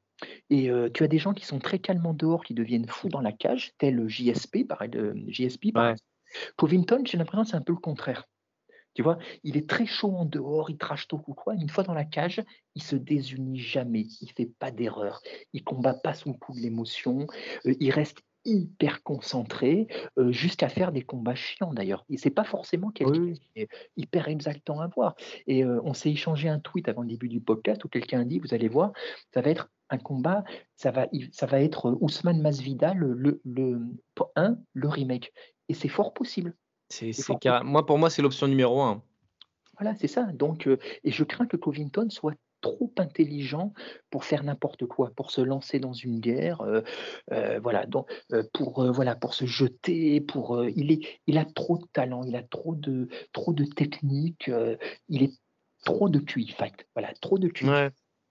Et 0.50 0.70
euh, 0.70 0.88
tu 0.92 1.04
as 1.04 1.08
des 1.08 1.18
gens 1.18 1.34
qui 1.34 1.44
sont 1.44 1.58
très 1.58 1.78
calmement 1.78 2.14
dehors, 2.14 2.44
qui 2.44 2.54
deviennent 2.54 2.88
fous 2.88 3.08
dans 3.08 3.20
la 3.20 3.32
cage, 3.32 3.72
tel 3.78 4.08
JSP, 4.08 4.66
pareil, 4.66 4.88
de, 4.88 5.14
JSP. 5.28 5.66
Covington, 6.56 7.02
j'ai 7.04 7.18
l'impression 7.18 7.44
que 7.44 7.48
c'est 7.50 7.56
un 7.56 7.62
peu 7.62 7.72
le 7.72 7.78
contraire. 7.78 8.24
Tu 8.94 9.02
vois, 9.02 9.18
il 9.44 9.58
est 9.58 9.68
très 9.68 9.84
chaud 9.84 10.12
en 10.16 10.24
dehors, 10.24 10.70
il 10.70 10.78
trash 10.78 11.06
talk 11.06 11.28
ou 11.28 11.34
quoi. 11.34 11.54
Une 11.54 11.68
fois 11.68 11.84
dans 11.84 11.92
la 11.92 12.04
cage, 12.04 12.42
il 12.74 12.82
se 12.82 12.96
désunit 12.96 13.58
jamais, 13.58 14.06
il 14.22 14.32
fait 14.32 14.50
pas 14.58 14.70
d'erreur, 14.70 15.20
il 15.52 15.62
combat 15.62 15.92
pas 15.92 16.14
sous 16.14 16.30
le 16.32 16.38
coup 16.38 16.54
de 16.54 16.60
l'émotion, 16.60 17.26
euh, 17.66 17.74
il 17.78 17.90
reste 17.90 18.22
hyper 18.46 19.02
concentré, 19.02 19.88
euh, 20.18 20.32
jusqu'à 20.32 20.68
faire 20.68 20.92
des 20.92 21.02
combats 21.02 21.34
chiants 21.34 21.74
d'ailleurs. 21.74 22.04
Et 22.08 22.16
c'est 22.16 22.30
pas 22.30 22.44
forcément 22.44 22.90
quelqu'un 22.90 23.32
qui 23.32 23.50
est 23.56 23.68
hyper 23.96 24.28
exaltant 24.28 24.80
à 24.80 24.86
voir. 24.88 25.14
Et 25.46 25.64
euh, 25.64 25.80
on 25.84 25.94
s'est 25.94 26.10
échangé 26.10 26.48
un 26.48 26.60
tweet 26.60 26.88
avant 26.88 27.02
le 27.02 27.08
début 27.08 27.28
du 27.28 27.40
podcast 27.40 27.84
où 27.84 27.88
quelqu'un 27.88 28.20
a 28.20 28.24
dit, 28.24 28.38
vous 28.38 28.54
allez 28.54 28.68
voir, 28.68 28.92
ça 29.34 29.40
va 29.40 29.50
être 29.50 29.70
un 29.90 29.98
combat, 29.98 30.44
ça 30.76 30.90
va, 30.90 31.06
ça 31.32 31.46
va 31.46 31.60
être 31.60 31.90
euh, 31.90 31.98
Ousmane 32.00 32.40
Masvidal, 32.40 32.96
le, 32.96 33.40
le, 33.44 33.80
un, 34.36 34.58
le 34.72 34.88
remake. 34.88 35.32
Et 35.68 35.74
c'est 35.74 35.88
fort 35.88 36.14
possible. 36.14 36.54
C'est, 36.88 37.12
moi, 37.64 37.84
pour 37.84 37.98
moi, 37.98 38.10
c'est 38.10 38.22
l'option 38.22 38.46
numéro 38.46 38.80
un. 38.80 39.02
Voilà, 39.78 39.94
c'est 39.96 40.08
ça. 40.08 40.22
Donc, 40.32 40.68
et 41.04 41.10
je 41.10 41.24
crains 41.24 41.46
que 41.46 41.56
Covington 41.56 42.08
soit 42.08 42.32
trop 42.60 42.92
intelligent 42.98 43.72
pour 44.10 44.24
faire 44.24 44.44
n'importe 44.44 44.86
quoi, 44.86 45.10
pour 45.14 45.30
se 45.30 45.40
lancer 45.40 45.78
dans 45.78 45.92
une 45.92 46.20
guerre, 46.20 46.60
euh, 46.62 46.82
euh, 47.32 47.58
voilà, 47.62 47.86
donc, 47.86 48.10
euh, 48.32 48.42
pour 48.52 48.90
voilà, 48.92 49.14
pour 49.14 49.34
se 49.34 49.46
jeter, 49.46 50.20
pour 50.20 50.64
il 50.64 50.92
est, 50.92 51.00
il 51.26 51.38
a 51.38 51.44
trop 51.44 51.78
de 51.78 51.86
talent, 51.92 52.24
il 52.24 52.36
a 52.36 52.42
trop 52.42 52.74
de 52.74 53.08
trop 53.32 53.52
de 53.52 53.64
technique, 53.64 54.50
il 55.08 55.22
est 55.22 55.32
trop 55.84 56.08
de 56.08 56.18
QI 56.18 56.48
fight, 56.48 56.86
voilà, 56.94 57.12
trop 57.20 57.38
de 57.38 57.48
QI. 57.48 57.66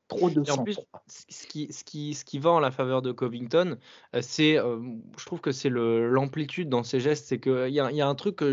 Trop 0.08 0.30
de 0.30 0.48
en 0.52 0.64
plus, 0.64 0.80
ce 1.08 1.48
qui, 1.48 1.74
ce, 1.74 1.84
qui, 1.84 2.14
ce 2.14 2.24
qui 2.24 2.38
va 2.38 2.52
en 2.52 2.60
la 2.60 2.70
faveur 2.70 3.02
de 3.02 3.12
Covington, 3.12 3.80
c'est, 4.22 4.54
je 4.54 5.26
trouve 5.26 5.42
que 5.42 5.52
c'est 5.52 5.72
l'amplitude 5.72 6.70
dans 6.70 6.84
ses 6.84 7.00
gestes. 7.00 7.26
C'est 7.26 7.40
qu'il 7.40 7.70
y, 7.70 7.80
a, 7.80 7.92
y 7.92 8.02
a 8.02 8.08
un 8.08 8.14
truc 8.14 8.44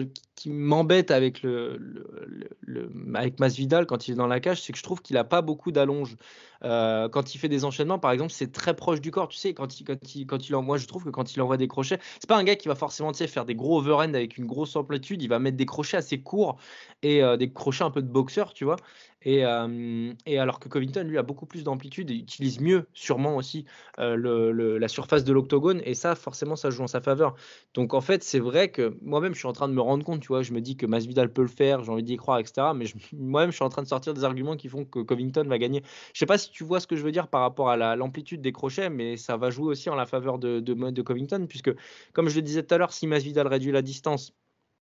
qui 0.42 0.50
m'embête 0.50 1.12
avec, 1.12 1.44
le, 1.44 1.76
le, 1.78 2.50
le, 2.62 2.90
avec 3.14 3.38
Masvidal 3.38 3.87
quand 3.87 4.09
il 4.09 4.12
est 4.12 4.16
dans 4.16 4.26
la 4.26 4.40
cage, 4.40 4.61
c'est 4.61 4.72
que 4.72 4.78
je 4.78 4.83
trouve 4.83 5.00
qu'il 5.00 5.14
n'a 5.14 5.22
pas 5.22 5.40
beaucoup 5.40 5.70
d'allonge. 5.70 6.16
Euh, 6.64 7.09
quand 7.09 7.35
il 7.35 7.38
fait 7.38 7.48
des 7.48 7.64
enchaînements, 7.64 7.98
par 8.00 8.11
exemple, 8.11 8.33
c'est 8.33 8.50
très 8.50 8.74
proche 8.74 9.00
du 9.00 9.12
corps. 9.12 9.28
Tu 9.28 9.37
sais, 9.37 9.55
quand 9.55 9.81
il, 9.81 9.85
quand 9.85 10.14
il, 10.14 10.26
quand 10.26 10.48
il 10.48 10.55
envoie, 10.57 10.78
je 10.78 10.87
trouve 10.87 11.05
que 11.05 11.11
quand 11.11 11.35
il 11.35 11.42
envoie 11.42 11.57
des 11.57 11.68
crochets, 11.68 11.98
c'est 12.18 12.28
pas 12.28 12.37
un 12.37 12.44
gars 12.44 12.57
qui 12.57 12.66
va 12.66 12.74
forcément 12.74 13.12
faire 13.12 13.44
des 13.44 13.55
gros 13.55 13.78
overhand 13.78 14.14
avec 14.14 14.37
une 14.37 14.46
grosse 14.46 14.74
amplitude. 14.74 15.22
Il 15.22 15.28
va 15.28 15.38
mettre 15.38 15.57
des 15.57 15.66
crochets 15.66 15.96
assez 15.96 16.20
courts 16.20 16.59
et 17.02 17.22
euh, 17.22 17.37
des 17.37 17.52
crochets 17.52 17.85
un 17.85 17.90
peu 17.90 18.02
de 18.02 18.09
boxeur, 18.09 18.52
tu 18.52 18.64
vois. 18.64 18.76
Et, 19.24 19.44
euh, 19.44 20.12
et, 20.26 20.38
alors 20.40 20.59
que 20.59 20.68
Covington, 20.68 21.05
lui, 21.05 21.18
a 21.18 21.22
beaucoup 21.22 21.46
plus 21.46 21.62
d'amplitude 21.62 22.11
et 22.11 22.14
utilise 22.14 22.59
mieux, 22.61 22.87
sûrement 22.92 23.37
aussi, 23.37 23.64
la 23.98 24.88
surface 24.88 25.22
de 25.22 25.33
l'octogone. 25.33 25.81
Et 25.85 25.94
ça, 25.94 26.16
forcément, 26.16 26.57
ça 26.57 26.70
joue 26.70 26.83
en 26.83 26.88
sa 26.88 27.00
faveur. 27.00 27.37
Donc, 27.74 27.94
en 27.94 28.00
fait, 28.00 28.24
c'est 28.24 28.40
vrai 28.40 28.70
que 28.70 28.96
moi-même, 29.00 29.35
je 29.35 29.38
suis 29.38 29.46
en 29.48 29.52
train 29.52 29.68
de 29.68 29.74
me 29.74 29.81
rendre 29.81 30.05
compte, 30.05 30.20
tu 30.20 30.28
vois, 30.28 30.31
je 30.40 30.54
me 30.54 30.62
dis 30.62 30.76
que 30.76 30.86
Masvidal 30.86 31.30
peut 31.30 31.42
le 31.42 31.48
faire, 31.48 31.84
j'ai 31.84 31.92
envie 31.92 32.02
d'y 32.02 32.16
croire, 32.16 32.38
etc. 32.38 32.68
Mais 32.74 32.86
moi-même, 33.12 33.50
je 33.50 33.56
suis 33.56 33.64
en 33.64 33.68
train 33.68 33.82
de 33.82 33.88
sortir 33.88 34.14
des 34.14 34.24
arguments 34.24 34.56
qui 34.56 34.68
font 34.68 34.86
que 34.86 35.00
Covington 35.00 35.44
va 35.46 35.58
gagner. 35.58 35.82
Je 36.14 36.18
sais 36.18 36.26
pas 36.26 36.38
si 36.38 36.50
tu 36.50 36.64
vois 36.64 36.80
ce 36.80 36.86
que 36.86 36.96
je 36.96 37.02
veux 37.02 37.12
dire 37.12 37.28
par 37.28 37.42
rapport 37.42 37.68
à 37.68 37.96
l'amplitude 37.96 38.40
des 38.40 38.52
crochets, 38.52 38.88
mais 38.88 39.18
ça 39.18 39.36
va 39.36 39.50
jouer 39.50 39.66
aussi 39.66 39.90
en 39.90 39.94
la 39.94 40.06
faveur 40.06 40.38
de, 40.38 41.02
Covington, 41.02 41.46
puisque, 41.46 41.72
comme 42.14 42.28
je 42.30 42.36
le 42.36 42.42
disais 42.42 42.62
tout 42.62 42.74
à 42.74 42.78
l'heure, 42.78 42.92
si 42.92 43.06
Masvidal 43.06 43.46
réduit 43.46 43.72
la 43.72 43.82
distance, 43.82 44.32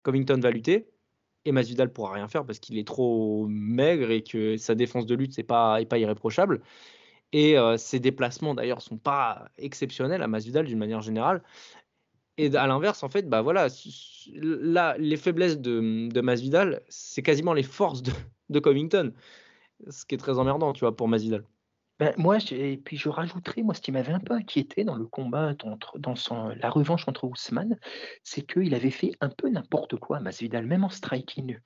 Covington 0.04 0.40
va 0.40 0.52
lutter. 0.52 0.90
Et 1.46 1.52
Masvidal 1.52 1.92
pourra 1.92 2.14
rien 2.14 2.28
faire 2.28 2.46
parce 2.46 2.60
qu'il 2.60 2.78
est 2.78 2.86
trop 2.86 3.48
maigre 3.48 4.12
et 4.12 4.24
que 4.24 4.58
sa 4.58 4.76
défense 4.76 5.06
de 5.06 5.16
lutte 5.16 5.38
n'est 5.38 5.44
pas, 5.44 5.82
est 5.82 5.86
pas 5.86 5.98
irréprochable. 5.98 6.62
Et 7.32 7.58
euh, 7.58 7.78
ses 7.78 8.00
déplacements 8.00 8.56
d'ailleurs 8.56 8.82
sont 8.82 8.98
pas 8.98 9.50
exceptionnels 9.58 10.22
à 10.24 10.28
Masvidal 10.28 10.66
d'une 10.66 10.80
manière 10.80 11.02
générale. 11.02 11.44
Et 12.40 12.56
à 12.56 12.68
l'inverse, 12.68 13.04
en 13.04 13.10
fait, 13.10 13.28
bah 13.28 13.42
voilà, 13.42 13.68
là, 14.34 14.96
les 14.98 15.18
faiblesses 15.18 15.60
de, 15.60 16.08
de 16.08 16.22
Masvidal, 16.22 16.82
c'est 16.88 17.22
quasiment 17.22 17.52
les 17.54 17.64
forces 17.64 18.02
de, 18.02 18.14
de 18.50 18.60
Covington. 18.60 19.14
Ce 19.90 20.06
qui 20.06 20.16
est 20.16 20.18
très 20.18 20.40
emmerdant, 20.40 20.72
tu 20.72 20.82
vois, 20.82 20.96
pour 20.96 21.10
Masvidal. 21.10 21.44
Ben, 22.00 22.14
moi, 22.18 22.38
et 22.52 22.78
puis 22.78 22.96
je 22.96 23.10
rajouterais, 23.10 23.62
moi, 23.62 23.74
ce 23.74 23.82
qui 23.82 23.92
m'avait 23.92 24.14
un 24.14 24.22
peu 24.22 24.34
inquiété 24.34 24.86
dans 24.86 24.96
le 24.96 25.06
combat, 25.06 25.54
entre, 25.64 26.00
dans 26.00 26.16
son, 26.16 26.48
la 26.50 26.70
revanche 26.70 27.04
contre 27.04 27.26
Ousmane, 27.26 27.78
c'est 28.24 28.42
qu'il 28.42 28.74
avait 28.74 28.90
fait 28.90 29.12
un 29.20 29.28
peu 29.30 29.50
n'importe 29.50 29.98
quoi, 29.98 30.22
Masvidal, 30.22 30.66
même 30.66 30.86
en 30.86 30.90
striking, 30.90 31.60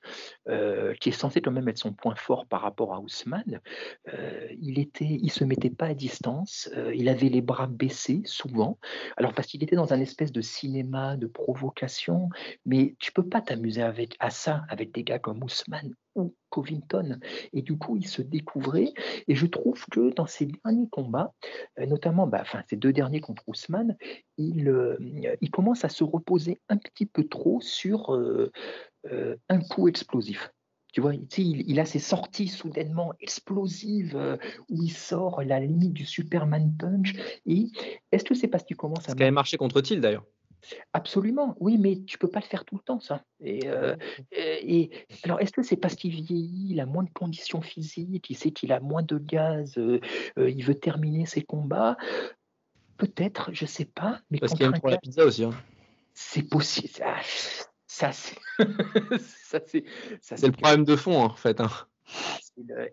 euh, 0.48 0.94
qui 0.94 1.10
est 1.10 1.12
censé 1.12 1.40
quand 1.40 1.52
même 1.52 1.68
être 1.68 1.78
son 1.78 1.92
point 1.92 2.16
fort 2.16 2.46
par 2.46 2.62
rapport 2.62 2.94
à 2.94 3.00
Ousmane. 3.00 3.60
Euh, 4.12 4.48
il 4.60 4.80
était, 4.80 5.18
il 5.22 5.30
se 5.30 5.44
mettait 5.44 5.70
pas 5.70 5.86
à 5.86 5.94
distance, 5.94 6.68
euh, 6.76 6.92
il 6.94 7.08
avait 7.08 7.28
les 7.28 7.40
bras 7.40 7.68
baissés 7.68 8.22
souvent. 8.24 8.78
Alors 9.16 9.34
parce 9.34 9.46
qu'il 9.46 9.62
était 9.62 9.76
dans 9.76 9.92
un 9.92 10.00
espèce 10.00 10.32
de 10.32 10.40
cinéma 10.40 11.16
de 11.16 11.28
provocation, 11.28 12.28
mais 12.66 12.96
tu 12.98 13.12
peux 13.12 13.28
pas 13.28 13.40
t'amuser 13.40 13.82
avec 13.82 14.16
à 14.18 14.30
ça 14.30 14.64
avec 14.68 14.92
des 14.92 15.04
gars 15.04 15.20
comme 15.20 15.44
Ousmane 15.44 15.94
ou 16.14 16.34
Covington. 16.50 17.18
Et 17.52 17.62
du 17.62 17.76
coup, 17.76 17.96
il 17.96 18.06
se 18.06 18.22
découvrait. 18.22 18.92
Et 19.28 19.34
je 19.34 19.46
trouve 19.46 19.84
que 19.90 20.12
dans 20.14 20.26
ces 20.26 20.46
derniers 20.46 20.88
combats, 20.88 21.32
euh, 21.78 21.86
notamment 21.86 22.26
bah, 22.26 22.38
enfin, 22.42 22.62
ces 22.68 22.76
deux 22.76 22.92
derniers 22.92 23.20
contre 23.20 23.42
Ousmane, 23.48 23.96
il, 24.36 24.68
euh, 24.68 24.96
il 25.40 25.50
commence 25.50 25.84
à 25.84 25.88
se 25.88 26.04
reposer 26.04 26.60
un 26.68 26.76
petit 26.76 27.06
peu 27.06 27.24
trop 27.24 27.60
sur 27.60 28.14
euh, 28.14 28.50
un 29.48 29.60
coup 29.60 29.88
explosif. 29.88 30.50
Tu 30.92 31.00
vois, 31.00 31.12
il, 31.14 31.68
il, 31.68 31.80
a 31.80 31.84
ses 31.84 31.98
sorties 31.98 32.46
soudainement 32.46 33.14
explosives 33.18 34.38
où 34.70 34.80
il 34.80 34.92
sort 34.92 35.42
la 35.42 35.58
limite 35.58 35.92
du 35.92 36.06
Superman 36.06 36.72
punch. 36.78 37.14
Et 37.46 37.66
est-ce 38.12 38.22
que 38.22 38.36
c'est 38.36 38.46
parce 38.46 38.62
qu'il 38.62 38.76
commence 38.76 39.08
à. 39.08 39.10
Ce 39.10 39.16
qui 39.16 39.22
avait 39.24 39.32
marché 39.32 39.56
contre 39.56 39.80
Thiel 39.80 40.00
d'ailleurs. 40.00 40.24
Absolument, 40.92 41.56
oui, 41.60 41.78
mais 41.78 42.00
tu 42.06 42.18
peux 42.18 42.28
pas 42.28 42.40
le 42.40 42.44
faire 42.44 42.64
tout 42.64 42.76
le 42.76 42.82
temps, 42.82 43.00
ça. 43.00 43.22
Et, 43.40 43.66
euh, 43.66 43.96
et 44.32 44.90
alors, 45.22 45.40
est-ce 45.40 45.52
que 45.52 45.62
c'est 45.62 45.76
parce 45.76 45.94
qu'il 45.94 46.12
vieillit, 46.12 46.68
il 46.70 46.80
a 46.80 46.86
moins 46.86 47.04
de 47.04 47.10
conditions 47.10 47.60
physiques, 47.60 48.30
il 48.30 48.36
sait 48.36 48.50
qu'il 48.50 48.72
a 48.72 48.80
moins 48.80 49.02
de 49.02 49.18
gaz, 49.18 49.76
euh, 49.78 50.00
il 50.36 50.64
veut 50.64 50.74
terminer 50.74 51.26
ses 51.26 51.42
combats? 51.42 51.96
Peut-être, 52.96 53.50
je 53.52 53.66
sais 53.66 53.84
pas. 53.84 54.20
Mais 54.30 54.38
parce 54.38 54.54
qu'il 54.54 54.64
aime 54.64 54.72
trop 54.72 54.88
la 54.88 54.98
pizza 54.98 55.24
aussi. 55.24 55.44
Hein. 55.44 55.50
C'est 56.12 56.48
possible. 56.48 56.88
Ah, 57.04 57.20
ça, 57.86 58.12
c'est. 58.12 58.36
c'est 60.20 60.42
le 60.42 60.52
problème 60.52 60.84
de 60.84 60.96
fond, 60.96 61.20
en 61.20 61.34
fait. 61.34 61.60
Hein. 61.60 61.70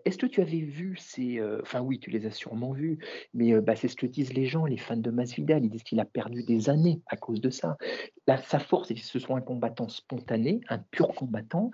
Est-ce 0.04 0.18
que 0.18 0.26
tu 0.26 0.40
avais 0.40 0.60
vu 0.60 0.96
ces. 0.96 1.38
Euh, 1.38 1.60
enfin, 1.62 1.80
oui, 1.80 1.98
tu 2.00 2.10
les 2.10 2.26
as 2.26 2.30
sûrement 2.30 2.72
vus, 2.72 2.98
mais 3.34 3.52
euh, 3.52 3.60
bah, 3.60 3.76
c'est 3.76 3.88
ce 3.88 3.96
que 3.96 4.06
disent 4.06 4.32
les 4.32 4.46
gens, 4.46 4.64
les 4.64 4.76
fans 4.76 4.96
de 4.96 5.10
Masvidal. 5.10 5.64
Ils 5.64 5.70
disent 5.70 5.84
qu'il 5.84 6.00
a 6.00 6.04
perdu 6.04 6.42
des 6.42 6.68
années 6.68 7.00
à 7.06 7.16
cause 7.16 7.40
de 7.40 7.50
ça. 7.50 7.76
sa 8.26 8.58
force, 8.58 8.88
c'est 8.88 8.94
que 8.94 9.00
ce 9.00 9.18
soit 9.18 9.36
un 9.36 9.40
combattant 9.40 9.88
spontané, 9.88 10.60
un 10.68 10.78
pur 10.78 11.08
combattant, 11.14 11.70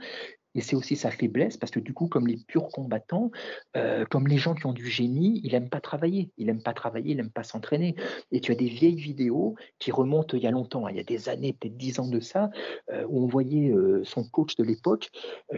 et 0.58 0.60
c'est 0.60 0.74
aussi 0.74 0.96
sa 0.96 1.12
faiblesse, 1.12 1.56
parce 1.56 1.70
que 1.70 1.78
du 1.78 1.94
coup, 1.94 2.08
comme 2.08 2.26
les 2.26 2.36
purs 2.36 2.66
combattants, 2.70 3.30
euh, 3.76 4.04
comme 4.06 4.26
les 4.26 4.38
gens 4.38 4.56
qui 4.56 4.66
ont 4.66 4.72
du 4.72 4.88
génie, 4.88 5.40
il 5.44 5.52
n'aime 5.52 5.68
pas 5.68 5.80
travailler. 5.80 6.32
Il 6.36 6.46
n'aime 6.46 6.64
pas 6.64 6.72
travailler, 6.72 7.12
il 7.12 7.16
n'aime 7.16 7.30
pas 7.30 7.44
s'entraîner. 7.44 7.94
Et 8.32 8.40
tu 8.40 8.50
as 8.50 8.56
des 8.56 8.66
vieilles 8.66 8.96
vidéos 8.96 9.54
qui 9.78 9.92
remontent 9.92 10.36
il 10.36 10.42
y 10.42 10.48
a 10.48 10.50
longtemps, 10.50 10.86
hein, 10.86 10.90
il 10.90 10.96
y 10.96 11.00
a 11.00 11.04
des 11.04 11.28
années, 11.28 11.52
peut-être 11.52 11.76
dix 11.76 12.00
ans 12.00 12.08
de 12.08 12.18
ça, 12.18 12.50
euh, 12.90 13.06
où 13.08 13.22
on 13.22 13.28
voyait 13.28 13.70
euh, 13.70 14.02
son 14.02 14.24
coach 14.24 14.56
de 14.56 14.64
l'époque 14.64 15.10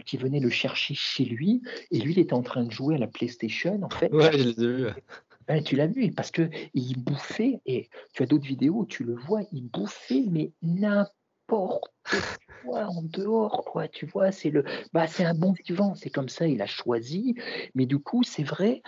qui 0.05 0.19
venait 0.19 0.39
le 0.39 0.51
chercher 0.51 0.93
chez 0.93 1.25
lui, 1.25 1.63
et 1.91 1.99
lui, 1.99 2.13
il 2.13 2.19
était 2.19 2.35
en 2.35 2.43
train 2.43 2.65
de 2.65 2.71
jouer 2.71 2.97
à 2.97 2.99
la 2.99 3.07
PlayStation, 3.07 3.81
en 3.83 3.89
fait. 3.89 4.13
Ouais, 4.13 4.37
je 4.37 4.49
l'ai 4.51 4.53
vu. 4.53 4.91
Ben, 5.49 5.63
tu 5.63 5.77
l'as 5.77 5.87
vu, 5.87 6.13
parce 6.13 6.31
que 6.31 6.51
il 6.75 7.03
bouffait, 7.03 7.61
et 7.65 7.89
tu 8.13 8.23
as 8.23 8.27
d'autres 8.27 8.47
vidéos 8.47 8.81
où 8.81 8.87
tu 8.87 9.03
le 9.03 9.15
vois, 9.15 9.41
il 9.51 9.67
bouffait, 9.67 10.27
mais 10.31 10.53
n'importe 10.61 11.15
en 11.53 13.03
dehors, 13.03 13.65
quoi. 13.65 13.89
Tu 13.89 14.07
vois, 14.07 14.33
c'est 14.33 14.51
le, 14.51 14.65
bah, 14.93 15.07
c'est 15.07 15.25
un 15.25 15.35
bon 15.35 15.53
vivant. 15.53 15.95
C'est 15.95 16.11
comme 16.11 16.29
ça, 16.29 16.47
il 16.47 16.63
a 16.63 16.67
choisi. 16.67 17.35
Mais 17.75 17.87
du 17.87 17.99
coup, 17.99 18.23
c'est 18.23 18.43
vrai 18.43 18.83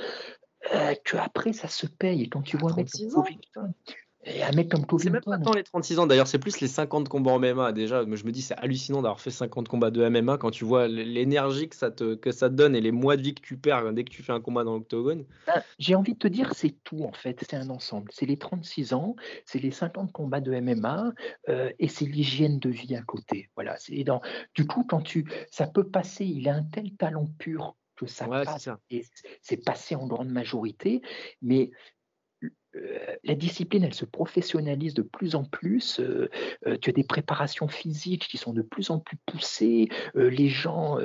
euh, 0.74 0.94
que 1.04 1.16
après, 1.16 1.52
ça 1.52 1.68
se 1.68 1.86
paye. 1.86 2.22
Et 2.22 2.28
quand 2.28 2.42
tu 2.42 2.56
vois 2.56 2.72
un 2.72 2.76
mec 2.76 2.88
et 4.24 4.42
un 4.42 4.52
mec 4.52 4.68
comme 4.68 4.84
C'est 4.98 5.10
même 5.10 5.20
pas 5.20 5.38
tant 5.38 5.52
les 5.52 5.64
36 5.64 5.98
ans, 5.98 6.06
d'ailleurs, 6.06 6.28
c'est 6.28 6.38
plus 6.38 6.60
les 6.60 6.68
50 6.68 7.08
combats 7.08 7.32
en 7.32 7.40
MMA. 7.40 7.72
Déjà, 7.72 8.04
je 8.04 8.24
me 8.24 8.30
dis, 8.30 8.42
c'est 8.42 8.54
hallucinant 8.54 9.02
d'avoir 9.02 9.20
fait 9.20 9.30
50 9.30 9.66
combats 9.66 9.90
de 9.90 10.08
MMA 10.08 10.38
quand 10.38 10.50
tu 10.50 10.64
vois 10.64 10.86
l'énergie 10.86 11.68
que 11.68 11.74
ça, 11.74 11.90
te, 11.90 12.14
que 12.14 12.30
ça 12.30 12.48
te 12.48 12.54
donne 12.54 12.76
et 12.76 12.80
les 12.80 12.92
mois 12.92 13.16
de 13.16 13.22
vie 13.22 13.34
que 13.34 13.40
tu 13.40 13.56
perds 13.56 13.92
dès 13.92 14.04
que 14.04 14.10
tu 14.10 14.22
fais 14.22 14.32
un 14.32 14.40
combat 14.40 14.62
dans 14.62 14.74
l'octogone. 14.74 15.24
Ben, 15.46 15.62
j'ai 15.78 15.96
envie 15.96 16.14
de 16.14 16.18
te 16.18 16.28
dire, 16.28 16.54
c'est 16.54 16.76
tout 16.84 17.02
en 17.02 17.12
fait. 17.12 17.38
C'est 17.40 17.56
un 17.56 17.68
ensemble. 17.68 18.10
C'est 18.12 18.26
les 18.26 18.36
36 18.36 18.92
ans, 18.92 19.16
c'est 19.44 19.58
les 19.58 19.72
50 19.72 20.12
combats 20.12 20.40
de 20.40 20.52
MMA 20.60 21.12
euh, 21.48 21.70
et 21.80 21.88
c'est 21.88 22.04
l'hygiène 22.04 22.60
de 22.60 22.70
vie 22.70 22.94
à 22.94 23.02
côté. 23.02 23.50
Voilà. 23.56 23.76
C'est 23.78 24.04
dans... 24.04 24.20
Du 24.54 24.66
coup, 24.66 24.84
quand 24.84 25.00
tu. 25.00 25.26
Ça 25.50 25.66
peut 25.66 25.88
passer, 25.88 26.24
il 26.24 26.48
a 26.48 26.54
un 26.54 26.62
tel 26.62 26.94
talent 26.96 27.26
pur 27.38 27.76
que 27.96 28.06
ça 28.06 28.26
passe. 28.26 28.68
Et 28.90 29.04
c'est 29.40 29.64
passé 29.64 29.94
en 29.96 30.06
grande 30.06 30.30
majorité, 30.30 31.02
mais 31.40 31.70
la 33.24 33.34
discipline, 33.34 33.84
elle 33.84 33.94
se 33.94 34.04
professionnalise 34.04 34.94
de 34.94 35.02
plus 35.02 35.34
en 35.34 35.44
plus. 35.44 36.00
Euh, 36.00 36.30
euh, 36.66 36.76
tu 36.80 36.90
as 36.90 36.92
des 36.92 37.04
préparations 37.04 37.68
physiques 37.68 38.28
qui 38.28 38.38
sont 38.38 38.52
de 38.52 38.62
plus 38.62 38.90
en 38.90 38.98
plus 38.98 39.18
poussées. 39.26 39.88
les 40.14 40.48
gens 40.48 40.98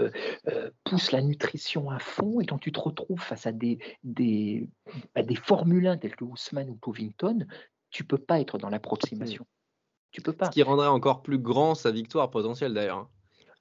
poussent 0.83 1.11
la 1.11 1.21
nutrition 1.21 1.89
à 1.89 1.99
fond. 1.99 2.39
Et 2.41 2.45
quand 2.45 2.57
tu 2.57 2.71
te 2.71 2.79
retrouves 2.79 3.21
face 3.21 3.47
à 3.47 3.51
des, 3.51 3.79
des, 4.03 4.69
à 5.15 5.23
des 5.23 5.35
Formule 5.35 5.87
1 5.87 5.97
tels 5.97 6.15
que 6.15 6.23
Ousmane 6.23 6.69
ou 6.69 6.75
Covington, 6.75 7.45
tu 7.89 8.03
peux 8.03 8.17
pas 8.17 8.39
être 8.39 8.57
dans 8.57 8.69
l'approximation. 8.69 9.45
Tu 10.11 10.21
peux 10.21 10.33
pas. 10.33 10.45
Ce 10.47 10.51
qui 10.51 10.63
rendrait 10.63 10.87
encore 10.87 11.21
plus 11.21 11.39
grand 11.39 11.75
sa 11.75 11.91
victoire 11.91 12.29
potentielle 12.29 12.73
d'ailleurs. 12.73 13.09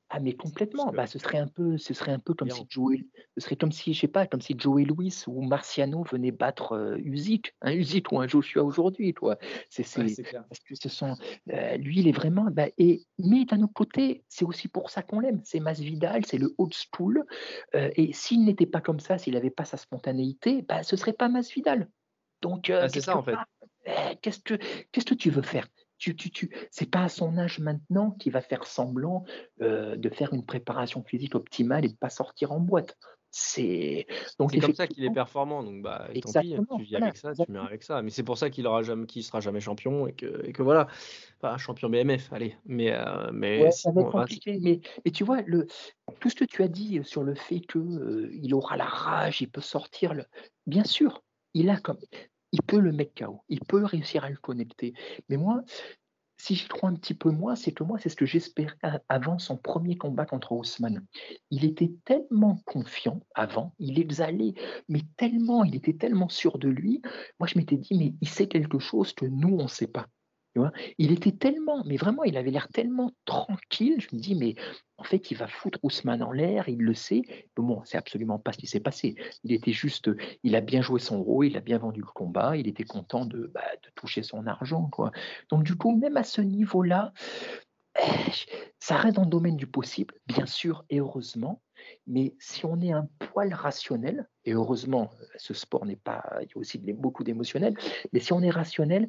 Hein. 0.09 0.17
Ah 0.17 0.21
mais 0.21 0.35
complètement. 0.35 0.93
Bah, 0.93 1.07
ce 1.07 1.19
serait 1.19 1.39
un 1.39 1.49
peu, 1.49 1.79
ce 1.79 1.93
serait 1.93 2.13
un 2.13 2.19
peu 2.19 2.35
comme 2.35 2.51
si 2.51 2.65
Joey, 2.69 3.07
ce 3.37 3.45
serait 3.45 3.57
comme 3.57 3.73
si, 3.73 3.93
je 3.93 4.01
sais 4.01 4.09
pas, 4.09 4.27
comme 4.27 4.41
si 4.41 4.55
Joey 4.57 4.85
Louis 4.85 5.13
ou 5.27 5.43
Marciano 5.43 6.05
venaient 6.05 6.31
battre 6.31 6.73
euh, 6.73 6.97
Usyk, 6.99 7.55
un 7.61 7.73
Usyk 7.73 8.13
ou 8.13 8.21
un 8.21 8.29
Joshua 8.29 8.63
aujourd'hui, 8.63 9.15
toi. 9.15 9.37
C'est, 9.69 9.85
parce 9.85 10.61
que 10.61 10.75
ce 10.75 10.89
sont, 10.89 11.17
euh, 11.53 11.77
lui, 11.77 12.01
il 12.01 12.09
est 12.09 12.13
vraiment. 12.13 12.47
Bah, 12.51 12.69
et 12.79 13.07
mais 13.19 13.45
d'un 13.45 13.63
autre 13.63 13.75
côté, 13.75 14.25
c'est 14.29 14.45
aussi 14.45 14.69
pour 14.69 14.91
ça 14.91 15.03
qu'on 15.03 15.21
l'aime. 15.21 15.41
C'est 15.45 15.61
Masvidal, 15.61 16.25
c'est 16.25 16.39
le 16.39 16.55
old 16.59 16.73
school. 16.73 17.25
Euh, 17.75 17.91
et 17.97 18.13
s'il 18.13 18.45
n'était 18.45 18.67
pas 18.67 18.81
comme 18.81 19.01
ça, 19.01 19.19
s'il 19.19 19.35
n'avait 19.35 19.51
pas 19.51 19.65
sa 19.65 19.77
spontanéité, 19.77 20.63
bah, 20.63 20.83
ce 20.83 20.97
serait 20.97 21.15
pas 21.15 21.29
Masvidal. 21.29 21.89
Donc, 22.43 22.69
bah, 22.69 22.89
c'est 22.89 23.01
ça 23.01 23.17
en 23.17 23.23
fait. 23.23 23.37
Qu'est-ce 24.21 24.41
que, 24.41 24.55
qu'est-ce 24.93 25.07
que 25.07 25.15
tu 25.15 25.31
veux 25.31 25.43
faire? 25.43 25.67
Tu, 25.99 26.15
tu, 26.17 26.31
tu, 26.31 26.51
c'est 26.71 26.91
pas 26.91 27.05
à 27.05 27.09
son 27.09 27.39
âge 27.39 27.59
maintenant 27.59 28.11
qu'il 28.13 28.33
va 28.33 28.41
faire 28.41 28.67
semblant 28.67 29.25
euh, 29.63 29.97
de 29.97 30.09
faire 30.09 30.33
une 30.35 30.45
préparation 30.45 31.03
physique 31.03 31.35
optimale 31.35 31.85
et 31.85 31.89
de 31.89 31.97
pas 31.97 32.11
sortir 32.11 32.53
en 32.53 32.61
boîte. 32.61 32.97
C'est 33.39 34.07
donc 34.39 34.59
comme 34.59 34.75
ça 34.75 34.87
qu'il 34.87 35.05
est 35.05 35.11
performant. 35.11 35.63
Donc 35.63 35.83
bah 35.83 36.09
tant 36.23 36.41
pis, 36.41 36.57
tu 36.79 36.83
vis 36.85 36.97
avec 36.97 37.19
ça, 37.19 37.35
tu 37.35 37.53
mets 37.53 37.59
avec 37.59 37.83
ça. 37.83 38.01
Mais 38.01 38.09
c'est 38.09 38.23
pour 38.23 38.39
ça 38.39 38.49
qu'il 38.49 38.67
aura 38.67 38.83
jamais, 38.83 39.05
qu'il 39.05 39.23
sera 39.23 39.41
jamais 39.41 39.61
champion 39.61 40.07
et 40.07 40.15
que, 40.15 40.47
et 40.47 40.53
que 40.53 40.63
voilà, 40.63 40.87
pas 41.41 41.59
champion 41.59 41.91
BMF. 41.91 42.33
Allez, 42.33 42.57
mais 42.65 42.93
euh, 42.93 43.31
mais, 43.35 43.71
ça 43.73 43.93
va 43.93 44.01
être 44.01 44.11
compliqué. 44.11 44.59
Mais, 44.63 44.81
mais, 45.05 45.11
tu 45.11 45.25
vois 45.25 45.43
le 45.43 45.67
tout 46.19 46.31
ce 46.31 46.35
que 46.35 46.47
tu 46.47 46.63
as 46.63 46.69
dit 46.69 47.01
sur 47.05 47.25
le 47.25 47.35
fait 47.35 47.61
que 47.61 47.79
euh, 47.79 48.31
il 48.33 48.55
aura 48.55 48.79
la 48.79 48.87
rage, 48.87 49.43
il 49.43 49.51
peut 49.51 49.61
sortir. 49.61 50.15
Le... 50.15 50.25
Bien 50.67 50.85
sûr, 50.85 51.23
il 51.53 51.69
a 51.69 51.77
comme 51.77 51.99
il 52.53 52.63
peut 52.63 52.81
le 52.81 52.93
mettre 52.93 53.15
KO, 53.15 53.43
il 53.49 53.61
peut 53.61 53.85
réussir 53.85 54.25
à 54.25 54.31
le 54.31 54.37
connecter. 54.37 54.95
Mais 55.29 55.37
moi, 55.37 55.63
si 56.39 56.55
je 56.55 56.69
crois 56.69 56.91
un 56.91 56.95
petit 56.95 57.15
peu 57.15 57.31
moins, 57.31 57.57
c'est 57.57 57.73
que 57.73 57.83
moi, 57.83 57.99
c'est 57.99 58.09
ce 58.09 58.17
que 58.17 58.27
j'espérais 58.27 58.77
avant 59.09 59.39
son 59.39 59.57
premier 59.57 59.97
combat 59.97 60.27
contre 60.27 60.53
Ousmane. 60.53 61.05
Il 61.51 61.65
était 61.65 61.93
tellement 62.05 62.61
confiant 62.67 63.21
avant, 63.35 63.75
il 63.79 63.99
exhalait, 63.99 64.55
mais 64.89 65.01
tellement, 65.17 65.65
il 65.65 65.75
était 65.75 65.95
tellement 65.95 66.29
sûr 66.29 66.59
de 66.59 66.69
lui. 66.69 67.01
Moi, 67.41 67.47
je 67.47 67.59
m'étais 67.59 67.77
dit, 67.77 67.97
mais 67.99 68.15
il 68.21 68.29
sait 68.29 68.49
quelque 68.49 68.79
chose 68.79 69.13
que 69.13 69.27
nous, 69.27 69.57
on 69.59 69.65
ne 69.65 69.69
sait 69.69 69.87
pas 69.87 70.07
il 70.99 71.13
était 71.13 71.33
tellement, 71.33 71.83
mais 71.85 71.97
vraiment, 71.97 72.25
il 72.25 72.37
avait 72.37 72.51
l'air 72.51 72.69
tellement 72.69 73.13
tranquille. 73.25 74.01
Je 74.01 74.15
me 74.15 74.21
dis, 74.21 74.35
mais 74.35 74.55
en 74.99 75.05
fait, 75.05 75.31
il 75.31 75.37
va 75.37 75.47
foutre 75.47 75.79
Ousmane 75.83 76.23
en 76.23 76.33
l'air, 76.33 76.69
il 76.69 76.79
le 76.79 76.95
sait. 76.95 77.23
Bon, 77.57 77.83
c'est 77.85 77.99
absolument 77.99 78.39
pas 78.39 78.53
ce 78.53 78.59
qui 78.59 78.67
s'est 78.67 78.81
passé. 78.81 79.17
Il 79.45 79.53
était 79.53 79.73
juste, 79.73 80.11
il 80.43 80.57
a 80.57 80.61
bien 80.61 80.83
joué 80.83 81.01
son 81.01 81.23
rôle, 81.23 81.47
il 81.47 81.57
a 81.57 81.61
bien 81.61 81.79
vendu 81.79 82.01
le 82.01 82.07
combat, 82.07 82.57
il 82.57 82.69
était 82.69 82.85
content 82.85 83.27
de, 83.27 83.51
bah, 83.53 83.63
de 83.83 83.91
toucher 83.95 84.23
son 84.23 84.47
argent. 84.47 84.91
Donc, 85.51 85.65
du 85.65 85.77
coup, 85.77 85.97
même 85.97 86.17
à 86.17 86.25
ce 86.25 86.41
niveau-là, 86.41 87.13
ça 88.81 88.97
reste 88.97 89.17
dans 89.17 89.25
le 89.25 89.31
domaine 89.31 89.57
du 89.57 89.67
possible, 89.67 90.15
bien 90.27 90.47
sûr, 90.47 90.85
et 90.91 91.01
heureusement. 91.01 91.63
Mais 92.07 92.35
si 92.39 92.65
on 92.65 92.81
est 92.81 92.93
un 92.93 93.09
poil 93.19 93.53
rationnel, 93.53 94.29
et 94.45 94.53
heureusement, 94.53 95.11
ce 95.37 95.55
sport 95.55 95.85
n'est 95.87 95.97
pas, 95.97 96.25
il 96.41 96.49
y 96.49 96.53
a 96.55 96.59
aussi 96.59 96.79
beaucoup 96.79 97.23
d'émotionnel, 97.23 97.77
mais 98.13 98.21
si 98.21 98.33
on 98.33 98.41
est 98.41 98.51
rationnel, 98.51 99.09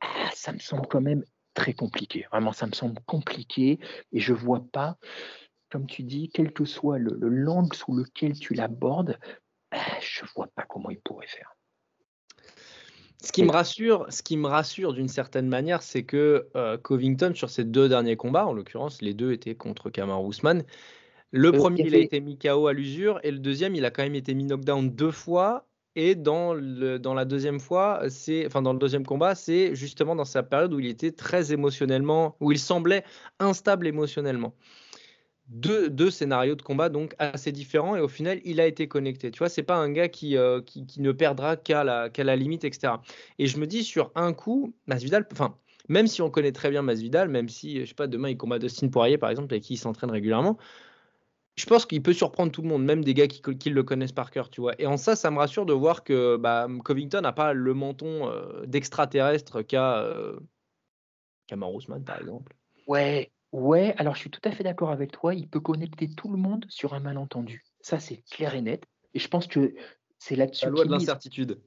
ah, 0.00 0.30
ça 0.34 0.52
me 0.52 0.58
semble 0.58 0.86
quand 0.86 1.00
même 1.00 1.24
très 1.54 1.72
compliqué. 1.72 2.26
Vraiment, 2.30 2.52
ça 2.52 2.66
me 2.66 2.72
semble 2.72 3.00
compliqué 3.06 3.78
et 4.12 4.20
je 4.20 4.32
vois 4.32 4.64
pas, 4.72 4.96
comme 5.70 5.86
tu 5.86 6.02
dis, 6.02 6.30
quel 6.32 6.52
que 6.52 6.64
soit 6.64 6.98
le, 6.98 7.16
langue 7.28 7.74
sous 7.74 7.94
lequel 7.94 8.38
tu 8.38 8.54
l'abordes, 8.54 9.18
ah, 9.70 9.98
je 10.00 10.24
vois 10.34 10.48
pas 10.54 10.62
comment 10.62 10.90
il 10.90 11.00
pourrait 11.00 11.26
faire. 11.26 11.54
Ce 13.20 13.32
qui 13.32 13.42
me 13.42 13.50
rassure, 13.50 14.06
ce 14.10 14.22
qui 14.22 14.36
me 14.36 14.46
rassure 14.46 14.92
d'une 14.92 15.08
certaine 15.08 15.48
manière, 15.48 15.82
c'est 15.82 16.04
que 16.04 16.48
euh, 16.54 16.78
Covington 16.78 17.32
sur 17.34 17.50
ses 17.50 17.64
deux 17.64 17.88
derniers 17.88 18.16
combats, 18.16 18.46
en 18.46 18.52
l'occurrence, 18.52 19.02
les 19.02 19.12
deux 19.12 19.32
étaient 19.32 19.56
contre 19.56 19.90
Kamar 19.90 20.22
Ousmane. 20.22 20.62
Le 21.32 21.48
euh, 21.48 21.52
premier, 21.52 21.82
il 21.82 21.94
a 21.96 21.98
été 21.98 22.20
mis 22.20 22.38
KO 22.38 22.68
à 22.68 22.72
l'usure, 22.72 23.18
et 23.24 23.32
le 23.32 23.40
deuxième, 23.40 23.74
il 23.74 23.84
a 23.84 23.90
quand 23.90 24.04
même 24.04 24.14
été 24.14 24.34
mis 24.34 24.44
knockdown 24.44 24.90
deux 24.90 25.10
fois. 25.10 25.67
Et 26.00 26.14
dans, 26.14 26.54
le, 26.54 26.98
la 27.02 27.24
deuxième 27.24 27.58
fois, 27.58 28.02
c'est, 28.08 28.46
enfin 28.46 28.62
dans 28.62 28.72
le 28.72 28.78
deuxième 28.78 29.04
combat, 29.04 29.34
c'est 29.34 29.74
justement 29.74 30.14
dans 30.14 30.24
sa 30.24 30.44
période 30.44 30.72
où 30.72 30.78
il 30.78 30.86
était 30.86 31.10
très 31.10 31.52
émotionnellement, 31.52 32.36
où 32.38 32.52
il 32.52 32.60
semblait 32.60 33.02
instable 33.40 33.84
émotionnellement. 33.88 34.54
Deux, 35.48 36.10
scénarios 36.12 36.54
de 36.54 36.62
combat 36.62 36.88
donc 36.88 37.16
assez 37.18 37.50
différents 37.50 37.96
et 37.96 38.00
au 38.00 38.06
final 38.06 38.40
il 38.44 38.60
a 38.60 38.66
été 38.68 38.86
connecté. 38.86 39.32
Tu 39.32 39.38
vois, 39.40 39.48
c'est 39.48 39.64
pas 39.64 39.74
un 39.74 39.90
gars 39.90 40.08
qui, 40.08 40.36
euh, 40.36 40.60
ne 40.98 41.10
perdra 41.10 41.56
qu'à 41.56 41.82
la, 41.82 42.10
qu'à 42.10 42.22
la 42.22 42.36
limite, 42.36 42.62
etc. 42.62 42.92
Et 43.40 43.48
je 43.48 43.58
me 43.58 43.66
dis 43.66 43.82
sur 43.82 44.12
un 44.14 44.32
coup, 44.32 44.72
Masvidal, 44.86 45.26
enfin 45.32 45.56
même 45.88 46.06
si 46.06 46.22
on 46.22 46.30
connaît 46.30 46.52
très 46.52 46.70
bien 46.70 46.82
Masvidal, 46.82 47.28
même 47.28 47.48
si 47.48 47.80
je 47.80 47.86
sais 47.86 47.94
pas 47.94 48.06
demain 48.06 48.28
il 48.28 48.36
combat 48.36 48.60
Dustin 48.60 48.86
Poirier 48.86 49.18
par 49.18 49.30
exemple 49.30 49.52
avec 49.52 49.64
qui 49.64 49.76
s'entraîne 49.76 50.12
régulièrement, 50.12 50.58
je 51.58 51.66
pense 51.66 51.86
qu'il 51.86 52.02
peut 52.02 52.12
surprendre 52.12 52.52
tout 52.52 52.62
le 52.62 52.68
monde, 52.68 52.84
même 52.84 53.04
des 53.04 53.14
gars 53.14 53.26
qui, 53.26 53.70
le 53.70 53.82
connaissent 53.82 54.12
par 54.12 54.30
cœur, 54.30 54.48
tu 54.50 54.60
vois. 54.60 54.80
Et 54.80 54.86
en 54.86 54.96
ça, 54.96 55.16
ça 55.16 55.30
me 55.30 55.38
rassure 55.38 55.66
de 55.66 55.72
voir 55.72 56.04
que 56.04 56.36
bah, 56.36 56.68
Covington 56.84 57.20
n'a 57.20 57.32
pas 57.32 57.52
le 57.52 57.74
menton 57.74 58.28
euh, 58.28 58.64
d'extraterrestre 58.66 59.62
qu'a 59.62 59.98
euh, 59.98 60.38
Ousmane, 61.52 62.04
par 62.04 62.20
exemple. 62.20 62.54
Ouais, 62.86 63.30
Ouais, 63.52 63.94
alors 63.96 64.14
je 64.14 64.20
suis 64.20 64.30
tout 64.30 64.40
à 64.44 64.52
fait 64.52 64.62
d'accord 64.62 64.90
avec 64.90 65.12
toi. 65.12 65.34
Il 65.34 65.48
peut 65.48 65.60
connecter 65.60 66.08
tout 66.08 66.28
le 66.28 66.36
monde 66.36 66.66
sur 66.68 66.94
un 66.94 67.00
malentendu. 67.00 67.64
Ça, 67.80 67.98
c'est 67.98 68.22
clair 68.30 68.54
et 68.54 68.60
net. 68.60 68.84
Et 69.14 69.18
je 69.18 69.28
pense 69.28 69.46
que 69.46 69.74
c'est 70.18 70.36
là-dessus. 70.36 70.66
La 70.66 70.70
loi 70.70 70.84
de 70.84 70.90
l'incertitude. 70.90 71.60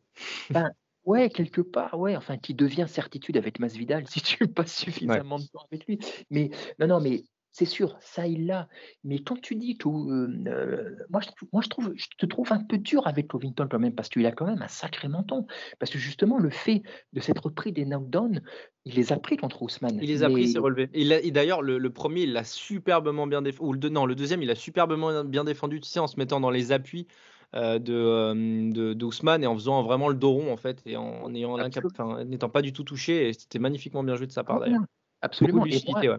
Ben, 0.51 0.71
ouais, 1.05 1.29
quelque 1.29 1.61
part, 1.61 1.97
ouais, 1.99 2.15
enfin, 2.15 2.37
qui 2.37 2.53
devient 2.53 2.85
certitude 2.87 3.37
avec 3.37 3.59
Masvidal 3.59 4.05
si 4.09 4.21
tu 4.21 4.47
passes 4.47 4.75
suffisamment 4.75 5.39
de 5.39 5.45
temps 5.45 5.65
avec 5.71 5.87
lui. 5.87 5.99
Mais 6.29 6.51
non, 6.79 6.87
non, 6.87 7.01
mais 7.01 7.23
c'est 7.51 7.65
sûr, 7.65 7.97
ça 7.99 8.27
il 8.27 8.45
l'a. 8.45 8.67
Mais 9.03 9.19
quand 9.19 9.39
tu 9.41 9.55
dis 9.55 9.77
que 9.77 9.89
euh, 9.89 10.27
euh, 10.47 10.95
moi, 11.09 11.21
je, 11.21 11.27
trou- 11.27 11.49
moi 11.51 11.61
je 11.61 11.69
trouve, 11.69 11.93
je 11.95 12.07
te 12.17 12.25
trouve 12.25 12.51
un 12.53 12.63
peu 12.63 12.77
dur 12.77 13.07
avec 13.07 13.27
Covington 13.27 13.67
quand 13.69 13.79
même 13.79 13.93
parce 13.93 14.09
qu'il 14.09 14.25
a 14.25 14.31
quand 14.31 14.45
même 14.45 14.61
un 14.61 14.67
sacré 14.67 15.07
menton. 15.07 15.45
Parce 15.79 15.91
que 15.91 15.99
justement, 15.99 16.37
le 16.37 16.49
fait 16.49 16.81
de 17.13 17.19
s'être 17.19 17.49
pris 17.49 17.73
des 17.73 17.85
knockdowns, 17.85 18.41
il 18.85 18.95
les 18.95 19.11
a 19.11 19.17
pris 19.17 19.37
contre 19.37 19.61
Ousmane. 19.61 19.99
Il 20.01 20.07
les 20.07 20.23
a 20.23 20.29
pris, 20.29 20.47
c'est 20.47 20.59
relevé. 20.59 20.89
Et, 20.93 21.31
d'ailleurs, 21.31 21.61
le, 21.61 21.77
le 21.77 21.89
premier, 21.89 22.21
il 22.21 22.33
l'a 22.33 22.43
superbement 22.43 23.27
bien 23.27 23.41
défendu. 23.41 23.69
Ou 23.69 23.73
le, 23.73 23.79
deux- 23.79 23.89
non, 23.89 24.05
le 24.05 24.15
deuxième, 24.15 24.41
il 24.41 24.49
a 24.49 24.55
superbement 24.55 25.23
bien 25.23 25.43
défendu, 25.43 25.81
tu 25.81 25.89
sais, 25.89 25.99
en 25.99 26.07
se 26.07 26.17
mettant 26.17 26.39
dans 26.39 26.51
les 26.51 26.71
appuis 26.71 27.07
euh, 27.53 27.79
de, 27.79 27.93
euh, 27.93 29.37
et 29.41 29.45
en 29.47 29.55
faisant 29.55 29.83
vraiment 29.83 30.07
le 30.07 30.15
dos 30.15 30.31
rond, 30.31 30.53
en 30.53 30.57
fait, 30.57 30.81
et 30.85 30.95
en, 30.95 31.29
n'étant 31.29 32.49
pas 32.49 32.61
du 32.61 32.71
tout 32.71 32.83
touché. 32.83 33.29
Et 33.29 33.33
c'était 33.33 33.59
magnifiquement 33.59 34.03
bien 34.03 34.15
joué 34.15 34.25
de 34.25 34.31
sa 34.31 34.43
part, 34.45 34.61
d'ailleurs. 34.61 34.81
Absolument. 35.21 35.65
Et 35.65 35.79
moi, 35.87 35.99
ouais. 36.01 36.17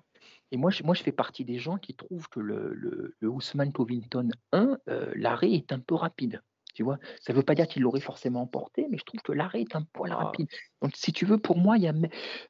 Et 0.53 0.57
moi, 0.59 0.71
je, 0.71 0.85
moi, 0.85 0.95
je 0.95 1.03
fais 1.03 1.13
partie 1.13 1.45
des 1.45 1.59
gens 1.59 1.79
qui 1.79 1.95
trouvent 1.95 2.29
que 2.29 2.39
le, 2.39 2.73
le, 2.75 3.17
le 3.19 3.29
Ousmane 3.29 3.73
Covington 3.73 4.29
1, 4.53 4.79
euh, 4.89 5.11
l'arrêt 5.17 5.51
est 5.53 5.73
un 5.73 5.81
peu 5.81 5.95
rapide. 5.97 6.43
Tu 6.75 6.83
vois, 6.85 6.99
ça 7.21 7.33
ne 7.33 7.39
veut 7.39 7.43
pas 7.43 7.55
dire 7.55 7.67
qu'il 7.69 7.83
l'aurait 7.83 8.01
forcément 8.01 8.43
emporté, 8.43 8.87
mais 8.91 8.97
je 8.99 9.05
trouve 9.05 9.21
que 9.23 9.33
l'arrêt 9.33 9.63
est 9.63 9.77
un 9.77 9.83
poil 9.83 10.13
Ah. 10.13 10.25
rapide. 10.25 10.49
Donc, 10.83 10.93
si 10.95 11.13
tu 11.13 11.27
veux, 11.27 11.39
pour 11.39 11.59
moi, 11.59 11.77
il 11.79 11.83
y 11.85 11.89
a 11.89 11.95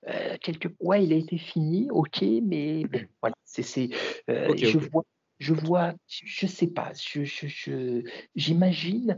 euh, 0.08 0.36
quelques. 0.40 0.70
Ouais, 0.80 1.04
il 1.04 1.12
a 1.12 1.16
été 1.16 1.38
fini, 1.38 1.88
ok, 1.90 2.22
mais 2.42 2.84
bon, 2.92 3.00
voilà. 3.22 3.34
C'est, 3.44 3.88
euh, 4.30 4.54
je 4.56 4.78
vois, 4.78 5.04
je 5.38 5.54
vois, 5.54 5.94
je, 6.08 6.22
je 6.24 6.46
sais 6.46 6.68
pas, 6.68 6.92
je, 6.94 7.24
je, 7.24 7.46
je- 7.48 8.02
j'imagine. 8.36 9.16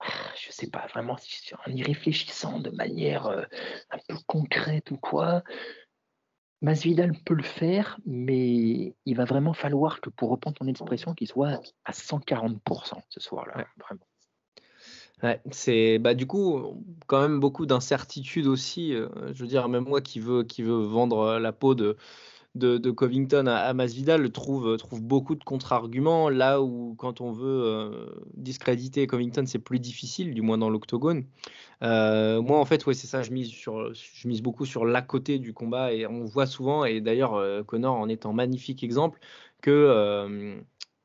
ah, 0.00 0.06
Je 0.36 0.52
sais 0.52 0.70
pas 0.70 0.86
vraiment 0.88 1.16
si- 1.16 1.54
en 1.66 1.70
y 1.72 1.82
réfléchissant 1.82 2.60
de 2.60 2.70
manière 2.70 3.26
euh, 3.26 3.42
un 3.90 3.98
peu 4.08 4.16
concrète 4.26 4.90
ou 4.90 4.96
quoi. 4.98 5.42
Masvidal 6.62 7.12
peut 7.24 7.34
le 7.34 7.42
faire, 7.42 7.98
mais 8.06 8.94
il 9.06 9.16
va 9.16 9.24
vraiment 9.24 9.54
falloir 9.54 10.00
que, 10.00 10.10
pour 10.10 10.30
reprendre 10.30 10.58
ton 10.58 10.66
expression, 10.66 11.14
qu'il 11.14 11.26
soit 11.28 11.60
à 11.84 11.92
140% 11.92 13.00
ce 13.08 13.20
soir-là. 13.20 13.56
Ouais. 13.56 13.66
Vraiment. 13.78 14.00
Ouais, 15.22 15.40
c'est 15.50 15.98
bah 15.98 16.14
du 16.14 16.26
coup 16.26 16.82
quand 17.06 17.20
même 17.20 17.40
beaucoup 17.40 17.66
d'incertitudes 17.66 18.46
aussi. 18.46 18.94
euh, 18.94 19.08
je 19.34 19.42
veux 19.42 19.48
dire, 19.48 19.68
même 19.68 19.84
moi 19.84 20.00
qui 20.00 20.18
veux 20.18 20.44
qui 20.44 20.62
veut 20.62 20.82
vendre 20.82 21.18
euh, 21.18 21.38
la 21.38 21.52
peau 21.52 21.74
de 21.74 21.96
de, 22.56 22.90
Covington 22.90 23.46
à, 23.46 23.56
à 23.56 23.72
Masvidal 23.74 24.30
trouve 24.30 24.76
trouve 24.76 25.02
beaucoup 25.02 25.34
de 25.34 25.44
contre-arguments 25.44 26.28
là 26.28 26.60
où 26.60 26.94
quand 26.98 27.20
on 27.20 27.32
veut 27.32 27.62
euh, 27.64 28.06
discréditer 28.34 29.06
Covington 29.06 29.44
c'est 29.46 29.58
plus 29.58 29.78
difficile, 29.78 30.34
du 30.34 30.42
moins 30.42 30.58
dans 30.58 30.70
l'octogone. 30.70 31.24
Euh, 31.82 32.42
moi 32.42 32.58
en 32.58 32.64
fait 32.64 32.84
ouais 32.86 32.94
c'est 32.94 33.06
ça, 33.06 33.22
je 33.22 33.30
mise 33.30 33.48
sur 33.48 33.94
je 33.94 34.28
mise 34.28 34.42
beaucoup 34.42 34.66
sur 34.66 34.84
l'à 34.84 35.02
côté 35.02 35.38
du 35.38 35.54
combat 35.54 35.92
et 35.92 36.06
on 36.06 36.24
voit 36.24 36.46
souvent 36.46 36.84
et 36.84 37.00
d'ailleurs 37.00 37.34
euh, 37.34 37.62
Connor 37.62 37.96
en 37.96 38.08
est 38.08 38.26
un 38.26 38.32
magnifique 38.32 38.82
exemple 38.82 39.20
que 39.62 39.70
euh, 39.70 40.60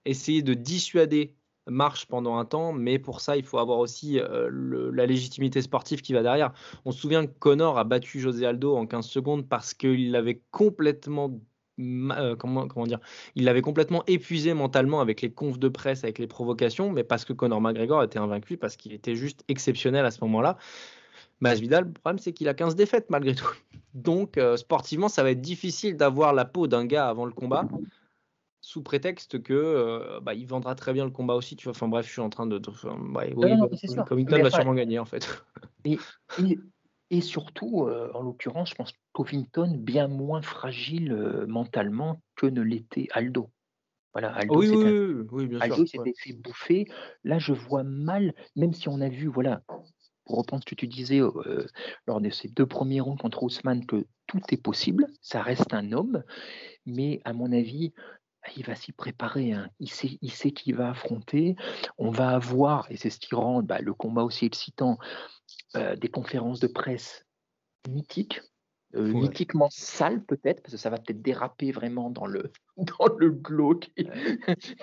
essayer 0.05 0.41
de 0.41 0.53
dissuader 0.53 1.35
marche 1.67 2.05
pendant 2.05 2.37
un 2.37 2.45
temps, 2.45 2.73
mais 2.73 2.99
pour 2.99 3.21
ça, 3.21 3.37
il 3.37 3.43
faut 3.43 3.57
avoir 3.57 3.79
aussi 3.79 4.19
euh, 4.19 4.49
la 4.93 5.05
légitimité 5.05 5.61
sportive 5.61 6.01
qui 6.01 6.13
va 6.13 6.21
derrière. 6.21 6.53
On 6.85 6.91
se 6.91 6.99
souvient 6.99 7.25
que 7.25 7.33
Connor 7.39 7.77
a 7.77 7.83
battu 7.83 8.19
José 8.19 8.45
Aldo 8.45 8.75
en 8.75 8.85
15 8.85 9.05
secondes 9.05 9.47
parce 9.47 9.73
qu'il 9.73 10.11
l'avait 10.11 10.41
complètement, 10.51 11.39
euh, 11.79 12.35
comment 12.35 12.85
dire, 12.85 12.99
il 13.35 13.45
l'avait 13.45 13.61
complètement 13.61 14.03
épuisé 14.07 14.53
mentalement 14.53 15.01
avec 15.01 15.21
les 15.21 15.31
confs 15.31 15.59
de 15.59 15.69
presse, 15.69 16.03
avec 16.03 16.19
les 16.19 16.27
provocations, 16.27 16.91
mais 16.91 17.03
parce 17.03 17.25
que 17.25 17.33
Conor 17.33 17.61
McGregor 17.61 18.03
était 18.03 18.19
invaincu, 18.19 18.57
parce 18.57 18.75
qu'il 18.75 18.93
était 18.93 19.15
juste 19.15 19.43
exceptionnel 19.47 20.05
à 20.05 20.11
ce 20.11 20.23
moment-là. 20.23 20.57
Masvidal, 21.41 21.85
le 21.85 21.91
problème, 21.91 22.19
c'est 22.19 22.33
qu'il 22.33 22.47
a 22.47 22.53
15 22.53 22.75
défaites 22.75 23.09
malgré 23.09 23.35
tout. 23.35 23.51
Donc, 23.93 24.37
euh, 24.37 24.57
sportivement, 24.57 25.09
ça 25.09 25.23
va 25.23 25.31
être 25.31 25.41
difficile 25.41 25.97
d'avoir 25.97 26.33
la 26.33 26.45
peau 26.45 26.67
d'un 26.67 26.85
gars 26.85 27.07
avant 27.07 27.25
le 27.25 27.31
combat 27.31 27.67
sous 28.65 28.81
prétexte 28.81 29.43
que 29.43 29.53
euh, 29.53 30.19
bah, 30.21 30.33
il 30.33 30.47
vendra 30.47 30.73
très 30.73 30.91
bien 30.91 31.05
le 31.05 31.11
combat 31.11 31.35
aussi. 31.35 31.55
Tu 31.55 31.65
vois. 31.65 31.71
Enfin 31.71 31.87
bref, 31.87 32.07
je 32.07 32.11
suis 32.13 32.21
en 32.21 32.31
train 32.31 32.47
de. 32.47 32.57
de- 32.57 32.69
enfin, 32.71 32.99
ouais, 33.13 33.31
oui, 33.35 33.55
non, 33.55 33.69
sûr. 33.75 34.05
Covington 34.05 34.41
va 34.41 34.49
sûrement 34.49 34.73
gagner 34.73 34.97
en 34.97 35.05
fait. 35.05 35.45
Et, 35.85 35.99
et, 36.41 36.57
et 37.11 37.21
surtout, 37.21 37.83
euh, 37.83 38.11
en 38.15 38.23
l'occurrence, 38.23 38.71
je 38.71 38.75
pense 38.75 38.91
Covington 39.13 39.71
bien 39.77 40.07
moins 40.07 40.41
fragile 40.41 41.11
euh, 41.11 41.45
mentalement 41.45 42.23
que 42.35 42.47
ne 42.47 42.61
l'était 42.61 43.07
Aldo. 43.11 43.51
Voilà, 44.13 44.33
Aldo, 44.33 44.57
oui, 44.57 44.67
c'est 44.67 44.77
oui, 44.77 45.25
oui, 45.31 45.45
bien 45.45 45.59
Aldo 45.59 45.75
sûr. 45.75 45.87
s'était 45.87 45.99
ouais. 45.99 46.13
fait 46.17 46.33
bouffer. 46.33 46.87
Là, 47.23 47.37
je 47.37 47.53
vois 47.53 47.83
mal, 47.83 48.33
même 48.55 48.73
si 48.73 48.89
on 48.89 48.99
a 48.99 49.09
vu, 49.09 49.27
voilà, 49.27 49.61
pour 50.25 50.37
reprendre 50.37 50.63
ce 50.63 50.69
que 50.69 50.75
tu 50.75 50.87
disais 50.87 51.21
euh, 51.21 51.67
lors 52.07 52.19
de 52.19 52.31
ces 52.31 52.47
deux 52.47 52.65
premiers 52.65 53.01
rounds 53.01 53.21
contre 53.21 53.43
Ousmane, 53.43 53.85
que 53.85 54.07
tout 54.25 54.41
est 54.49 54.57
possible, 54.61 55.07
ça 55.21 55.41
reste 55.41 55.73
un 55.73 55.91
homme, 55.91 56.23
mais 56.85 57.21
à 57.25 57.33
mon 57.33 57.51
avis, 57.51 57.93
il 58.55 58.65
va 58.65 58.75
s'y 58.75 58.91
préparer. 58.91 59.53
hein. 59.53 59.69
Il 59.79 59.89
sait, 59.89 60.17
il 60.21 60.31
sait 60.31 60.51
qu'il 60.51 60.75
va 60.75 60.89
affronter. 60.91 61.55
On 61.97 62.09
va 62.11 62.29
avoir, 62.29 62.89
et 62.91 62.97
c'est 62.97 63.09
ce 63.09 63.19
qui 63.19 63.35
rend 63.35 63.61
bah, 63.63 63.79
le 63.81 63.93
combat 63.93 64.23
aussi 64.23 64.45
excitant, 64.45 64.97
euh, 65.75 65.95
des 65.95 66.07
conférences 66.09 66.59
de 66.59 66.67
presse 66.67 67.25
mythiques. 67.89 68.41
euh, 68.95 69.11
Ouais. 69.11 69.13
mythiquement 69.13 69.67
sales 69.71 70.23
peut-être, 70.23 70.61
parce 70.61 70.71
que 70.73 70.77
ça 70.79 70.89
va 70.89 70.97
peut-être 70.97 71.21
déraper 71.21 71.71
vraiment 71.73 72.09
dans 72.09 72.25
le, 72.27 72.51
dans 72.77 73.07
le 73.17 73.29
glauque 73.29 73.89
et, 73.97 74.07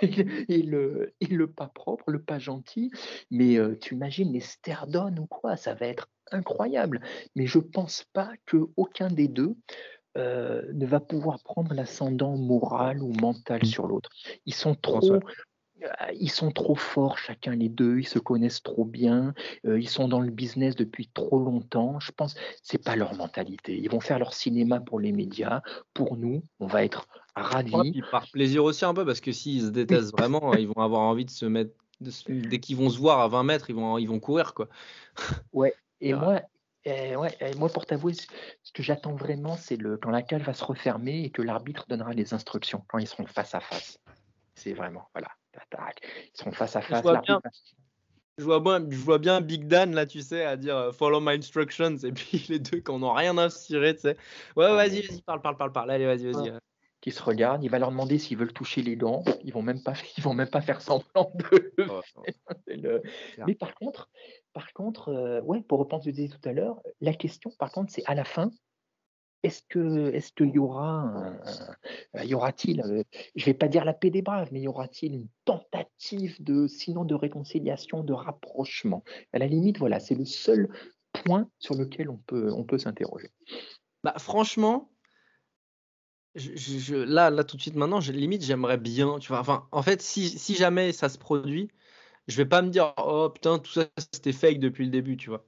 et- 0.03 0.27
et 0.49 0.63
le, 0.63 1.15
et 1.21 1.27
le 1.27 1.47
pas 1.51 1.69
propre, 1.69 2.11
le 2.11 2.23
pas 2.23 2.39
gentil. 2.39 2.91
Mais 3.31 3.57
euh, 3.59 3.75
tu 3.81 3.95
imagines 3.95 4.31
les 4.33 4.41
Sterdon 4.41 5.15
ou 5.19 5.27
quoi, 5.27 5.57
ça 5.57 5.73
va 5.75 5.87
être 5.87 6.09
incroyable. 6.31 7.01
Mais 7.37 7.47
je 7.47 7.59
pense 7.59 8.05
pas 8.13 8.33
qu'aucun 8.47 9.09
des 9.09 9.29
deux 9.29 9.55
euh, 10.17 10.63
ne 10.73 10.87
va 10.87 11.01
pouvoir 11.01 11.43
prendre 11.43 11.73
l'ascendant 11.75 12.37
moral 12.37 13.03
ou 13.03 13.13
mental 13.13 13.65
sur 13.65 13.87
l'autre. 13.87 14.11
Ils 14.47 14.55
sont 14.55 14.75
trop, 14.75 15.15
euh, 15.15 15.21
ils 16.15 16.31
sont 16.31 16.51
trop 16.51 16.75
forts 16.75 17.19
chacun 17.19 17.55
les 17.55 17.69
deux. 17.69 17.99
Ils 17.99 18.07
se 18.09 18.19
connaissent 18.19 18.63
trop 18.63 18.85
bien. 18.85 19.35
euh, 19.67 19.81
ils 19.81 19.89
sont 19.89 20.09
dans 20.09 20.21
le 20.21 20.31
business 20.31 20.77
depuis 20.77 21.09
trop 21.09 21.43
longtemps. 21.43 21.99
Je 22.01 22.13
pense 22.13 22.35
c'est 22.63 22.83
pas 22.83 22.97
leur 22.97 23.15
mentalité. 23.15 23.79
Ils 23.79 23.91
vont 23.91 24.01
faire 24.01 24.19
leur 24.19 24.35
cinéma 24.35 24.81
pour 24.81 25.01
les 25.01 25.13
médias. 25.13 25.63
Pour 25.95 26.17
nous, 26.17 26.43
on 26.61 26.67
va 26.67 26.85
être 26.85 27.07
ravis. 27.35 27.75
Ouais, 27.75 27.91
puis 27.91 28.03
par 28.11 28.31
plaisir 28.31 28.65
aussi 28.65 28.85
un 28.85 28.95
peu, 28.95 29.07
parce 29.07 29.21
que 29.21 29.33
s'ils 29.33 29.63
se 29.63 29.69
détestent 29.69 30.13
vraiment, 30.13 30.55
ils 30.57 30.69
vont 30.69 30.83
avoir 30.83 31.01
envie 31.01 31.25
de 31.25 31.31
se 31.31 31.47
mettre. 31.47 31.73
de 32.01 32.11
se- 32.11 32.31
Dès 32.31 32.59
qu'ils 32.61 32.77
vont 32.77 32.91
se 32.91 32.99
voir 32.99 33.21
à 33.21 33.29
20 33.29 33.45
mètres, 33.45 33.71
ils 33.71 33.77
vont, 33.77 33.97
ils 33.99 34.07
vont 34.09 34.21
courir 34.21 34.55
quoi. 34.55 34.69
Et 36.01 36.15
Ouais. 36.15 36.21
moi, 36.21 36.43
ouais, 36.87 37.37
euh, 37.43 37.53
moi, 37.57 37.69
pour 37.69 37.87
t'avouer, 37.87 38.15
ce 38.15 38.73
que 38.73 38.83
j'attends 38.83 39.15
vraiment, 39.15 39.57
c'est 39.57 39.77
le 39.77 39.97
quand 39.97 40.11
la 40.11 40.23
cage 40.23 40.43
va 40.43 40.55
se 40.55 40.65
refermer 40.65 41.25
et 41.25 41.31
que 41.31 41.43
l'arbitre 41.43 41.87
donnera 41.89 42.13
les 42.13 42.35
instructions 42.35 42.85
quand 42.89 42.99
ils 42.99 43.07
seront 43.07 43.27
face 43.27 43.55
à 43.55 43.61
face. 43.61 43.99
C'est 44.55 44.73
vraiment, 44.73 45.09
voilà, 45.15 45.29
ils 45.55 46.31
seront 46.35 46.53
face 46.53 46.77
à 46.77 46.83
face. 46.83 46.99
Je 48.39 48.45
vois, 48.45 48.61
bien, 48.61 48.83
je 48.89 48.97
vois 48.97 49.19
bien 49.19 49.41
Big 49.43 49.67
Dan 49.69 49.95
là, 49.95 50.07
tu 50.07 50.23
sais, 50.23 50.45
à 50.45 50.57
dire 50.57 50.77
euh, 50.77 50.93
follow 50.93 51.21
my 51.21 51.35
instructions, 51.35 51.97
et 51.99 52.13
puis 52.13 52.47
les 52.49 52.59
deux 52.59 52.81
qui 52.81 52.91
en 52.91 53.03
ont 53.03 53.13
rien 53.13 53.37
à 53.39 53.51
cirer, 53.51 53.95
tu 53.95 54.03
sais. 54.03 54.17
Ouais, 54.57 54.69
vas-y, 54.69 55.03
vas-y, 55.03 55.23
parle, 55.23 55.43
parle, 55.43 55.57
parle, 55.57 55.73
parle. 55.73 55.91
Allez, 55.91 56.07
vas-y, 56.07 56.33
vas-y. 56.33 56.53
Euh. 57.03 57.11
qui 57.11 57.11
se 57.13 57.23
regardent, 57.23 57.63
il 57.65 57.71
va 57.71 57.79
leur 57.79 57.91
demander 57.91 58.19
s'ils 58.19 58.39
veulent 58.39 58.53
toucher 58.53 58.83
les 58.83 58.97
dents. 58.97 59.25
Ils 59.45 59.53
vont 59.53 59.63
même 59.63 59.83
pas, 59.83 59.95
ils 60.19 60.23
vont 60.23 60.35
même 60.35 60.51
pas 60.51 60.61
faire 60.61 60.81
semblant 60.81 61.33
de. 61.35 61.73
le 61.79 61.89
Ouais, 61.89 62.77
le-. 62.77 63.03
Mais 63.47 63.55
par 63.55 63.75
contre, 63.75 64.11
par 64.53 64.73
contre, 64.73 65.09
euh, 65.09 65.41
ouais, 65.43 65.63
pour 65.63 65.79
reprendre 65.79 66.03
ce 66.03 66.11
que 66.11 66.17
je 66.17 66.23
disais 66.23 66.37
tout 66.37 66.49
à 66.49 66.53
l'heure, 66.53 66.81
la 67.01 67.15
question, 67.15 67.51
par 67.59 67.73
contre, 67.73 67.93
c'est 67.93 68.05
à 68.07 68.15
la 68.15 68.25
fin. 68.25 68.51
Est-ce 69.43 69.63
que, 69.69 70.13
est-ce 70.15 70.33
qu'il 70.33 70.51
y 70.51 70.59
aura, 70.61 71.01
un- 71.01 71.41
un- 72.15 72.25
y 72.25 72.33
aura-t-il, 72.33 72.81
euh, 72.81 73.03
je 73.35 73.45
vais 73.45 73.55
pas 73.55 73.67
dire 73.67 73.85
la 73.85 73.93
paix 73.93 74.11
des 74.11 74.23
braves, 74.23 74.51
mais 74.53 74.61
y 74.61 74.69
aura-t-il 74.69 75.15
une 75.15 75.27
tentative 75.45 76.41
de, 76.45 76.69
sinon 76.69 77.05
de 77.05 77.17
réconciliation, 77.17 78.05
de 78.05 78.13
rapprochement? 78.13 79.03
À 79.33 79.41
la 79.41 79.49
limite, 79.49 79.79
voilà, 79.79 79.99
c'est 79.99 80.15
le 80.15 80.25
seul 80.25 80.69
point 81.13 81.51
sur 81.59 81.75
lequel 81.75 82.09
on 82.09 82.19
peut, 82.19 82.53
on 82.53 82.63
peut 82.63 82.79
s'interroger. 82.79 83.31
Bah, 84.05 84.15
franchement, 84.19 84.92
je, 86.35 86.53
je- 86.57 86.79
je- 86.79 86.95
là, 86.97 87.31
là, 87.31 87.45
tout 87.45 87.57
de 87.57 87.63
suite, 87.63 87.77
maintenant, 87.77 87.99
limite, 88.01 88.43
j'aimerais 88.45 88.79
bien, 88.79 89.19
tu 89.19 89.29
vois. 89.29 89.41
Enfin, 89.41 89.69
en 89.73 89.83
fait, 89.83 90.01
si, 90.03 90.29
si 90.29 90.55
jamais 90.55 90.93
ça 90.93 91.09
se 91.09 91.19
produit, 91.19 91.69
je 92.29 92.37
vais 92.37 92.47
pas 92.47 92.63
me 92.63 92.71
dire, 92.71 92.95
oh 92.99 93.31
putain, 93.31 93.59
tout 93.59 93.73
ça, 93.73 93.87
c'était 94.13 94.33
fake 94.33 94.61
depuis 94.61 94.85
le 94.87 94.91
début, 94.91 95.17
tu 95.19 95.31
vois. 95.31 95.47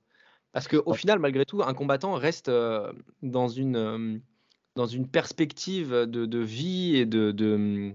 Parce 0.52 0.68
qu'au 0.68 0.92
Ouais. 0.92 0.98
final, 0.98 1.18
malgré 1.20 1.46
tout, 1.46 1.62
un 1.62 1.74
combattant 1.74 2.14
reste 2.14 2.48
euh, 2.48 2.92
dans 3.22 3.48
une, 3.48 3.76
euh, 3.76 4.18
dans 4.76 4.86
une 4.86 5.10
perspective 5.10 5.92
de, 5.92 6.26
de 6.26 6.38
vie 6.40 6.96
et 6.96 7.06
de, 7.06 7.32
de, 7.32 7.92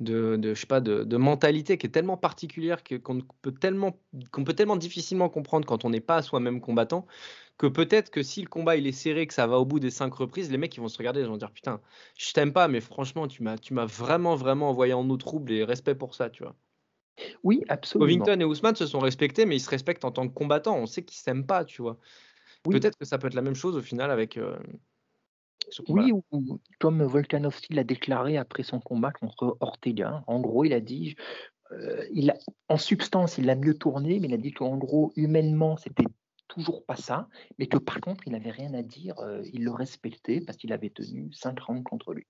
de, 0.00 0.36
de, 0.36 0.54
je 0.54 0.60
sais 0.60 0.66
pas, 0.66 0.80
de, 0.80 1.04
de 1.04 1.16
mentalité 1.16 1.76
qui 1.78 1.86
est 1.86 1.90
tellement 1.90 2.16
particulière 2.16 2.82
que- 2.82 2.94
qu'on 2.96 3.20
peut 3.42 3.52
tellement, 3.52 4.00
qu'on 4.32 4.44
peut 4.44 4.54
tellement 4.54 4.76
difficilement 4.76 5.28
comprendre 5.28 5.66
quand 5.66 5.84
on 5.84 5.90
n'est 5.90 6.00
pas 6.00 6.22
soi-même 6.22 6.60
combattant, 6.60 7.06
que 7.60 7.66
peut-être 7.66 8.08
que 8.08 8.22
si 8.22 8.40
le 8.40 8.48
combat 8.48 8.76
il 8.76 8.86
est 8.86 8.92
serré, 8.92 9.26
que 9.26 9.34
ça 9.34 9.46
va 9.46 9.58
au 9.58 9.66
bout 9.66 9.80
des 9.80 9.90
cinq 9.90 10.14
reprises, 10.14 10.50
les 10.50 10.56
mecs 10.56 10.74
ils 10.74 10.80
vont 10.80 10.88
se 10.88 10.96
regarder, 10.96 11.20
ils 11.20 11.26
vont 11.26 11.36
dire 11.36 11.50
putain, 11.50 11.82
je 12.16 12.32
t'aime 12.32 12.54
pas, 12.54 12.68
mais 12.68 12.80
franchement 12.80 13.28
tu 13.28 13.42
m'as, 13.42 13.58
tu 13.58 13.74
m'as 13.74 13.84
vraiment 13.84 14.34
vraiment 14.34 14.70
envoyé 14.70 14.94
en 14.94 15.06
eau 15.10 15.18
trouble 15.18 15.52
et 15.52 15.62
respect 15.62 15.94
pour 15.94 16.14
ça, 16.14 16.30
tu 16.30 16.42
vois. 16.42 16.56
Oui, 17.44 17.62
absolument. 17.68 18.24
Covington 18.24 18.40
et 18.40 18.44
Ousmane 18.46 18.76
se 18.76 18.86
sont 18.86 18.98
respectés, 18.98 19.44
mais 19.44 19.56
ils 19.56 19.60
se 19.60 19.68
respectent 19.68 20.06
en 20.06 20.10
tant 20.10 20.26
que 20.26 20.32
combattants. 20.32 20.74
On 20.78 20.86
sait 20.86 21.02
qu'ils 21.02 21.18
s'aiment 21.18 21.44
pas, 21.44 21.66
tu 21.66 21.82
vois. 21.82 21.98
Oui. 22.66 22.80
Peut-être 22.80 22.96
que 22.96 23.04
ça 23.04 23.18
peut 23.18 23.26
être 23.26 23.34
la 23.34 23.42
même 23.42 23.54
chose 23.54 23.76
au 23.76 23.82
final 23.82 24.10
avec 24.10 24.38
euh, 24.38 24.56
ce. 25.68 25.82
Oui, 25.88 26.12
ou, 26.12 26.24
Volkanovski 26.82 27.74
l'a 27.74 27.84
déclaré 27.84 28.38
après 28.38 28.62
son 28.62 28.80
combat 28.80 29.12
contre 29.12 29.58
Ortega. 29.60 30.24
En 30.28 30.40
gros, 30.40 30.64
il 30.64 30.72
a 30.72 30.80
dit, 30.80 31.14
euh, 31.72 32.06
il 32.10 32.30
a, 32.30 32.38
en 32.70 32.78
substance, 32.78 33.36
il 33.36 33.44
l'a 33.44 33.54
mieux 33.54 33.74
tourné, 33.74 34.18
mais 34.18 34.28
il 34.28 34.34
a 34.34 34.38
dit 34.38 34.52
qu'en 34.52 34.78
gros, 34.78 35.12
humainement, 35.14 35.76
c'était 35.76 36.04
toujours 36.50 36.84
pas 36.84 36.96
ça, 36.96 37.28
mais 37.58 37.66
que 37.66 37.78
par 37.78 38.00
contre, 38.00 38.26
il 38.26 38.32
n'avait 38.32 38.50
rien 38.50 38.74
à 38.74 38.82
dire, 38.82 39.18
euh, 39.20 39.42
il 39.52 39.64
le 39.64 39.70
respectait 39.70 40.40
parce 40.40 40.58
qu'il 40.58 40.72
avait 40.72 40.90
tenu 40.90 41.32
cinq 41.32 41.58
rounds 41.60 41.82
contre 41.82 42.12
lui. 42.12 42.26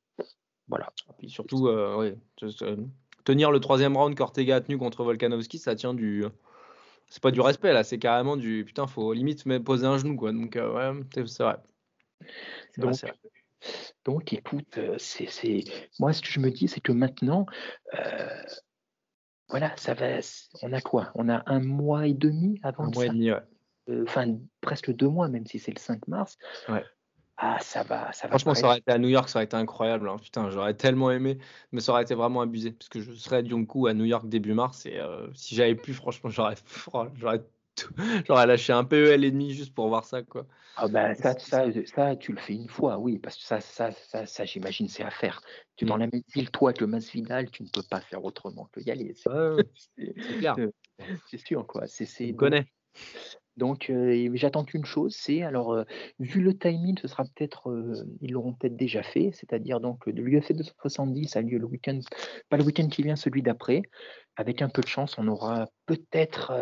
Voilà. 0.69 0.93
Puis 1.19 1.31
surtout, 1.31 1.67
euh, 1.67 1.97
ouais, 1.97 2.17
euh, 2.63 2.77
tenir 3.25 3.51
le 3.51 3.61
troisième 3.61 3.97
round 3.97 4.15
qu'Ortega 4.17 4.57
a 4.57 4.61
tenu 4.61 4.79
contre 4.79 5.03
Volkanovski, 5.03 5.59
ça 5.59 5.75
tient 5.75 5.95
du. 5.95 6.25
C'est 7.09 7.23
pas 7.23 7.33
du 7.33 7.41
respect 7.41 7.73
là, 7.73 7.83
c'est 7.83 7.99
carrément 7.99 8.37
du 8.37 8.65
putain, 8.65 8.87
faut 8.87 9.13
limite 9.13 9.45
poser 9.65 9.87
un 9.87 9.99
genou 9.99 10.17
quoi. 10.17 10.33
Donc 10.33 10.55
ouais, 10.55 10.93
c'est 11.27 11.43
vrai. 11.43 11.57
Donc, 12.79 12.95
c'est 12.95 13.07
vrai. 13.07 13.17
donc, 14.05 14.33
écoute, 14.33 14.79
c'est, 14.99 15.65
moi, 15.99 16.13
ce 16.13 16.23
que 16.23 16.29
je 16.29 16.39
me 16.39 16.51
dis, 16.51 16.69
c'est 16.69 16.81
que 16.81 16.93
maintenant, 16.93 17.47
voilà, 19.49 19.77
ça 19.77 19.95
va. 19.95 20.21
On 20.63 20.73
a 20.73 20.81
quoi? 20.81 21.11
On 21.17 21.29
a 21.29 21.43
un 21.47 21.59
mois 21.59 22.07
et 22.07 22.15
demi 22.15 22.61
avant 22.63 22.85
Un 22.85 22.91
mois 22.91 23.07
et 23.07 23.09
demi, 23.09 23.33
ouais. 23.33 23.43
Euh, 23.91 24.05
enfin 24.07 24.39
presque 24.61 24.93
deux 24.93 25.09
mois, 25.09 25.29
même 25.29 25.47
si 25.47 25.59
c'est 25.59 25.73
le 25.73 25.79
5 25.79 26.09
mars. 26.09 26.39
Ouais. 26.69 26.85
Ah, 27.43 27.59
ça 27.61 27.83
va, 27.83 28.13
ça 28.13 28.29
va. 28.29 28.33
Franchement, 28.33 28.55
ça 28.55 28.67
aurait 28.67 28.79
été 28.79 28.93
à 28.93 28.99
New 28.99 29.09
York, 29.09 29.29
ça 29.31 29.39
aurait 29.39 29.47
été 29.47 29.57
incroyable. 29.57 30.09
hein. 30.11 30.17
Putain, 30.23 30.51
j'aurais 30.51 30.75
tellement 30.75 31.11
aimé, 31.11 31.39
mais 31.73 31.81
ça 31.81 31.93
aurait 31.93 32.03
été 32.03 32.15
vraiment 32.15 32.43
abusé. 32.43 32.73
Parce 32.73 32.91
que 32.91 33.01
je 33.01 33.13
serais 33.13 33.37
à 33.37 33.41
Yonkou 33.41 33.87
à 33.87 33.95
New 33.95 34.05
York 34.05 34.29
début 34.29 34.53
mars 34.53 34.85
et 34.85 34.99
euh, 34.99 35.27
si 35.35 35.55
j'avais 35.55 35.75
pu, 35.75 35.95
franchement, 35.95 36.29
j'aurais 36.29 36.57
j'aurais 38.27 38.47
lâché 38.47 38.73
un 38.73 38.85
PEL 38.85 39.25
et 39.25 39.31
demi 39.31 39.55
juste 39.55 39.75
pour 39.75 39.89
voir 39.89 40.05
ça, 40.05 40.23
quoi. 40.23 40.47
Ah 40.77 40.89
ben, 40.89 41.15
ça, 41.15 41.39
ça, 41.39 41.65
ça, 41.87 42.17
tu 42.17 42.33
le 42.33 42.39
fais 42.39 42.55
une 42.55 42.69
fois, 42.69 42.99
oui, 42.99 43.19
parce 43.19 43.37
que 43.37 43.43
ça, 43.43 43.61
ça, 43.61 43.91
ça, 43.93 44.27
ça 44.27 44.45
j'imagine, 44.45 44.89
c'est 44.89 45.03
à 45.03 45.11
faire. 45.11 45.43
Tu 45.77 45.85
dans 45.85 45.97
la 45.97 46.07
même 46.07 46.23
ville, 46.35 46.51
toi, 46.51 46.73
que 46.73 46.81
le 46.81 46.87
Masvidal, 46.87 47.51
tu 47.51 47.63
ne 47.63 47.69
peux 47.69 47.83
pas 47.83 48.01
faire 48.01 48.25
autrement 48.25 48.69
que 48.73 48.81
y 48.81 48.91
aller. 48.91 49.15
C'est 49.15 49.31
Ouais, 49.31 49.65
clair. 50.39 50.57
euh, 50.59 50.71
c'est 51.31 51.39
sûr, 51.39 51.67
quoi. 51.67 51.87
C'est, 51.87 52.07
c'est, 52.07 52.35
connais. 52.35 52.67
Donc, 53.61 53.91
euh, 53.91 54.31
j'attends 54.33 54.65
qu'une 54.65 54.87
chose, 54.87 55.15
c'est, 55.15 55.43
alors, 55.43 55.75
euh, 55.75 55.85
vu 56.19 56.41
le 56.41 56.57
timing, 56.57 56.99
ce 56.99 57.07
sera 57.07 57.25
peut-être, 57.25 57.71
euh, 57.71 58.07
ils 58.23 58.33
l'auront 58.33 58.55
peut-être 58.55 58.75
déjà 58.75 59.03
fait, 59.03 59.33
c'est-à-dire 59.35 59.81
donc 59.81 60.09
de 60.09 60.23
l'UFC 60.23 60.55
270 60.55 61.37
a 61.37 61.43
lieu 61.43 61.59
le 61.59 61.67
week-end, 61.67 62.01
pas 62.49 62.57
le 62.57 62.65
week-end 62.65 62.89
qui 62.89 63.03
vient, 63.03 63.17
celui 63.17 63.43
d'après. 63.43 63.83
Avec 64.37 64.63
un 64.63 64.71
peu 64.71 64.81
de 64.81 64.87
chance, 64.87 65.19
on 65.19 65.29
aura 65.29 65.69
peut-être 65.85 66.53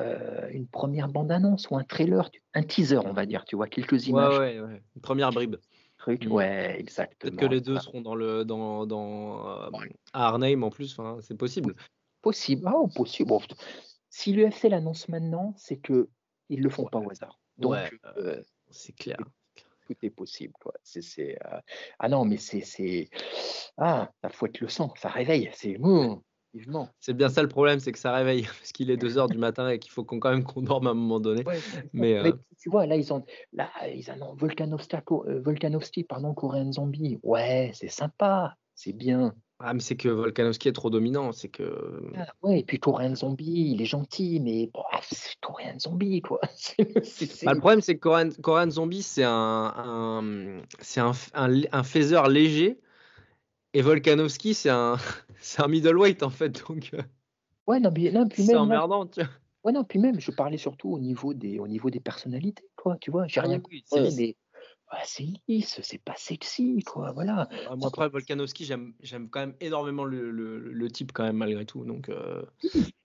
une 0.50 0.66
première 0.66 1.08
bande-annonce 1.08 1.70
ou 1.70 1.76
un 1.76 1.84
trailer, 1.84 2.28
un 2.54 2.64
teaser, 2.64 2.98
on 3.06 3.12
va 3.12 3.24
dire, 3.24 3.44
tu 3.44 3.54
vois, 3.54 3.68
quelques 3.68 4.08
images, 4.08 4.36
ouais, 4.36 4.58
ouais. 4.58 4.82
Une 4.96 5.00
première 5.00 5.30
bribe. 5.30 5.56
trucs. 5.98 6.26
Mm. 6.26 6.32
Ouais, 6.32 6.80
exactement. 6.80 7.30
Peut-être 7.30 7.48
que 7.48 7.54
les 7.54 7.60
deux 7.60 7.78
seront 7.78 8.00
dans 8.00 8.16
le 8.16 8.44
dans 8.44 8.86
dans 8.86 9.70
Ouais. 9.70 9.94
à 10.12 10.26
Arnhem 10.26 10.64
en 10.64 10.70
plus. 10.70 10.98
C'est 11.20 11.36
possible. 11.36 11.74
Possible. 12.22 12.62
Ah, 12.66 12.74
possible. 12.96 13.28
Bon, 13.28 13.40
si 14.10 14.32
l'UFC 14.32 14.68
l'annonce 14.68 15.08
maintenant, 15.08 15.54
c'est 15.56 15.76
que 15.76 16.08
ils 16.48 16.62
le 16.62 16.70
font 16.70 16.86
pas 16.86 16.98
au 16.98 17.10
hasard. 17.10 17.38
Donc, 17.56 17.72
Ouais, 17.72 17.90
euh, 18.16 18.42
C'est 18.70 18.94
clair. 18.94 19.18
tout 19.86 19.96
est 20.02 20.10
possible. 20.10 20.52
Quoi. 20.60 20.74
Euh, 20.96 21.60
Ah 21.98 22.08
non, 22.08 22.24
mais 22.24 22.36
c'est. 22.36 23.08
Ah, 23.76 24.10
ça 24.22 24.28
fouette 24.30 24.60
le 24.60 24.68
sang, 24.68 24.92
ça 24.96 25.08
réveille. 25.08 25.50
C'est... 25.54 25.76
Mmh. 25.78 26.20
C'est 26.98 27.14
bien 27.14 27.28
ça 27.28 27.42
le 27.42 27.48
problème, 27.48 27.78
c'est 27.78 27.92
que 27.92 27.98
ça 27.98 28.12
réveille 28.12 28.42
parce 28.60 28.72
qu'il 28.72 28.90
est 28.90 28.96
2 28.96 29.18
heures 29.18 29.28
du 29.28 29.38
matin 29.38 29.68
et 29.68 29.78
qu'il 29.78 29.92
faut 29.92 30.04
qu'on 30.04 30.18
quand 30.18 30.30
même 30.30 30.44
qu'on 30.44 30.62
dorme 30.62 30.86
à 30.86 30.90
un 30.90 30.94
moment 30.94 31.20
donné. 31.20 31.44
Ouais, 31.44 31.58
Mais, 31.92 32.14
mais 32.22 32.30
euh, 32.30 32.32
tu 32.60 32.70
vois, 32.70 32.86
là, 32.86 32.96
ils 32.96 33.12
ont, 33.12 33.24
là, 33.52 33.70
ils 33.94 34.10
ont 34.10 34.34
Volkanovski, 34.34 34.96
euh, 35.10 35.40
Volkanovski, 35.40 36.04
pardon, 36.04 36.34
Korean 36.34 36.72
Zombie. 36.72 37.18
Ouais, 37.22 37.70
c'est 37.74 37.88
sympa, 37.88 38.56
c'est 38.74 38.92
bien. 38.92 39.34
Ah, 39.60 39.74
mais 39.74 39.80
c'est 39.80 39.96
que 39.96 40.08
Volkanovski 40.08 40.68
est 40.68 40.72
trop 40.72 40.88
dominant. 40.88 41.32
C'est 41.32 41.48
que 41.48 42.00
Ah, 42.16 42.32
ouais, 42.42 42.60
et 42.60 42.64
puis 42.64 42.78
Korean 42.78 43.14
Zombie, 43.16 43.72
il 43.72 43.82
est 43.82 43.86
gentil, 43.86 44.38
mais 44.40 44.70
bon, 44.72 44.82
ah, 44.92 45.00
c'est 45.02 45.34
Korean 45.40 45.78
Zombie, 45.78 46.22
quoi. 46.22 46.40
C'est- 46.54 46.76
c'est- 47.04 47.26
c'est- 47.26 47.46
Bah, 47.46 47.54
le 47.54 47.58
problème, 47.58 47.80
c'est 47.80 47.98
que 47.98 48.40
Korean, 48.40 48.70
Zombie, 48.70 49.02
c'est 49.02 49.24
un, 49.24 49.32
un- 49.76 50.62
c'est 50.80 51.00
un, 51.00 51.12
un, 51.34 51.60
un 51.72 51.82
faiseur 51.82 52.28
léger. 52.28 52.78
Et 53.74 53.82
Volkanovski, 53.82 54.54
c'est 54.54 54.70
un, 54.70 54.96
c'est 55.40 55.62
un 55.62 55.68
middleweight 55.68 56.22
en 56.22 56.30
fait. 56.30 56.64
Donc, 56.68 56.90
euh, 56.94 57.02
Ouais, 57.66 57.80
non, 57.80 57.90
mais, 57.94 58.10
non, 58.12 58.28
puis 58.28 58.42
c'est 58.42 58.54
même, 58.54 58.56
là, 58.56 58.62
emmerdant. 58.62 59.06
Tu 59.06 59.20
vois. 59.20 59.28
ouais, 59.64 59.72
non, 59.72 59.84
puis 59.84 59.98
même, 59.98 60.20
je 60.20 60.30
parlais 60.30 60.56
surtout 60.56 60.90
au 60.90 60.98
niveau 61.00 61.34
des, 61.34 61.58
au 61.58 61.68
niveau 61.68 61.90
des 61.90 62.00
personnalités, 62.00 62.64
quoi. 62.76 62.96
Tu 63.00 63.10
vois, 63.10 63.26
j'ai 63.26 63.40
rien. 63.40 63.60
Oui, 63.70 63.82
c'est 63.84 64.10
mais 64.16 64.36
ouais, 64.92 64.98
c'est 65.04 65.24
lisse, 65.48 65.80
c'est 65.82 66.02
pas 66.02 66.14
sexy, 66.16 66.82
quoi. 66.84 67.12
Voilà. 67.12 67.48
Ah, 67.68 67.76
moi, 67.76 67.88
après, 67.88 68.08
Volkanovski, 68.08 68.64
j'aime 68.64 68.94
j'aime 69.02 69.28
quand 69.28 69.40
même 69.40 69.54
énormément 69.60 70.04
le, 70.04 70.30
le, 70.30 70.58
le 70.58 70.90
type, 70.90 71.12
quand 71.12 71.24
même, 71.24 71.36
malgré 71.36 71.64
tout. 71.64 71.84
Donc, 71.84 72.08
euh, 72.08 72.42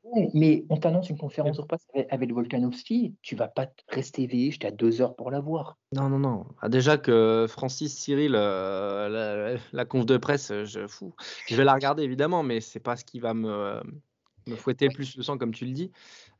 Ouais, 0.03 0.29
mais 0.33 0.65
on 0.69 0.77
t'annonce 0.77 1.09
une 1.09 1.17
conférence 1.17 1.57
de 1.57 1.63
presse 1.63 1.87
avec, 1.93 2.11
avec 2.11 2.33
Volkanovski, 2.33 3.15
tu 3.21 3.35
vas 3.35 3.47
pas 3.47 3.67
rester 3.87 4.23
éveillé 4.23 4.47
jusqu'à 4.51 4.69
deux 4.69 5.01
heures 5.01 5.15
pour 5.15 5.31
la 5.31 5.39
voir. 5.39 5.77
non, 5.93 6.09
non, 6.09 6.19
non. 6.19 6.45
Ah, 6.61 6.69
déjà 6.69 6.97
que 6.97 7.45
Francis 7.49 7.95
Cyril, 7.97 8.33
euh, 8.35 9.09
la, 9.55 9.59
la 9.71 9.85
conf 9.85 10.05
de 10.05 10.17
presse, 10.17 10.51
je, 10.65 10.87
fou, 10.87 11.13
je 11.47 11.55
vais 11.55 11.63
la 11.63 11.73
regarder 11.73 12.03
évidemment, 12.03 12.43
mais 12.43 12.61
c'est 12.61 12.79
pas 12.79 12.95
ce 12.95 13.05
qui 13.05 13.19
va 13.19 13.33
me, 13.33 13.81
me 14.47 14.55
fouetter 14.55 14.87
le 14.87 14.93
plus 14.93 15.15
le 15.17 15.23
sang, 15.23 15.37
comme 15.37 15.53
tu 15.53 15.65
le 15.65 15.71
dis. 15.71 15.91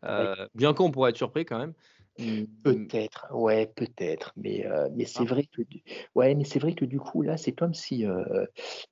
Euh, 0.04 0.36
bien 0.56 0.74
qu'on 0.74 0.92
pourrait 0.92 1.12
être 1.12 1.18
surpris 1.18 1.46
quand 1.46 1.58
même. 1.58 1.74
Mm, 2.20 2.44
Peut-être, 2.64 3.28
ouais, 3.34 3.66
peut-être, 3.66 4.34
mais, 4.38 4.66
euh, 4.68 4.88
mais 4.96 5.06
c'est 5.06 5.24
Ah. 5.24 5.26
vrai 5.26 5.46
que 5.46 5.64
du... 5.64 5.84
ouais, 6.16 6.36
mais 6.36 6.44
c'est 6.44 6.60
vrai 6.60 6.74
que 6.74 6.86
du 6.86 7.00
coup 7.00 7.24
là, 7.24 7.38
c'est 7.38 7.54
comme 7.54 7.74
si 7.74 8.06
euh, 8.06 8.46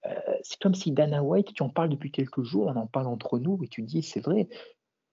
euh, 0.07 0.15
c'est 0.41 0.59
comme 0.59 0.73
si 0.73 0.91
Dana 0.91 1.23
White, 1.23 1.53
tu 1.53 1.61
en 1.61 1.69
parles 1.69 1.89
depuis 1.89 2.11
quelques 2.11 2.41
jours, 2.43 2.67
on 2.67 2.75
en 2.75 2.87
parle 2.87 3.07
entre 3.07 3.37
nous 3.37 3.59
et 3.63 3.67
tu 3.67 3.83
dis 3.83 4.01
c'est 4.01 4.21
vrai, 4.21 4.47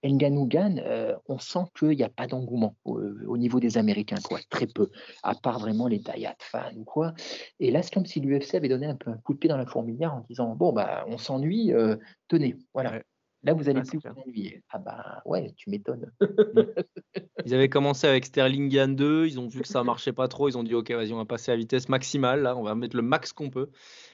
Ngannou 0.03 0.49
euh, 0.55 1.15
on 1.27 1.37
sent 1.37 1.65
qu'il 1.77 1.89
n'y 1.89 2.03
a 2.03 2.09
pas 2.09 2.25
d'engouement 2.25 2.75
au, 2.83 2.99
au 2.99 3.37
niveau 3.37 3.59
des 3.59 3.77
Américains, 3.77 4.17
quoi, 4.23 4.39
très 4.49 4.65
peu, 4.65 4.89
à 5.21 5.35
part 5.35 5.59
vraiment 5.59 5.87
les 5.87 5.99
die-hard 5.99 6.37
fans 6.41 6.75
ou 6.77 6.85
quoi. 6.85 7.13
Et 7.59 7.69
là, 7.69 7.83
c'est 7.83 7.93
comme 7.93 8.07
si 8.07 8.19
l'UFC 8.21 8.55
avait 8.55 8.69
donné 8.69 8.87
un 8.87 8.95
peu 8.95 9.11
un 9.11 9.17
coup 9.17 9.33
de 9.33 9.39
pied 9.39 9.49
dans 9.49 9.57
la 9.57 9.67
fourmilière 9.67 10.15
en 10.15 10.21
disant 10.27 10.55
bon 10.55 10.73
bah 10.73 11.05
on 11.07 11.17
s'ennuie, 11.19 11.73
tenez, 12.27 12.55
voilà. 12.73 12.93
Ouais. 12.93 13.03
Là, 13.43 13.53
vous 13.53 13.69
allez 13.69 13.81
c'est 13.85 13.97
plus 13.97 14.09
vous 14.09 14.21
ennuyer. 14.21 14.63
Ah 14.69 14.79
bah 14.79 15.21
ouais, 15.25 15.53
tu 15.55 15.69
m'étonnes. 15.69 16.11
Ils 17.45 17.53
avaient 17.53 17.69
commencé 17.69 18.05
avec 18.05 18.25
Sterling 18.25 18.69
Gann 18.69 18.95
2, 18.95 19.25
ils 19.25 19.39
ont 19.39 19.47
vu 19.47 19.61
que 19.61 19.67
ça 19.67 19.83
marchait 19.83 20.11
pas 20.11 20.27
trop, 20.27 20.49
ils 20.49 20.57
ont 20.57 20.63
dit 20.63 20.75
ok 20.75 20.91
vas-y 20.91 21.13
on 21.13 21.17
va 21.17 21.25
passer 21.25 21.51
à 21.51 21.55
vitesse 21.55 21.87
maximale, 21.87 22.41
là 22.41 22.55
on 22.55 22.63
va 22.63 22.75
mettre 22.75 22.95
le 22.97 23.01
max 23.01 23.31
qu'on 23.31 23.49
peut. 23.49 23.69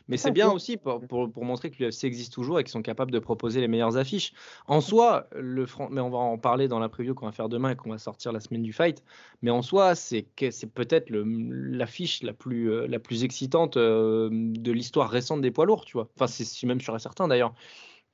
Mais 0.08 0.18
c'est 0.18 0.32
bien 0.32 0.50
aussi 0.52 0.78
pour, 0.78 1.02
pour, 1.08 1.32
pour 1.32 1.44
montrer 1.44 1.72
que 1.72 1.84
l'UFC 1.84 2.04
existe 2.06 2.32
toujours 2.34 2.60
et 2.60 2.64
qu'ils 2.64 2.72
sont 2.72 2.84
capables 2.84 3.10
de 3.12 3.18
proposer 3.18 3.62
les 3.62 3.68
meilleures 3.68 3.98
affiches. 3.98 4.34
En 4.68 4.80
soi, 4.80 5.28
le 5.36 5.66
Fran- 5.66 5.90
mais 5.90 6.02
on 6.02 6.12
va 6.12 6.20
en 6.20 6.38
parler 6.38 6.68
dans 6.68 6.78
la 6.78 6.88
preview 6.88 7.16
qu'on 7.16 7.26
va 7.26 7.32
faire 7.32 7.50
demain 7.50 7.72
et 7.72 7.76
qu'on 7.76 7.90
va 7.90 7.98
sortir 7.98 8.32
la 8.32 8.40
semaine 8.40 8.62
du 8.62 8.74
fight, 8.74 9.04
mais 9.42 9.50
en 9.50 9.64
soi 9.64 9.96
c'est 9.96 10.28
peut-être 10.74 11.10
l'affiche 11.10 12.22
la 12.22 12.34
plus, 12.34 12.72
euh, 12.72 12.88
la 12.88 13.00
plus 13.00 13.24
excitante 13.24 13.76
euh, 13.78 14.30
de 14.32 14.72
l'histoire 14.72 15.10
récente 15.10 15.42
des 15.42 15.52
poids 15.52 15.66
lourds, 15.66 15.86
tu 15.86 15.94
vois. 15.94 16.10
Enfin 16.16 16.28
c'est 16.28 16.68
même 16.68 16.80
sûr 16.80 16.96
et 16.96 17.00
certain 17.00 17.28
d'ailleurs. 17.28 17.54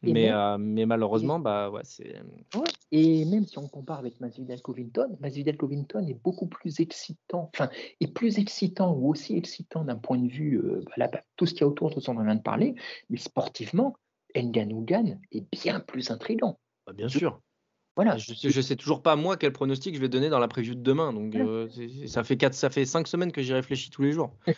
Et 0.04 0.14
Mais, 0.14 0.28
même- 0.28 0.36
euh, 0.36 0.58
mais 0.58 0.86
malheureusement, 0.86 1.40
bah 1.40 1.70
ouais, 1.70 1.82
c'est. 1.84 2.16
Ouais, 2.56 2.64
Et 2.92 3.24
même 3.26 3.46
si 3.46 3.58
on 3.58 3.68
compare 3.68 4.00
avec 4.00 4.20
Masvidal 4.20 4.62
Covington, 4.62 5.18
Masvidal 5.20 5.58
Covington 5.58 6.06
est 6.08 6.22
beaucoup 6.22 6.48
plus 6.48 6.80
excitant, 6.80 7.50
enfin, 7.54 7.70
est 8.00 8.08
plus 8.14 8.40
excitant 8.40 8.94
ou 8.94 9.10
aussi 9.10 9.38
excitant 9.38 9.86
d'un 9.86 9.96
point 9.96 10.18
de 10.18 10.28
vue, 10.28 10.58
euh, 10.58 10.84
bah, 10.86 10.94
là, 10.98 11.08
bah, 11.08 11.22
tout 11.36 11.46
ce 11.46 11.54
qu'il 11.54 11.62
y 11.62 11.64
a 11.64 11.68
autour, 11.68 11.94
tout 11.94 12.02
ce 12.02 12.12
dont 12.12 12.20
on 12.20 12.24
vient 12.24 12.36
de 12.36 12.42
parler, 12.42 12.76
mais 13.10 13.18
sportivement, 13.18 13.96
Ngannou 14.36 14.84
Gan 14.86 15.20
est 15.32 15.46
bien 15.52 15.80
plus 15.80 16.10
intrigant. 16.12 16.60
Bah, 16.88 16.94
bien 16.94 17.08
sûr. 17.08 17.42
Voilà. 18.04 18.18
Je 18.18 18.34
sais, 18.34 18.50
je 18.50 18.62
sais 18.62 18.76
toujours 18.76 19.04
pas 19.04 19.16
moi 19.16 19.38
quel 19.38 19.54
pronostic 19.54 19.94
je 19.94 20.02
vais 20.02 20.10
donner 20.10 20.30
dans 20.30 20.40
la 20.40 20.48
preview 20.48 20.74
de 20.74 20.82
demain. 20.82 21.14
Donc 21.14 21.36
euh, 21.36 21.70
ça 22.08 22.24
fait 22.24 22.36
quatre, 22.36 22.56
ça 22.56 22.72
fait 22.72 22.84
cinq 22.86 23.08
semaines 23.08 23.32
que 23.32 23.44
j'y 23.44 23.54
réfléchis 23.54 23.92
tous 23.92 24.02
les 24.02 24.12
jours. 24.12 24.32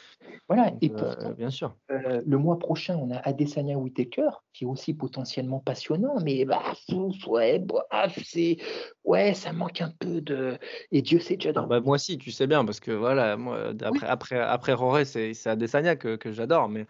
Voilà. 0.50 0.72
Donc, 0.72 0.84
Et 0.84 0.89
euh, 0.89 0.98
pourtant, 0.98 1.32
bien 1.32 1.50
sûr. 1.50 1.76
euh, 1.91 2.22
le 2.26 2.38
mois 2.38 2.60
prochain, 2.60 2.98
on 2.98 3.12
a 3.12 3.18
Adesanya 3.18 3.78
Whitaker, 3.78 4.30
qui 4.52 4.66
est 4.66 4.68
aussi 4.68 4.94
potentiellement 4.94 5.60
passionnant, 5.60 6.16
mais 6.24 6.44
bah, 6.44 6.62
ouais, 7.28 7.64
c'est, 8.24 8.58
ouais, 9.06 9.34
ça 9.34 9.54
manque 9.54 9.82
un 9.82 9.91
peu 10.00 10.20
de. 10.20 10.58
Et 10.91 11.02
Dieu 11.02 11.20
sait 11.20 11.38
déjà 11.38 11.52
Ah, 11.56 11.62
bah, 11.62 11.80
moi 11.80 11.96
aussi, 11.96 12.18
tu 12.18 12.32
sais 12.32 12.46
bien, 12.46 12.66
parce 12.66 12.82
que 12.82 12.91
voilà, 12.91 13.38
moi, 13.38 13.74
après, 13.84 14.08
après, 14.08 14.39
après 14.39 14.74
Roré, 14.74 15.06
c'est 15.06 15.34
c'est 15.34 15.50
Adesanya 15.50 15.96
que, 15.96 16.18
que 16.18 16.34
j'adore, 16.34 16.68
mais, 16.68 16.88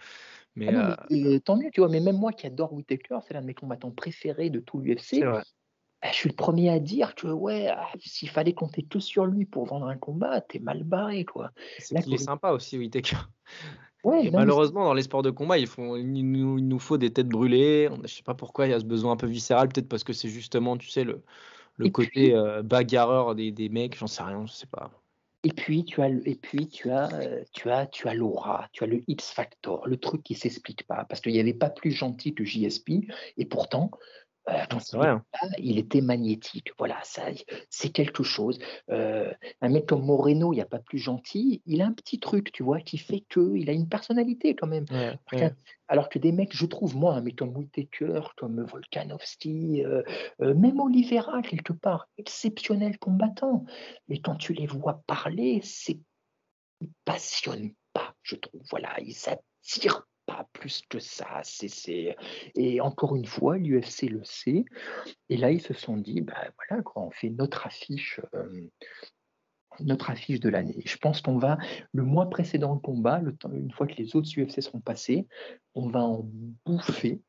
Mais, 0.55 0.67
Ah 0.69 0.71
non, 0.71 0.95
mais, 1.11 1.35
euh, 1.35 1.39
tant 1.39 1.55
mieux, 1.55 1.69
tu 1.71 1.81
vois. 1.81 1.89
Mais 1.89 1.99
même 1.99 2.17
moi 2.17 2.31
qui 2.31 2.47
adore 2.47 2.73
Whitaker, 2.73 3.19
c'est 3.27 3.35
l'un 3.35 3.41
de 3.41 3.47
mes 3.47 3.53
combattants 3.53 3.91
préférés 3.91 4.49
de 4.49 4.59
tout 4.59 4.79
l'UFC. 4.79 5.23
Bah, 6.03 6.09
je 6.11 6.15
suis 6.17 6.29
le 6.29 6.35
premier 6.35 6.69
à 6.69 6.79
dire 6.79 7.15
que 7.15 7.27
ouais, 7.27 7.69
ah, 7.69 7.87
s'il 7.97 8.29
fallait 8.29 8.53
compter 8.53 8.83
que 8.83 8.99
sur 8.99 9.25
lui 9.25 9.45
pour 9.45 9.65
vendre 9.65 9.87
un 9.87 9.95
combat, 9.95 10.41
t'es 10.41 10.59
mal 10.59 10.83
barré, 10.83 11.23
quoi. 11.23 11.51
C'est 11.79 12.01
qu'il 12.03 12.13
est 12.13 12.17
sympa 12.17 12.51
aussi. 12.51 12.77
Ouais, 14.03 14.23
mais 14.23 14.31
malheureusement, 14.31 14.83
dans 14.83 14.93
les 14.93 15.03
sports 15.03 15.21
de 15.21 15.29
combat, 15.29 15.57
ils 15.57 15.65
font, 15.65 15.95
il, 15.95 16.29
nous, 16.29 16.57
il 16.57 16.67
nous 16.67 16.79
faut 16.79 16.97
des 16.97 17.13
têtes 17.13 17.29
brûlées. 17.29 17.89
Je 18.03 18.13
sais 18.13 18.21
pas 18.23 18.33
pourquoi 18.33 18.67
il 18.67 18.71
y 18.71 18.73
a 18.73 18.79
ce 18.81 18.83
besoin 18.83 19.13
un 19.13 19.15
peu 19.15 19.27
viscéral, 19.27 19.69
peut-être 19.69 19.87
parce 19.87 20.03
que 20.03 20.11
c'est 20.11 20.27
justement, 20.27 20.75
tu 20.75 20.89
sais, 20.89 21.05
le, 21.05 21.23
le 21.77 21.85
Et 21.85 21.91
côté 21.93 22.09
puis- 22.09 22.33
euh, 22.33 22.61
bagarreur 22.63 23.33
des, 23.33 23.51
des 23.53 23.69
mecs, 23.69 23.97
j'en 23.97 24.07
sais 24.07 24.23
rien, 24.23 24.45
je 24.45 24.51
sais 24.51 24.67
pas. 24.67 24.91
Et 25.45 25.53
puis 25.53 25.85
tu 25.85 26.01
as, 26.01 26.09
le- 26.09 26.27
et 26.27 26.35
puis 26.35 26.67
tu 26.67 26.89
as, 26.91 27.13
euh, 27.13 27.43
tu 27.53 27.69
as, 27.69 27.85
tu 27.87 28.09
as 28.09 28.13
l'aura, 28.13 28.67
tu 28.73 28.83
as 28.83 28.87
le 28.87 29.03
X 29.07 29.31
factor, 29.31 29.87
le 29.87 29.95
truc 29.95 30.21
qui 30.23 30.35
s'explique 30.35 30.85
pas, 30.85 31.05
parce 31.05 31.21
qu'il 31.21 31.31
n'y 31.31 31.39
avait 31.39 31.53
pas 31.53 31.69
plus 31.69 31.91
gentil 31.91 32.33
que 32.33 32.43
JSP, 32.43 33.07
et 33.37 33.45
pourtant, 33.45 33.91
vrai. 34.97 35.07
était 35.07 35.07
hein. 35.07 35.23
il 35.57 35.77
était 35.79 36.01
magnétique. 36.01 36.71
Voilà, 36.77 36.99
ça, 37.03 37.23
c'est 37.69 37.89
quelque 37.89 38.23
chose. 38.23 38.59
Euh, 38.89 39.31
un 39.61 39.69
mec 39.69 39.85
comme 39.85 40.05
Moreno, 40.05 40.51
il 40.53 40.57
n'y 40.57 40.61
a 40.61 40.65
pas 40.65 40.79
plus 40.79 40.97
gentil. 40.97 41.61
Il 41.65 41.81
a 41.81 41.85
un 41.87 41.93
petit 41.93 42.19
truc, 42.19 42.51
tu 42.51 42.61
vois, 42.63 42.81
qui 42.81 42.97
fait 42.97 43.21
que 43.29 43.55
il 43.55 43.69
a 43.69 43.73
une 43.73 43.87
personnalité 43.87 44.55
quand 44.55 44.67
même. 44.67 44.85
Ouais, 44.91 44.97
Alors 44.97 45.17
ouais. 45.31 45.49
que- 45.49 45.55
Alors 45.87 46.09
que 46.09 46.19
des 46.19 46.31
mecs, 46.31 46.55
je 46.55 46.65
trouve, 46.65 46.95
moi, 46.95 47.13
un 47.13 47.21
mec 47.21 47.35
comme 47.37 47.55
Whitaker, 47.55 48.21
comme 48.37 48.63
Volkanovski, 48.63 49.83
euh, 49.85 50.01
euh, 50.41 50.53
même 50.55 50.79
Oliveira, 50.79 51.41
quelque 51.41 51.73
part, 51.73 52.07
exceptionnel 52.17 52.97
combattant. 52.99 53.65
Mais 54.07 54.19
quand 54.19 54.35
tu 54.35 54.53
les 54.53 54.67
vois 54.67 55.03
parler, 55.07 55.61
c'est 55.63 55.99
ils 56.81 56.89
passionnent 57.05 57.73
pas, 57.93 58.13
je 58.23 58.35
trouve. 58.35 58.61
Voilà, 58.71 58.99
ils 58.99 59.13
s'attirent 59.13 60.07
pas 60.25 60.47
plus 60.53 60.81
que 60.89 60.99
ça. 60.99 61.41
C'est, 61.43 61.67
c'est... 61.67 62.15
Et 62.55 62.81
encore 62.81 63.15
une 63.15 63.25
fois, 63.25 63.57
l'UFC 63.57 64.09
le 64.09 64.23
sait. 64.23 64.65
Et 65.29 65.37
là, 65.37 65.51
ils 65.51 65.61
se 65.61 65.73
sont 65.73 65.97
dit, 65.97 66.21
bah 66.21 66.49
voilà, 66.55 66.83
quoi, 66.83 67.03
on 67.03 67.11
fait 67.11 67.29
notre 67.29 67.65
affiche. 67.65 68.19
euh, 68.33 68.69
notre 69.79 70.09
affiche 70.09 70.39
de 70.39 70.49
l'année. 70.49 70.81
Je 70.85 70.97
pense 70.97 71.21
qu'on 71.21 71.37
va, 71.37 71.57
le 71.91 72.03
mois 72.03 72.29
précédent 72.29 72.73
le 72.73 72.79
combat, 72.79 73.21
une 73.51 73.71
fois 73.71 73.87
que 73.87 73.95
les 73.95 74.15
autres 74.15 74.29
UFC 74.37 74.61
seront 74.61 74.81
passés, 74.81 75.27
on 75.73 75.87
va 75.87 76.01
en 76.01 76.29
bouffer. 76.65 77.21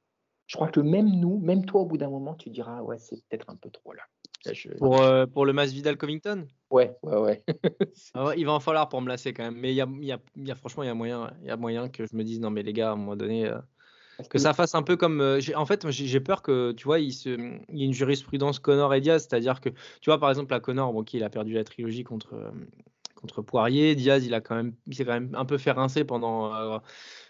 Je 0.47 0.57
crois 0.57 0.69
que 0.69 0.81
même 0.81 1.09
nous, 1.09 1.39
même 1.39 1.65
toi, 1.65 1.83
au 1.83 1.87
bout 1.87 1.97
d'un 1.97 2.11
moment, 2.11 2.35
tu 2.35 2.51
diras, 2.51 2.83
ouais, 2.83 2.99
c'est 2.99 3.17
peut-être 3.29 3.49
un 3.49 3.57
peu 3.57 3.71
trop 3.71 3.93
là. 3.93 4.03
Je- 4.53 4.69
Pour, 4.71 5.01
euh, 5.01 5.27
pour 5.27 5.47
le 5.47 5.53
Masvidal 5.53 5.97
Covington, 5.97 6.47
Ouais, 6.71 6.97
ouais, 7.03 7.17
ouais. 7.19 7.45
ah 8.15 8.27
ouais, 8.27 8.35
il 8.39 8.45
va 8.47 8.53
en 8.53 8.61
falloir 8.61 8.89
pour 8.89 9.01
me 9.01 9.09
lasser 9.09 9.33
quand 9.33 9.45
même. 9.45 9.57
Mais 9.57 9.73
il 9.73 9.77
y 9.77 9.81
a, 9.81 9.87
y 10.01 10.13
a- 10.13 10.19
il 10.37 10.49
y 10.49 10.51
a- 10.51 10.55
franchement, 10.57 10.83
il 10.83 10.87
y 10.87 10.91
a 10.91 10.95
moyen, 10.95 11.31
il 11.43 11.47
y 11.47 11.51
a 11.51 11.57
moyen 11.57 11.89
que 11.89 12.05
je 12.07 12.17
me 12.17 12.25
dise, 12.25 12.41
non 12.41 12.51
mais 12.51 12.63
les 12.63 12.73
gars, 12.73 12.91
à 12.91 12.93
un 12.93 12.97
moment 12.97 13.17
donné, 13.17 13.47
euh, 13.47 13.59
que 14.31 14.39
ça 14.39 14.55
fasse 14.55 14.75
un 14.75 14.83
peu 14.83 14.97
comme. 14.97 15.21
euh, 15.21 15.41
en 15.57 15.67
fait, 15.67 15.89
j'ai 15.91 16.21
peur 16.21 16.43
que, 16.43 16.73
tu 16.73 16.85
vois, 16.85 17.01
il, 17.01 17.13
se, 17.13 17.31
il 17.31 17.79
y 17.79 17.83
ait 17.83 17.87
une 17.87 17.93
jurisprudence 17.93 18.59
Connor 18.59 18.95
et 18.95 19.01
Diaz, 19.01 19.23
c'est-à-dire 19.29 19.61
que, 19.61 19.71
tu 19.71 20.11
vois, 20.11 20.19
par 20.19 20.31
exemple, 20.31 20.53
la 20.53 20.61
Connor, 20.61 20.93
bon, 20.93 21.05
qui 21.05 21.19
il 21.19 21.25
a 21.25 21.31
perdu 21.31 21.55
la 21.55 21.65
trilogie 21.65 22.05
contre, 22.05 22.35
euh, 22.35 22.51
contre 23.15 23.43
Poirier. 23.43 23.95
Diaz, 23.95 24.27
il 24.27 24.35
a 24.35 24.41
quand 24.41 24.57
même, 24.57 24.75
il 24.87 24.95
s'est 24.97 25.05
quand 25.05 25.13
même 25.13 25.35
un 25.35 25.45
peu 25.45 25.59
fait 25.59 25.73
rincer 25.73 26.05
pendant, 26.05 26.81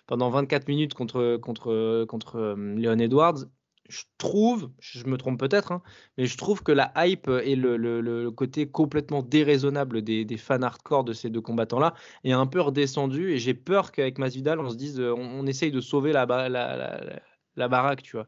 pendant 0.07 0.31
24 0.31 0.69
minutes 0.69 0.95
contre, 0.95 1.37
contre, 1.39 2.05
contre 2.07 2.55
Leon 2.57 2.99
Edwards. 2.99 3.47
Je 3.89 4.03
trouve, 4.17 4.71
je 4.81 5.05
me 5.07 5.19
trompe 5.19 5.39
peut-être, 5.39 5.71
hein, 5.73 5.83
mais 6.17 6.25
je 6.27 6.39
trouve 6.39 6.63
que 6.63 6.73
la 6.73 6.91
hype 6.97 7.29
et 7.29 7.55
le, 7.55 7.77
le- 7.77 8.01
le 8.01 8.31
côté 8.31 8.67
complètement 8.67 9.23
déraisonnable 9.23 10.01
des, 10.01 10.25
des 10.25 10.39
fans 10.39 10.63
hardcore 10.63 11.05
de 11.05 11.13
ces 11.13 11.29
deux 11.29 11.43
combattants-là 11.43 11.93
est 12.25 12.33
un 12.33 12.47
peu 12.47 12.61
redescendu. 12.63 13.33
Et 13.33 13.39
j'ai 13.39 13.53
peur 13.53 13.93
qu'avec 13.93 14.17
Masvidal, 14.19 14.59
on 14.61 14.71
se 14.71 14.77
dise, 14.77 14.99
euh, 15.01 15.13
on, 15.15 15.41
on 15.41 15.47
essaye 15.47 15.71
de 15.71 15.81
sauver 15.83 16.13
la, 16.13 16.25
ba- 16.25 16.49
la, 16.49 16.77
la, 16.77 17.05
la- 17.05 17.23
la 17.57 17.69
baraque, 17.69 18.03
tu 18.03 18.17
vois. 18.17 18.27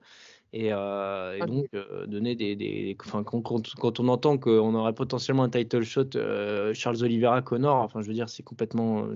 Et, 0.53 0.73
euh, 0.73 1.37
et 1.37 1.41
Ah, 1.43 1.47
donc, 1.47 1.67
euh, 1.75 2.07
donner 2.07 2.35
des. 2.37 2.55
des 2.57 2.97
enfin, 3.01 3.25
quand, 3.25 3.43
on 4.01 4.09
entend 4.09 4.39
qu'on 4.39 4.75
aurait 4.75 4.95
potentiellement 4.95 5.45
un 5.45 5.51
title 5.51 5.83
shot 5.83 6.17
euh, 6.17 6.75
Charles 6.75 7.03
Oliveira 7.03 7.43
Connor, 7.43 7.77
enfin, 7.83 8.03
je 8.03 8.09
veux 8.09 8.15
dire, 8.15 8.29
c'est 8.29 8.43
complètement. 8.43 9.07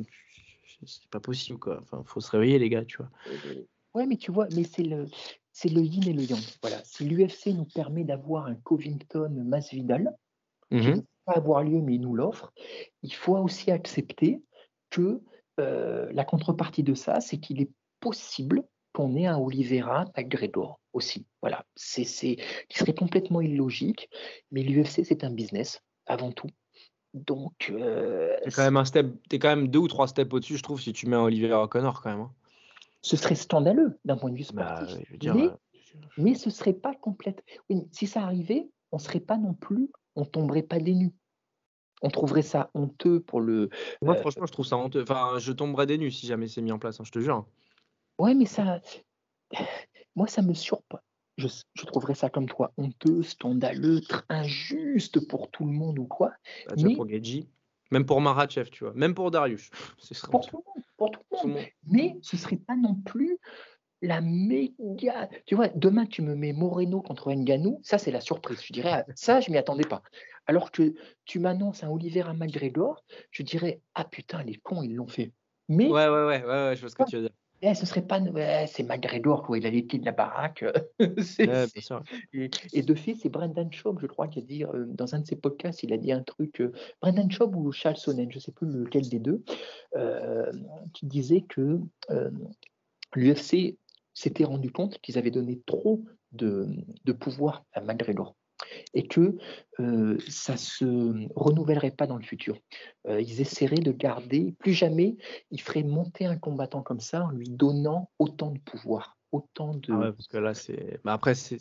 c'est 0.87 1.07
pas 1.11 1.21
possible, 1.21 1.59
quoi. 1.59 1.79
Enfin, 1.83 2.03
faut 2.07 2.21
se 2.21 2.31
réveiller, 2.31 2.59
les 2.59 2.69
gars, 2.69 2.85
tu 2.85 2.97
vois. 2.97 3.09
Ouais, 3.95 4.07
mais 4.07 4.17
tu 4.17 4.31
vois, 4.33 4.47
mais 4.55 4.65
c'est 4.65 4.83
le, 4.85 5.07
c'est 5.53 5.69
le 5.69 5.83
yin 5.83 6.07
et 6.09 6.13
le 6.13 6.23
yang. 6.23 6.41
Voilà. 6.63 6.83
Si 6.85 7.05
l'UFC 7.05 7.49
nous 7.49 7.65
permet 7.67 8.05
d'avoir 8.05 8.47
un 8.47 8.55
Covington 8.55 9.31
Masvidal, 9.45 10.15
qui 10.71 10.77
ne 10.77 10.83
Mhm. 10.83 10.95
peut 11.01 11.07
pas 11.27 11.33
avoir 11.35 11.63
lieu, 11.65 11.81
mais 11.81 11.95
il 11.97 12.01
nous 12.01 12.15
l'offre, 12.15 12.53
il 13.03 13.13
faut 13.13 13.37
aussi 13.37 13.71
accepter 13.71 14.43
que 14.91 15.21
euh, 15.59 16.09
la 16.13 16.25
contrepartie 16.25 16.83
de 16.83 16.95
ça, 16.95 17.21
c'est 17.21 17.39
qu'il 17.39 17.61
est 17.61 17.71
possible 18.01 18.63
qu'on 18.93 19.15
ait 19.15 19.27
un 19.27 19.39
Oliveira 19.39 20.07
McGregor 20.17 20.81
aussi. 20.93 21.27
Voilà. 21.43 21.65
C'est, 21.77 22.05
qui 22.05 22.79
serait 22.79 22.95
complètement 22.95 23.41
illogique, 23.41 24.09
mais 24.51 24.63
l'UFC, 24.63 25.05
c'est 25.05 25.23
un 25.25 25.31
business 25.31 25.83
avant 26.07 26.33
tout. 26.33 26.49
Donc, 27.13 27.71
euh, 27.71 28.37
T'es 28.45 28.51
quand 28.51 28.63
même 28.65 28.77
un 28.77 28.85
step, 28.85 29.07
t'es 29.29 29.39
quand 29.39 29.49
même 29.49 29.69
deux 29.69 29.81
ou 29.81 29.89
trois 29.89 30.07
steps 30.09 30.33
au-dessus, 30.33 30.57
je 30.57 30.63
trouve, 30.63 30.81
si 30.81 30.93
tu 30.93 31.07
mets 31.09 31.17
un 31.17 31.23
Oliveira 31.23 31.67
Connor 31.69 32.01
quand 32.01 32.11
même. 32.11 32.21
hein. 32.21 32.33
Ce 33.03 33.17
serait 33.17 33.35
scandaleux 33.35 33.99
d'un 34.05 34.17
point 34.17 34.31
de 34.31 34.37
vue 34.37 34.47
Bah, 34.53 34.77
sportif. 34.77 35.19
dire, 35.19 35.35
mais 35.35 35.49
euh, 35.49 35.57
mais 36.17 36.35
ce 36.35 36.51
serait 36.51 36.75
pas 36.75 36.95
complète. 36.95 37.43
Oui, 37.69 37.89
si 37.93 38.07
ça 38.07 38.23
arrivait, 38.23 38.69
on 38.93 38.99
serait 38.99 39.21
pas 39.21 39.39
non 39.39 39.55
plus, 39.55 39.91
on 40.17 40.25
tomberait 40.25 40.63
pas 40.63 40.79
des 40.79 40.95
nues. 40.95 41.15
On 42.03 42.09
trouverait 42.09 42.43
ça 42.43 42.71
honteux 42.75 43.21
pour 43.21 43.41
le. 43.41 43.69
moi, 44.03 44.15
euh, 44.15 44.21
franchement, 44.21 44.47
je 44.47 44.53
trouve 44.53 44.67
ça 44.67 44.77
honteux. 44.77 45.03
Enfin, 45.03 45.39
je 45.39 45.53
tomberais 45.53 45.87
des 45.87 45.99
nues 45.99 46.11
si 46.11 46.27
jamais 46.27 46.49
c'est 46.49 46.63
mis 46.63 46.73
en 46.73 46.79
place, 46.79 47.01
hein, 47.01 47.05
je 47.05 47.13
te 47.13 47.19
jure. 47.21 47.47
Ouais, 48.19 48.35
mais 48.35 48.47
ça, 48.47 48.81
moi, 50.17 50.27
ça 50.27 50.43
me 50.43 50.55
surprend. 50.55 51.01
Je, 51.37 51.49
je 51.75 51.87
trouverais 51.87 52.15
ça 52.15 52.29
comme 52.29 52.47
toi 52.47 52.73
honteux, 52.77 53.23
scandaleux, 53.23 54.01
injuste 54.29 55.27
pour 55.27 55.51
tout 55.51 55.65
le 55.65 55.73
monde 55.73 55.99
ou 55.99 56.05
quoi. 56.07 56.33
Bah, 56.69 56.75
Mais- 56.77 56.95
pour 56.95 57.07
même 57.91 58.07
pour 58.07 58.21
Marachev, 58.21 58.71
tu 58.71 58.85
vois, 58.85 58.93
même 58.95 59.15
pour 59.15 59.31
Darius. 59.31 59.71
Ce 59.99 60.27
Pour 60.27 60.47
tout 60.47 60.59
le 60.59 60.63
monde, 60.81 60.85
pour 60.97 61.11
tout 61.11 61.21
le 61.33 61.49
monde. 61.49 61.57
monde. 61.59 61.67
Mais 61.89 62.17
ce 62.23 62.37
serait 62.37 62.57
pas 62.57 62.77
non 62.77 62.95
plus 62.95 63.39
la 64.03 64.21
méga. 64.21 65.29
Tu 65.47 65.55
vois, 65.55 65.69
demain 65.69 66.07
tu 66.07 66.23
me 66.23 66.35
mets 66.35 66.53
Moreno 66.53 67.03
contre 67.03 67.33
Ngannou, 67.33 67.81
ça 67.83 67.99
c'est 67.99 68.11
la 68.11 68.21
surprise. 68.21 68.63
Je 68.65 68.73
dirais, 68.73 68.91
ah, 68.93 69.13
ça 69.15 69.41
je 69.41 69.51
m'y 69.51 69.59
attendais 69.59 69.85
pas. 69.85 70.03
Alors 70.47 70.71
que 70.71 70.95
tu 71.27 71.39
m'annonces 71.39 71.85
un 71.85 71.91
Oliveira 71.91 72.33
McGregor, 72.33 73.05
je 73.31 73.43
dirais, 73.43 73.83
ah 73.95 74.05
putain, 74.05 74.43
les 74.43 74.57
cons 74.57 74.83
ils 74.83 74.95
l'ont 74.95 75.09
fait. 75.09 75.33
Mais 75.69 75.87
Ouais, 75.89 76.09
ouais, 76.09 76.25
ouais, 76.25 76.43
ouais, 76.43 76.45
ouais, 76.45 76.73
je 76.77 76.81
vois 76.81 76.91
ce 76.91 76.97
que 76.97 77.05
tu 77.05 77.17
veux 77.17 77.23
dire. 77.23 77.31
Eh, 77.63 77.75
ce 77.75 77.85
serait 77.85 78.07
pas, 78.07 78.21
ouais, 78.21 78.67
c'est 78.69 78.83
McGregor 78.83 79.43
quoi, 79.43 79.59
il 79.59 79.67
a 79.67 79.71
les 79.71 79.83
pieds 79.83 79.99
de 79.99 80.05
la 80.05 80.13
baraque. 80.13 80.65
Ouais, 81.01 81.67
sûr. 81.81 82.03
et, 82.33 82.51
et 82.73 82.83
de 82.83 82.95
fait, 82.95 83.15
c'est 83.15 83.29
Brendan 83.29 83.71
Schaub, 83.73 83.99
je 84.01 84.07
crois, 84.07 84.29
qui 84.29 84.39
a 84.39 84.43
dit 84.43 84.65
euh, 84.65 84.87
dans 84.89 85.15
un 85.15 85.21
de 85.21 85.27
ses 85.27 85.37
podcasts, 85.37 85.83
il 85.83 85.93
a 85.93 85.97
dit 85.97 86.13
un 86.13 86.23
truc, 86.23 86.61
euh, 86.61 86.73
Brendan 87.01 87.31
Schaub 87.31 87.55
ou 87.57 87.73
Charles 87.73 87.97
Sonnen, 87.97 88.31
je 88.31 88.37
ne 88.37 88.41
sais 88.41 88.53
plus 88.53 88.67
lequel 88.67 89.09
des 89.09 89.19
deux, 89.19 89.43
euh, 89.97 90.51
qui 90.95 91.07
disait 91.07 91.43
que 91.43 91.81
euh, 92.11 92.31
l'UFC 93.15 93.77
s'était 94.15 94.45
rendu 94.45 94.71
compte 94.71 94.99
qu'ils 95.01 95.19
avaient 95.19 95.31
donné 95.31 95.61
trop 95.67 96.05
de, 96.33 96.67
de 97.05 97.13
pouvoir 97.13 97.65
à 97.73 97.81
McGregor 97.81 98.37
et 98.95 99.07
que 99.07 99.37
euh, 99.81 100.19
ça 100.29 100.57
se 100.57 101.29
renouvellerait 101.35 101.91
pas 101.91 102.07
dans 102.07 102.17
le 102.17 102.23
futur. 102.23 102.59
Euh, 103.07 103.21
ils 103.21 103.41
essaieraient 103.41 103.77
de 103.77 103.93
garder, 103.93 104.55
plus 104.59 104.73
jamais 104.73 105.17
ils 105.51 105.61
feraient 105.61 105.83
monter 105.83 106.27
un 106.27 106.37
combattant 106.37 106.83
comme 106.83 107.01
ça 107.01 107.25
en 107.25 107.31
lui 107.31 107.49
donnant 107.49 108.11
autant 108.19 108.51
de 108.51 108.59
pouvoir, 108.59 109.19
autant 109.33 109.75
de... 109.75 109.93
Ah 109.93 109.99
ouais, 109.99 110.13
parce 110.13 110.29
que 110.29 110.37
là, 110.39 110.55
c'est. 110.55 111.01
Bah 111.05 111.13
après, 111.15 111.35
c'est 111.35 111.59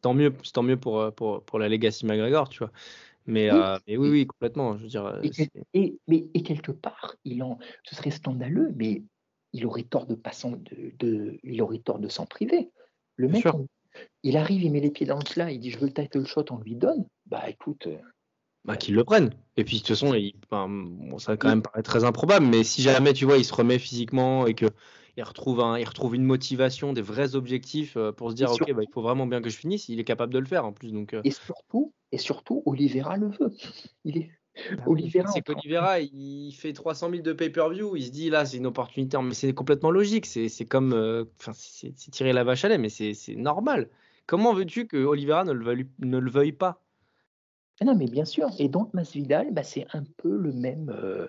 tant 0.00 0.14
mieux, 0.14 0.32
tant 0.52 0.62
mieux 0.62 0.78
pour, 0.78 1.00
euh, 1.00 1.10
pour, 1.10 1.42
pour 1.44 1.58
la 1.58 1.68
Legacy 1.68 2.06
McGregor, 2.06 2.48
tu 2.48 2.60
vois. 2.60 2.72
Mais 3.26 3.50
Oui. 3.50 3.58
euh, 3.58 3.78
mais 3.86 3.96
oui, 3.96 4.08
oui, 4.10 4.26
complètement. 4.26 4.76
Je 4.78 4.82
veux 4.82 4.88
dire, 4.88 5.20
Et, 5.74 5.98
mais, 6.08 6.28
et 6.34 6.42
quelque 6.42 6.72
part, 6.72 7.14
il 7.24 7.42
en, 7.42 7.58
ce 7.84 7.94
serait 7.94 8.10
scandaleux, 8.10 8.72
mais 8.74 9.02
il 9.52 9.66
aurait 9.66 9.82
tort 9.82 10.06
de 10.06 10.14
pas 10.14 10.32
s'en- 10.32 10.52
de, 10.52 10.92
de- 10.98 11.38
il 11.42 11.60
aurait 11.62 11.78
tort 11.78 11.98
de 11.98 12.08
s'en 12.08 12.26
priver. 12.26 12.70
Le 13.16 13.26
Bien 13.26 13.34
mec, 13.34 13.42
sûr. 13.42 13.54
on- 13.56 13.66
il 14.22 14.36
arrive, 14.36 14.62
il 14.62 14.70
met 14.72 14.80
les 14.80 14.90
pieds 14.90 15.06
dans 15.06 15.18
le 15.18 15.24
plat, 15.24 15.50
il 15.50 15.60
dit 15.60 15.70
je 15.70 15.78
veux 15.78 15.86
le 15.86 15.92
title 15.92 16.26
shot, 16.26 16.44
on 16.50 16.58
lui 16.58 16.76
donne. 16.76 17.06
Bah 17.26 17.48
écoute, 17.48 17.86
euh, 17.86 17.98
bah, 18.64 18.76
qu'ils 18.76 18.94
le 18.94 19.04
prennent. 19.04 19.30
Et 19.56 19.64
puis, 19.64 19.76
de 19.76 19.80
toute 19.80 19.88
façon, 19.88 20.14
il, 20.14 20.34
enfin, 20.44 20.68
bon, 20.68 21.18
ça 21.18 21.36
quand 21.36 21.48
même 21.48 21.62
paraît 21.62 21.82
très 21.82 22.04
improbable, 22.04 22.46
mais 22.46 22.62
si 22.62 22.82
jamais, 22.82 23.12
tu 23.12 23.24
vois, 23.24 23.38
il 23.38 23.44
se 23.44 23.54
remet 23.54 23.78
physiquement 23.78 24.46
et 24.46 24.54
que 24.54 24.66
il 25.16 25.22
retrouve, 25.22 25.60
un, 25.60 25.78
il 25.78 25.84
retrouve 25.84 26.14
une 26.14 26.24
motivation, 26.24 26.92
des 26.92 27.02
vrais 27.02 27.34
objectifs 27.34 27.96
euh, 27.96 28.12
pour 28.12 28.30
se 28.30 28.36
dire, 28.36 28.50
ok, 28.50 28.72
bah, 28.72 28.82
il 28.82 28.92
faut 28.92 29.02
vraiment 29.02 29.26
bien 29.26 29.42
que 29.42 29.50
je 29.50 29.56
finisse, 29.56 29.88
il 29.88 29.98
est 29.98 30.04
capable 30.04 30.32
de 30.32 30.38
le 30.38 30.46
faire 30.46 30.64
en 30.64 30.72
plus. 30.72 30.92
Donc, 30.92 31.14
euh, 31.14 31.20
et 31.24 31.30
surtout, 31.30 31.92
et 32.12 32.18
surtout, 32.18 32.62
Oliveira 32.66 33.16
le 33.16 33.28
veut. 33.28 33.52
Il 34.04 34.18
est 34.18 34.30
bah, 34.76 34.82
Oliveira, 34.86 35.30
C'est 35.32 35.42
qu'Olivera, 35.42 36.00
il 36.00 36.52
fait 36.52 36.72
300 36.72 37.10
000 37.10 37.22
de 37.22 37.32
pay-per-view, 37.32 37.96
il 37.96 38.04
se 38.04 38.10
dit 38.10 38.30
là, 38.30 38.44
c'est 38.44 38.58
une 38.58 38.66
opportunité, 38.66 39.18
mais 39.22 39.34
c'est 39.34 39.52
complètement 39.54 39.90
logique. 39.90 40.26
C'est 40.26 40.64
comme, 40.66 40.92
euh, 40.92 41.24
enfin, 41.38 41.52
c'est 41.54 41.92
c'est 41.96 42.10
tirer 42.10 42.32
la 42.32 42.44
vache 42.44 42.64
à 42.64 42.68
lait, 42.68 42.78
mais 42.78 42.88
c'est 42.88 43.36
normal. 43.36 43.88
Comment 44.26 44.54
veux-tu 44.54 44.86
que 44.86 44.96
Oliveira 44.96 45.44
ne 45.44 45.52
le 45.52 45.64
veuille, 45.64 45.88
ne 45.98 46.18
le 46.18 46.30
veuille 46.30 46.52
pas? 46.52 46.82
Non, 47.82 47.96
mais 47.96 48.06
bien 48.06 48.26
sûr. 48.26 48.48
Et 48.58 48.68
donc, 48.68 48.92
Masvidal, 48.92 49.52
bah, 49.52 49.62
c'est 49.62 49.86
un 49.94 50.04
peu 50.18 50.36
le 50.36 50.52
même. 50.52 50.90
euh, 50.90 51.26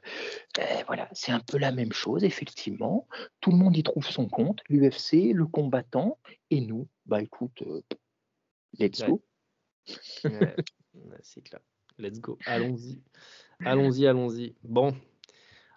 euh, 0.59 0.63
voilà, 0.85 1.07
c'est 1.13 1.31
un 1.31 1.39
peu 1.39 1.57
la 1.57 1.71
même 1.71 1.93
chose, 1.93 2.25
effectivement. 2.25 3.07
Tout 3.39 3.51
le 3.51 3.57
monde 3.57 3.77
y 3.77 3.83
trouve 3.83 4.05
son 4.05 4.27
compte. 4.27 4.59
L'UFC, 4.69 5.33
le 5.33 5.45
combattant, 5.45 6.19
et 6.49 6.59
nous, 6.59 6.87
bah 7.05 7.21
écoute, 7.21 7.61
euh, 7.61 7.81
let's 8.77 9.01
go. 9.01 9.23
Ouais, 10.25 10.55
ouais, 10.93 11.19
c'est 11.21 11.41
clair. 11.41 11.61
Let's 12.01 12.19
go. 12.19 12.37
Allons-y. 12.45 12.99
Allons-y, 13.63 14.07
allons-y. 14.07 14.55
Bon. 14.63 14.93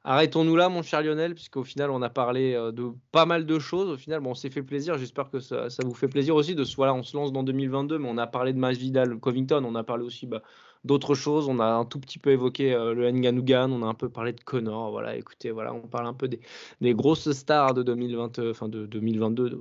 Arrêtons-nous 0.07 0.55
là, 0.55 0.69
mon 0.69 0.83
cher 0.83 1.03
Lionel, 1.03 1.35
puisqu'au 1.35 1.65
final, 1.65 1.91
on 1.91 2.03
a 2.03 2.11
parlé 2.11 2.53
euh, 2.53 2.73
de 2.73 2.91
pas 3.11 3.25
mal 3.25 3.47
de 3.47 3.59
choses. 3.59 3.89
Au 3.89 3.97
final, 3.97 4.21
bon, 4.21 4.31
on 4.31 4.35
s'est 4.35 4.51
fait 4.51 4.63
plaisir. 4.63 4.99
J'espère 4.99 5.31
que 5.31 5.41
ça, 5.41 5.69
vous 5.83 5.95
fait 5.95 6.09
plaisir 6.09 6.35
aussi. 6.35 6.55
De 6.55 6.65
voilà, 6.77 6.93
on 6.93 7.03
se 7.03 7.17
lance 7.17 7.33
dans 7.33 7.43
2022, 7.43 7.99
mais 7.99 8.09
on 8.11 8.19
a 8.19 8.27
parlé 8.27 8.53
de 8.53 8.59
Masvidal, 8.59 9.19
Covington. 9.19 9.65
On 9.65 9.75
a 9.75 9.83
parlé 9.83 10.05
aussi 10.05 10.27
bah, 10.27 10.43
d'autres 10.85 11.15
choses. 11.15 11.49
On 11.49 11.59
a 11.59 11.65
un 11.65 11.87
tout 11.87 12.01
petit 12.01 12.19
peu 12.19 12.31
évoqué 12.33 12.75
euh, 12.75 12.93
le 12.93 13.11
Nganugan. 13.11 13.73
On 13.73 13.83
a 13.83 13.87
un 13.87 13.95
peu 13.95 14.11
parlé 14.11 14.35
de 14.35 14.41
Connor. 14.43 14.91
Voilà, 14.91 15.17
écoutez, 15.17 15.51
voilà, 15.51 15.73
on 15.73 15.81
parle 15.81 16.07
un 16.07 16.15
peu 16.15 16.29
des, 16.29 16.95
grosses 16.95 17.33
stars 17.33 17.73
de 17.73 17.83
2020, 17.83 18.39
euh, 18.41 18.53
de 18.69 18.85
2022, 18.85 19.59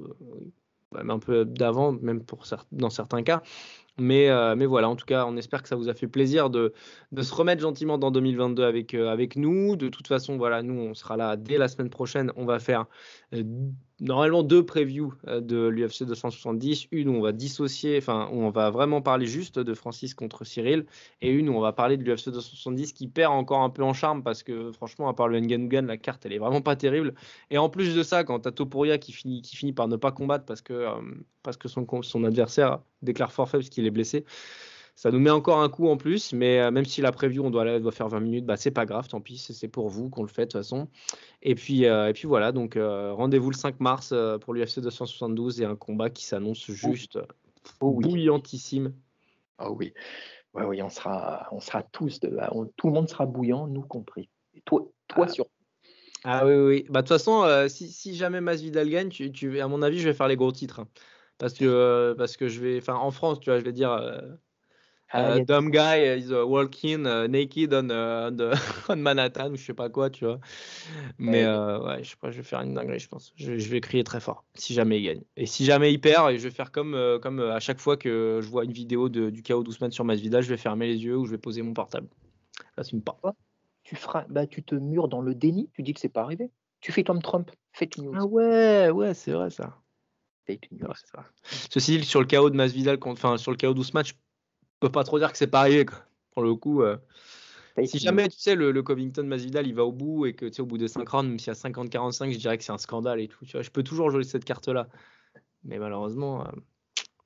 même 0.94 1.10
un 1.10 1.20
peu 1.20 1.46
d'avant, 1.46 1.94
même 1.94 2.22
pour 2.22 2.44
dans 2.74 2.90
certains 2.90 3.24
cas. 3.24 3.42
Mais, 4.00 4.30
euh, 4.30 4.56
mais 4.56 4.66
voilà, 4.66 4.90
en 4.90 4.96
tout 4.96 5.06
cas, 5.06 5.26
on 5.28 5.38
espère 5.38 5.62
que 5.62 5.70
ça 5.70 5.76
vous 5.76 5.88
a 5.88 5.94
fait 5.94 6.08
plaisir 6.08 6.50
de, 6.50 6.74
de 7.12 7.22
se 7.22 7.34
remettre 7.34 7.62
gentiment 7.62 8.00
dans 8.00 8.10
2022 8.10 8.64
avec, 8.64 8.96
euh, 8.96 9.10
avec 9.10 9.36
nous. 9.36 9.76
De 9.76 9.88
toute 9.88 10.08
façon, 10.08 10.38
voilà, 10.38 10.64
nous, 10.64 10.74
on 10.74 10.94
sera 10.96 11.16
là 11.16 11.38
dès 11.38 11.60
la 11.60 11.68
semaine 11.68 11.92
prochaine. 11.92 12.32
On 12.36 12.46
va 12.46 12.60
faire 12.60 12.88
euh, 13.36 13.44
normalement 14.00 14.44
deux 14.44 14.66
previews 14.66 15.14
euh, 15.28 15.42
de 15.42 15.68
l'UFC 15.68 16.04
270. 16.04 16.88
Une 16.92 17.10
où 17.10 17.14
on 17.14 17.22
va 17.22 17.32
dissocier, 17.32 17.98
enfin, 17.98 18.30
où 18.32 18.42
on 18.42 18.50
va 18.50 18.70
vraiment 18.70 19.02
parler 19.02 19.26
juste 19.26 19.60
de 19.60 19.74
Francis 19.74 20.14
contre 20.14 20.44
Cyril. 20.44 20.86
Et 21.22 21.30
une 21.30 21.50
où 21.50 21.54
on 21.56 21.62
va 21.62 21.74
parler 21.74 21.98
de 21.98 22.04
l'UFC 22.04 22.30
270 22.30 22.94
qui 22.94 23.08
perd 23.08 23.34
encore 23.34 23.62
un 23.62 23.70
peu 23.70 23.84
en 23.84 23.94
charme 23.94 24.24
parce 24.24 24.44
que, 24.44 24.72
franchement, 24.72 25.08
à 25.08 25.14
part 25.14 25.28
le 25.28 25.40
Nganugan, 25.40 25.84
la 25.84 25.98
carte, 25.98 26.26
elle 26.26 26.34
est 26.34 26.40
vraiment 26.40 26.62
pas 26.62 26.76
terrible. 26.76 27.14
Et 27.50 27.58
en 27.58 27.70
plus 27.70 27.96
de 27.96 28.04
ça, 28.04 28.24
quand 28.24 28.42
tu 28.42 28.48
as 28.48 28.52
Topuria 28.52 28.98
qui 28.98 29.12
finit, 29.12 29.42
qui 29.42 29.56
finit 29.56 29.74
par 29.74 29.88
ne 29.88 29.96
pas 29.96 30.12
combattre 30.12 30.46
parce 30.46 30.62
que, 30.62 30.74
euh, 30.74 31.02
parce 31.44 31.58
que 31.58 31.68
son, 31.68 31.86
son 32.02 32.24
adversaire 32.24 32.80
déclare 33.02 33.32
forfait 33.32 33.58
parce 33.58 33.70
qu'il 33.70 33.86
est 33.86 33.92
blessé, 33.92 34.26
ça 34.96 35.12
nous 35.12 35.20
met 35.20 35.30
encore 35.30 35.60
un 35.60 35.70
coup 35.70 35.88
en 35.88 35.98
plus. 35.98 36.34
Mais 36.34 36.60
euh, 36.60 36.72
même 36.72 36.86
si 36.86 37.02
la 37.02 37.12
preview, 37.12 37.44
on 37.44 37.50
doit, 37.50 37.66
elle 37.66 37.82
doit 37.82 37.92
faire 37.92 38.08
20 38.10 38.20
minutes, 38.20 38.46
bah, 38.46 38.58
c'est 38.58 38.72
pas 38.72 38.86
grave, 38.86 39.08
tant 39.08 39.22
pis, 39.22 39.38
c'est 39.38 39.68
pour 39.68 39.90
vous 39.90 40.10
qu'on 40.10 40.22
le 40.24 40.28
fait 40.30 40.42
de 40.46 40.52
toute 40.52 40.60
façon. 40.60 40.88
Et 41.42 41.56
puis, 41.56 41.86
euh, 41.86 42.10
et 42.10 42.14
puis 42.14 42.28
voilà, 42.28 42.52
donc 42.52 42.76
euh, 42.78 43.14
rendez-vous 43.14 43.50
le 43.50 43.56
5 43.56 43.80
mars 43.80 44.12
euh, 44.14 44.38
pour 44.38 44.54
l'UFC 44.54 44.80
272 44.80 45.62
et 45.62 45.66
un 45.66 45.76
combat 45.76 46.10
qui 46.10 46.26
s'annonce 46.26 46.66
juste 46.72 47.20
Oh 47.82 47.94
oui. 47.96 48.06
bouillantissime. 48.06 48.94
Ah 49.58 49.72
oui. 49.72 49.94
Ouais, 50.54 50.64
oui, 50.66 50.82
on 50.84 50.90
sera, 50.90 51.48
on 51.52 51.60
sera 51.60 51.82
tous, 51.84 52.20
de, 52.20 52.38
on- 52.52 52.66
tout 52.78 52.88
le 52.88 52.94
monde 52.94 53.10
sera 53.10 53.26
bouillant, 53.26 53.68
nous 53.68 53.82
compris. 53.82 54.30
Et 54.54 54.62
toi, 54.62 54.88
toi 55.08 55.26
Ah. 55.28 55.32
sur. 55.32 55.46
Ah 56.26 56.46
oui, 56.46 56.54
oui, 56.54 56.64
oui. 56.66 56.86
Bah, 56.90 57.02
de 57.02 57.08
toute 57.08 57.18
façon, 57.18 57.44
euh, 57.44 57.68
si, 57.68 57.90
si 57.92 58.16
jamais 58.16 58.40
Masvidal 58.40 58.90
gagne, 58.90 59.10
tu, 59.10 59.32
tu- 59.32 59.60
à 59.60 59.68
mon 59.68 59.82
avis, 59.82 60.00
je 60.00 60.08
vais 60.08 60.14
faire 60.14 60.28
les 60.28 60.36
gros 60.38 60.52
titres. 60.52 60.80
hein. 60.80 60.88
Parce 61.38 61.54
que, 61.56 61.66
euh, 61.66 62.16
parce 62.16 62.38
que 62.38 62.48
je 62.48 62.62
vais, 62.62 62.78
enfin, 62.78 62.94
en 62.96 63.12
France, 63.12 63.40
tu 63.40 63.50
vois, 63.50 63.60
je 63.60 63.66
vais 63.66 63.74
dire, 63.74 63.92
euh, 63.92 64.22
Ah, 65.16 65.30
euh, 65.30 65.36
il 65.36 65.38
y 65.38 65.42
a- 65.42 65.46
dumb 65.46 65.70
guy 65.70 66.18
is 66.20 66.32
uh, 66.32 66.44
walking 66.44 67.06
uh, 67.06 67.28
naked 67.28 67.72
on, 67.74 67.86
uh, 67.90 68.32
the- 68.36 68.54
on 68.90 68.96
Manhattan 68.96 69.52
ou 69.52 69.56
je 69.56 69.64
sais 69.64 69.74
pas 69.76 69.88
quoi, 69.90 70.10
tu 70.10 70.26
vois. 70.26 70.40
Mais 71.20 71.44
Ouais. 71.44 71.50
euh, 71.50 71.80
ouais, 71.86 72.04
je 72.04 72.10
sais 72.10 72.16
pas, 72.20 72.32
je 72.32 72.38
vais 72.38 72.44
faire 72.44 72.62
une 72.62 72.74
dinguerie, 72.74 72.98
je 73.00 73.08
pense. 73.08 73.32
Je, 73.36 73.58
je 73.58 73.70
vais 73.70 73.80
crier 73.80 74.04
très 74.04 74.20
fort 74.20 74.44
si 74.56 74.74
jamais 74.74 75.00
il 75.00 75.04
gagne. 75.04 75.22
Et 75.38 75.46
si 75.46 75.66
jamais 75.66 75.94
il 75.94 76.02
perd, 76.02 76.32
et 76.32 76.40
je 76.40 76.44
vais 76.44 76.54
faire 76.54 76.72
comme, 76.72 76.96
euh, 76.96 77.20
comme 77.20 77.40
à 77.40 77.60
chaque 77.60 77.80
fois 77.80 77.96
que 77.96 78.40
je 78.42 78.50
vois 78.50 78.64
une 78.66 78.72
vidéo 78.74 79.08
de, 79.08 79.30
du 79.30 79.44
chaos 79.44 79.64
d'Ousmane 79.64 79.92
sur 79.92 80.04
Masvidal, 80.04 80.42
je 80.42 80.50
vais 80.50 80.58
fermer 80.58 80.88
les 80.88 81.04
yeux 81.04 81.16
ou 81.16 81.26
je 81.26 81.32
vais 81.32 81.38
poser 81.38 81.62
mon 81.62 81.74
portable. 81.74 82.08
J'assume 82.76 83.02
pas. 83.04 83.20
tu 83.84 83.96
feras, 83.96 84.26
bah, 84.30 84.48
tu 84.48 84.64
te 84.64 84.74
mures 84.74 85.08
dans 85.10 85.22
le 85.22 85.36
déni, 85.36 85.70
tu 85.74 85.84
dis 85.84 85.94
que 85.94 86.00
c'est 86.00 86.10
pas 86.10 86.22
arrivé. 86.24 86.50
Tu 86.82 86.92
fais 86.92 87.04
comme 87.04 87.22
Trump, 87.22 87.52
fake 87.72 88.00
news. 88.00 88.14
Ah 88.18 88.26
ouais, 88.26 88.90
ouais, 88.90 89.14
c'est 89.14 89.32
vrai 89.32 89.50
ça. 89.52 89.78
Fake 90.48 90.70
news. 90.72 90.88
vrai. 91.14 91.24
Ceci 91.70 92.00
dit, 92.00 92.06
sur 92.06 92.20
le 92.20 92.26
chaos 92.26 92.50
de 92.50 92.56
Masvidal, 92.56 92.98
enfin 93.04 93.38
sur 93.38 93.52
le 93.52 93.58
chaos 93.58 93.74
d'Ousmane, 93.74 94.06
je 94.06 94.14
peux 94.88 94.92
pas 94.92 95.04
trop 95.04 95.20
dire 95.20 95.32
que 95.32 95.38
c'est 95.38 95.54
arrivé. 95.56 95.86
Quoi. 95.86 95.98
Pour 96.32 96.44
le 96.44 96.56
coup, 96.56 96.82
euh, 96.82 96.98
si 97.86 98.00
jamais 98.00 98.28
tu 98.28 98.38
sais 98.38 98.56
le, 98.56 98.72
le 98.72 98.84
Covington 98.84 99.24
Masvidal, 99.24 99.68
il 99.68 99.74
va 99.74 99.86
au 99.86 99.92
bout 99.92 100.26
et 100.26 100.34
que 100.34 100.46
tu 100.46 100.54
sais 100.54 100.62
au 100.62 100.66
bout 100.66 100.78
des 100.78 100.88
5 100.88 101.08
rounds, 101.08 101.30
même 101.30 101.40
s'il 101.40 101.48
y 101.48 101.56
a 101.56 101.60
50-45, 101.60 102.32
je 102.32 102.38
dirais 102.38 102.58
que 102.58 102.64
c'est 102.64 102.72
un 102.72 102.78
scandale 102.78 103.20
et 103.20 103.28
tout. 103.28 103.46
Tu 103.46 103.54
vois, 103.54 103.62
je 103.62 103.70
peux 103.70 103.84
toujours 103.84 104.12
jouer 104.12 104.24
cette 104.24 104.46
carte-là, 104.46 104.88
mais 105.64 105.80
malheureusement, 105.80 106.42
euh, 106.42 106.52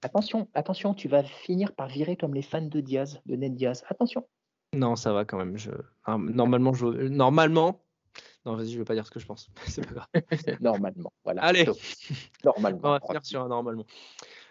Attention, 0.04 0.48
attention, 0.54 0.94
tu 0.94 1.08
vas 1.08 1.24
finir 1.24 1.74
par 1.74 1.88
virer 1.88 2.16
comme 2.16 2.36
les 2.36 2.44
fans 2.44 2.62
de 2.62 2.82
Diaz, 2.82 3.20
de 3.26 3.36
Ned 3.36 3.56
Diaz. 3.56 3.84
Attention. 3.90 4.28
non, 4.74 4.96
ça 4.96 5.12
va 5.12 5.26
quand 5.26 5.38
même. 5.38 5.58
Je, 5.58 5.72
normalement, 6.08 6.72
je, 6.74 6.86
normalement, 6.86 7.82
non, 8.48 8.56
vas-y, 8.56 8.72
je 8.72 8.78
vais 8.78 8.86
pas 8.86 8.94
dire 8.94 9.06
ce 9.06 9.12
que 9.12 9.20
je 9.20 9.26
pense. 9.26 9.50
c'est 9.68 9.86
pas 9.86 9.94
grave. 9.94 10.08
Normalement. 10.62 11.12
Voilà. 11.26 11.44
Allez. 11.44 11.66
Donc, 11.66 11.78
Normalement. 12.46 12.80
On 12.84 12.92
va 12.92 13.00
finir 13.02 13.26
sur 13.26 13.42
un 13.42 13.50
normalement. 13.50 13.86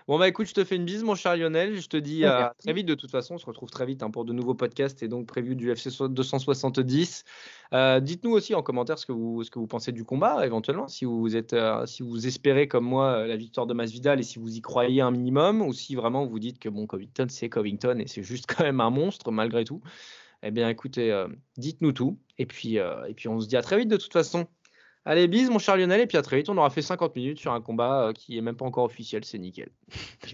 Bon 0.07 0.21
bah 0.21 0.29
écoute, 0.29 0.47
je 0.47 0.55
te 0.55 0.63
fais 0.63 0.77
une 0.77 0.85
bise 0.85 1.03
mon 1.03 1.17
cher 1.17 1.37
Lionel, 1.37 1.81
je 1.81 1.89
te 1.89 1.97
dis 1.97 2.21
Ouais, 2.21 2.29
à 2.29 2.55
très 2.63 2.73
vite 2.73 2.87
de 2.87 2.95
toute 2.95 3.11
façon, 3.11 3.35
on 3.35 3.39
se 3.39 3.47
retrouve 3.47 3.71
très 3.71 3.87
vite 3.87 4.05
hein, 4.05 4.11
pour 4.13 4.25
de 4.25 4.33
nouveaux 4.33 4.55
podcasts 4.55 5.03
et 5.03 5.09
donc 5.09 5.27
prévu 5.27 5.57
du 5.57 5.73
FC 5.73 5.91
270. 6.09 7.25
Euh, 7.73 7.99
Dites-nous 7.99 8.31
aussi 8.31 8.55
en 8.55 8.63
commentaire 8.63 9.01
ce 9.01 9.07
que 9.07 9.11
vous 9.11 9.43
ce 9.43 9.51
que 9.51 9.59
vous 9.59 9.67
pensez 9.67 9.91
du 9.91 10.05
combat 10.05 10.47
éventuellement, 10.47 10.87
si 10.87 11.07
vous 11.07 11.35
êtes 11.35 11.55
euh, 11.55 11.87
si 11.87 12.05
vous 12.05 12.25
espérez 12.29 12.69
comme 12.69 12.85
moi 12.85 13.07
euh, 13.07 13.27
la 13.27 13.37
victoire 13.37 13.67
de 13.67 13.75
Masvidal 13.75 14.21
et 14.21 14.23
si 14.23 14.39
vous 14.39 14.57
y 14.57 14.61
croyez 14.61 15.01
un 15.01 15.11
minimum 15.11 15.61
ou 15.61 15.73
si 15.73 15.97
vraiment 15.97 16.25
vous 16.25 16.39
dites 16.39 16.61
que 16.61 16.69
bon 16.69 16.87
Covington 16.87 17.27
c'est 17.29 17.49
Covington 17.49 17.99
et 17.99 18.07
c'est 18.07 18.23
juste 18.23 18.47
quand 18.57 18.63
même 18.63 18.81
un 18.81 18.91
monstre 18.91 19.33
malgré 19.33 19.65
tout. 19.65 19.81
Eh 20.43 20.51
bien 20.51 20.69
écoutez, 20.69 21.11
euh, 21.13 21.29
dites-nous 21.57 21.93
tout 21.93 22.19
et 22.39 22.47
puis 22.47 22.79
euh, 22.79 23.07
et 23.07 23.15
puis 23.15 23.29
on 23.29 23.41
se 23.41 23.49
dit 23.49 23.57
à 23.57 23.63
très 23.63 23.79
vite 23.79 23.89
de 23.89 23.97
toute 23.97 24.13
façon. 24.13 24.47
Allez, 25.05 25.29
bise 25.29 25.51
mon 25.51 25.61
cher 25.61 25.77
Lionel, 25.77 26.01
et 26.01 26.07
puis 26.09 26.19
à 26.19 26.23
très 26.23 26.37
vite. 26.37 26.49
On 26.49 26.57
aura 26.57 26.69
fait 26.69 26.83
50 26.83 27.15
minutes 27.15 27.39
sur 27.39 27.53
un 27.53 27.61
combat 27.61 28.09
euh, 28.09 28.13
qui 28.13 28.37
est 28.37 28.41
même 28.41 28.57
pas 28.57 28.65
encore 28.65 28.85
officiel, 28.85 29.25
c'est 29.25 29.39
nickel. 29.39 29.71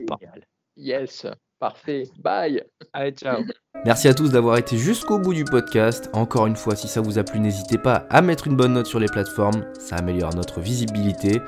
pas. 0.08 0.16
Génial. 0.20 0.46
Yes. 0.76 1.26
Parfait. 1.58 2.08
Bye. 2.18 2.64
Allez, 2.94 3.12
ciao. 3.12 3.44
Merci 3.84 4.08
à 4.08 4.14
tous 4.14 4.30
d'avoir 4.30 4.56
été 4.56 4.78
jusqu'au 4.78 5.18
bout 5.18 5.34
du 5.34 5.44
podcast. 5.44 6.08
Encore 6.14 6.46
une 6.46 6.56
fois, 6.56 6.74
si 6.74 6.88
ça 6.88 7.02
vous 7.02 7.18
a 7.18 7.24
plu, 7.24 7.38
n'hésitez 7.38 7.78
pas 7.78 8.06
à 8.10 8.22
mettre 8.22 8.46
une 8.46 8.56
bonne 8.56 8.72
note 8.72 8.86
sur 8.86 8.98
les 8.98 9.06
plateformes, 9.06 9.64
ça 9.78 9.96
améliore 9.96 10.34
notre 10.34 10.60
visibilité. 10.60 11.38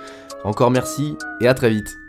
Encore 0.44 0.70
merci 0.70 1.16
et 1.40 1.48
à 1.48 1.54
très 1.54 1.70
vite. 1.70 2.03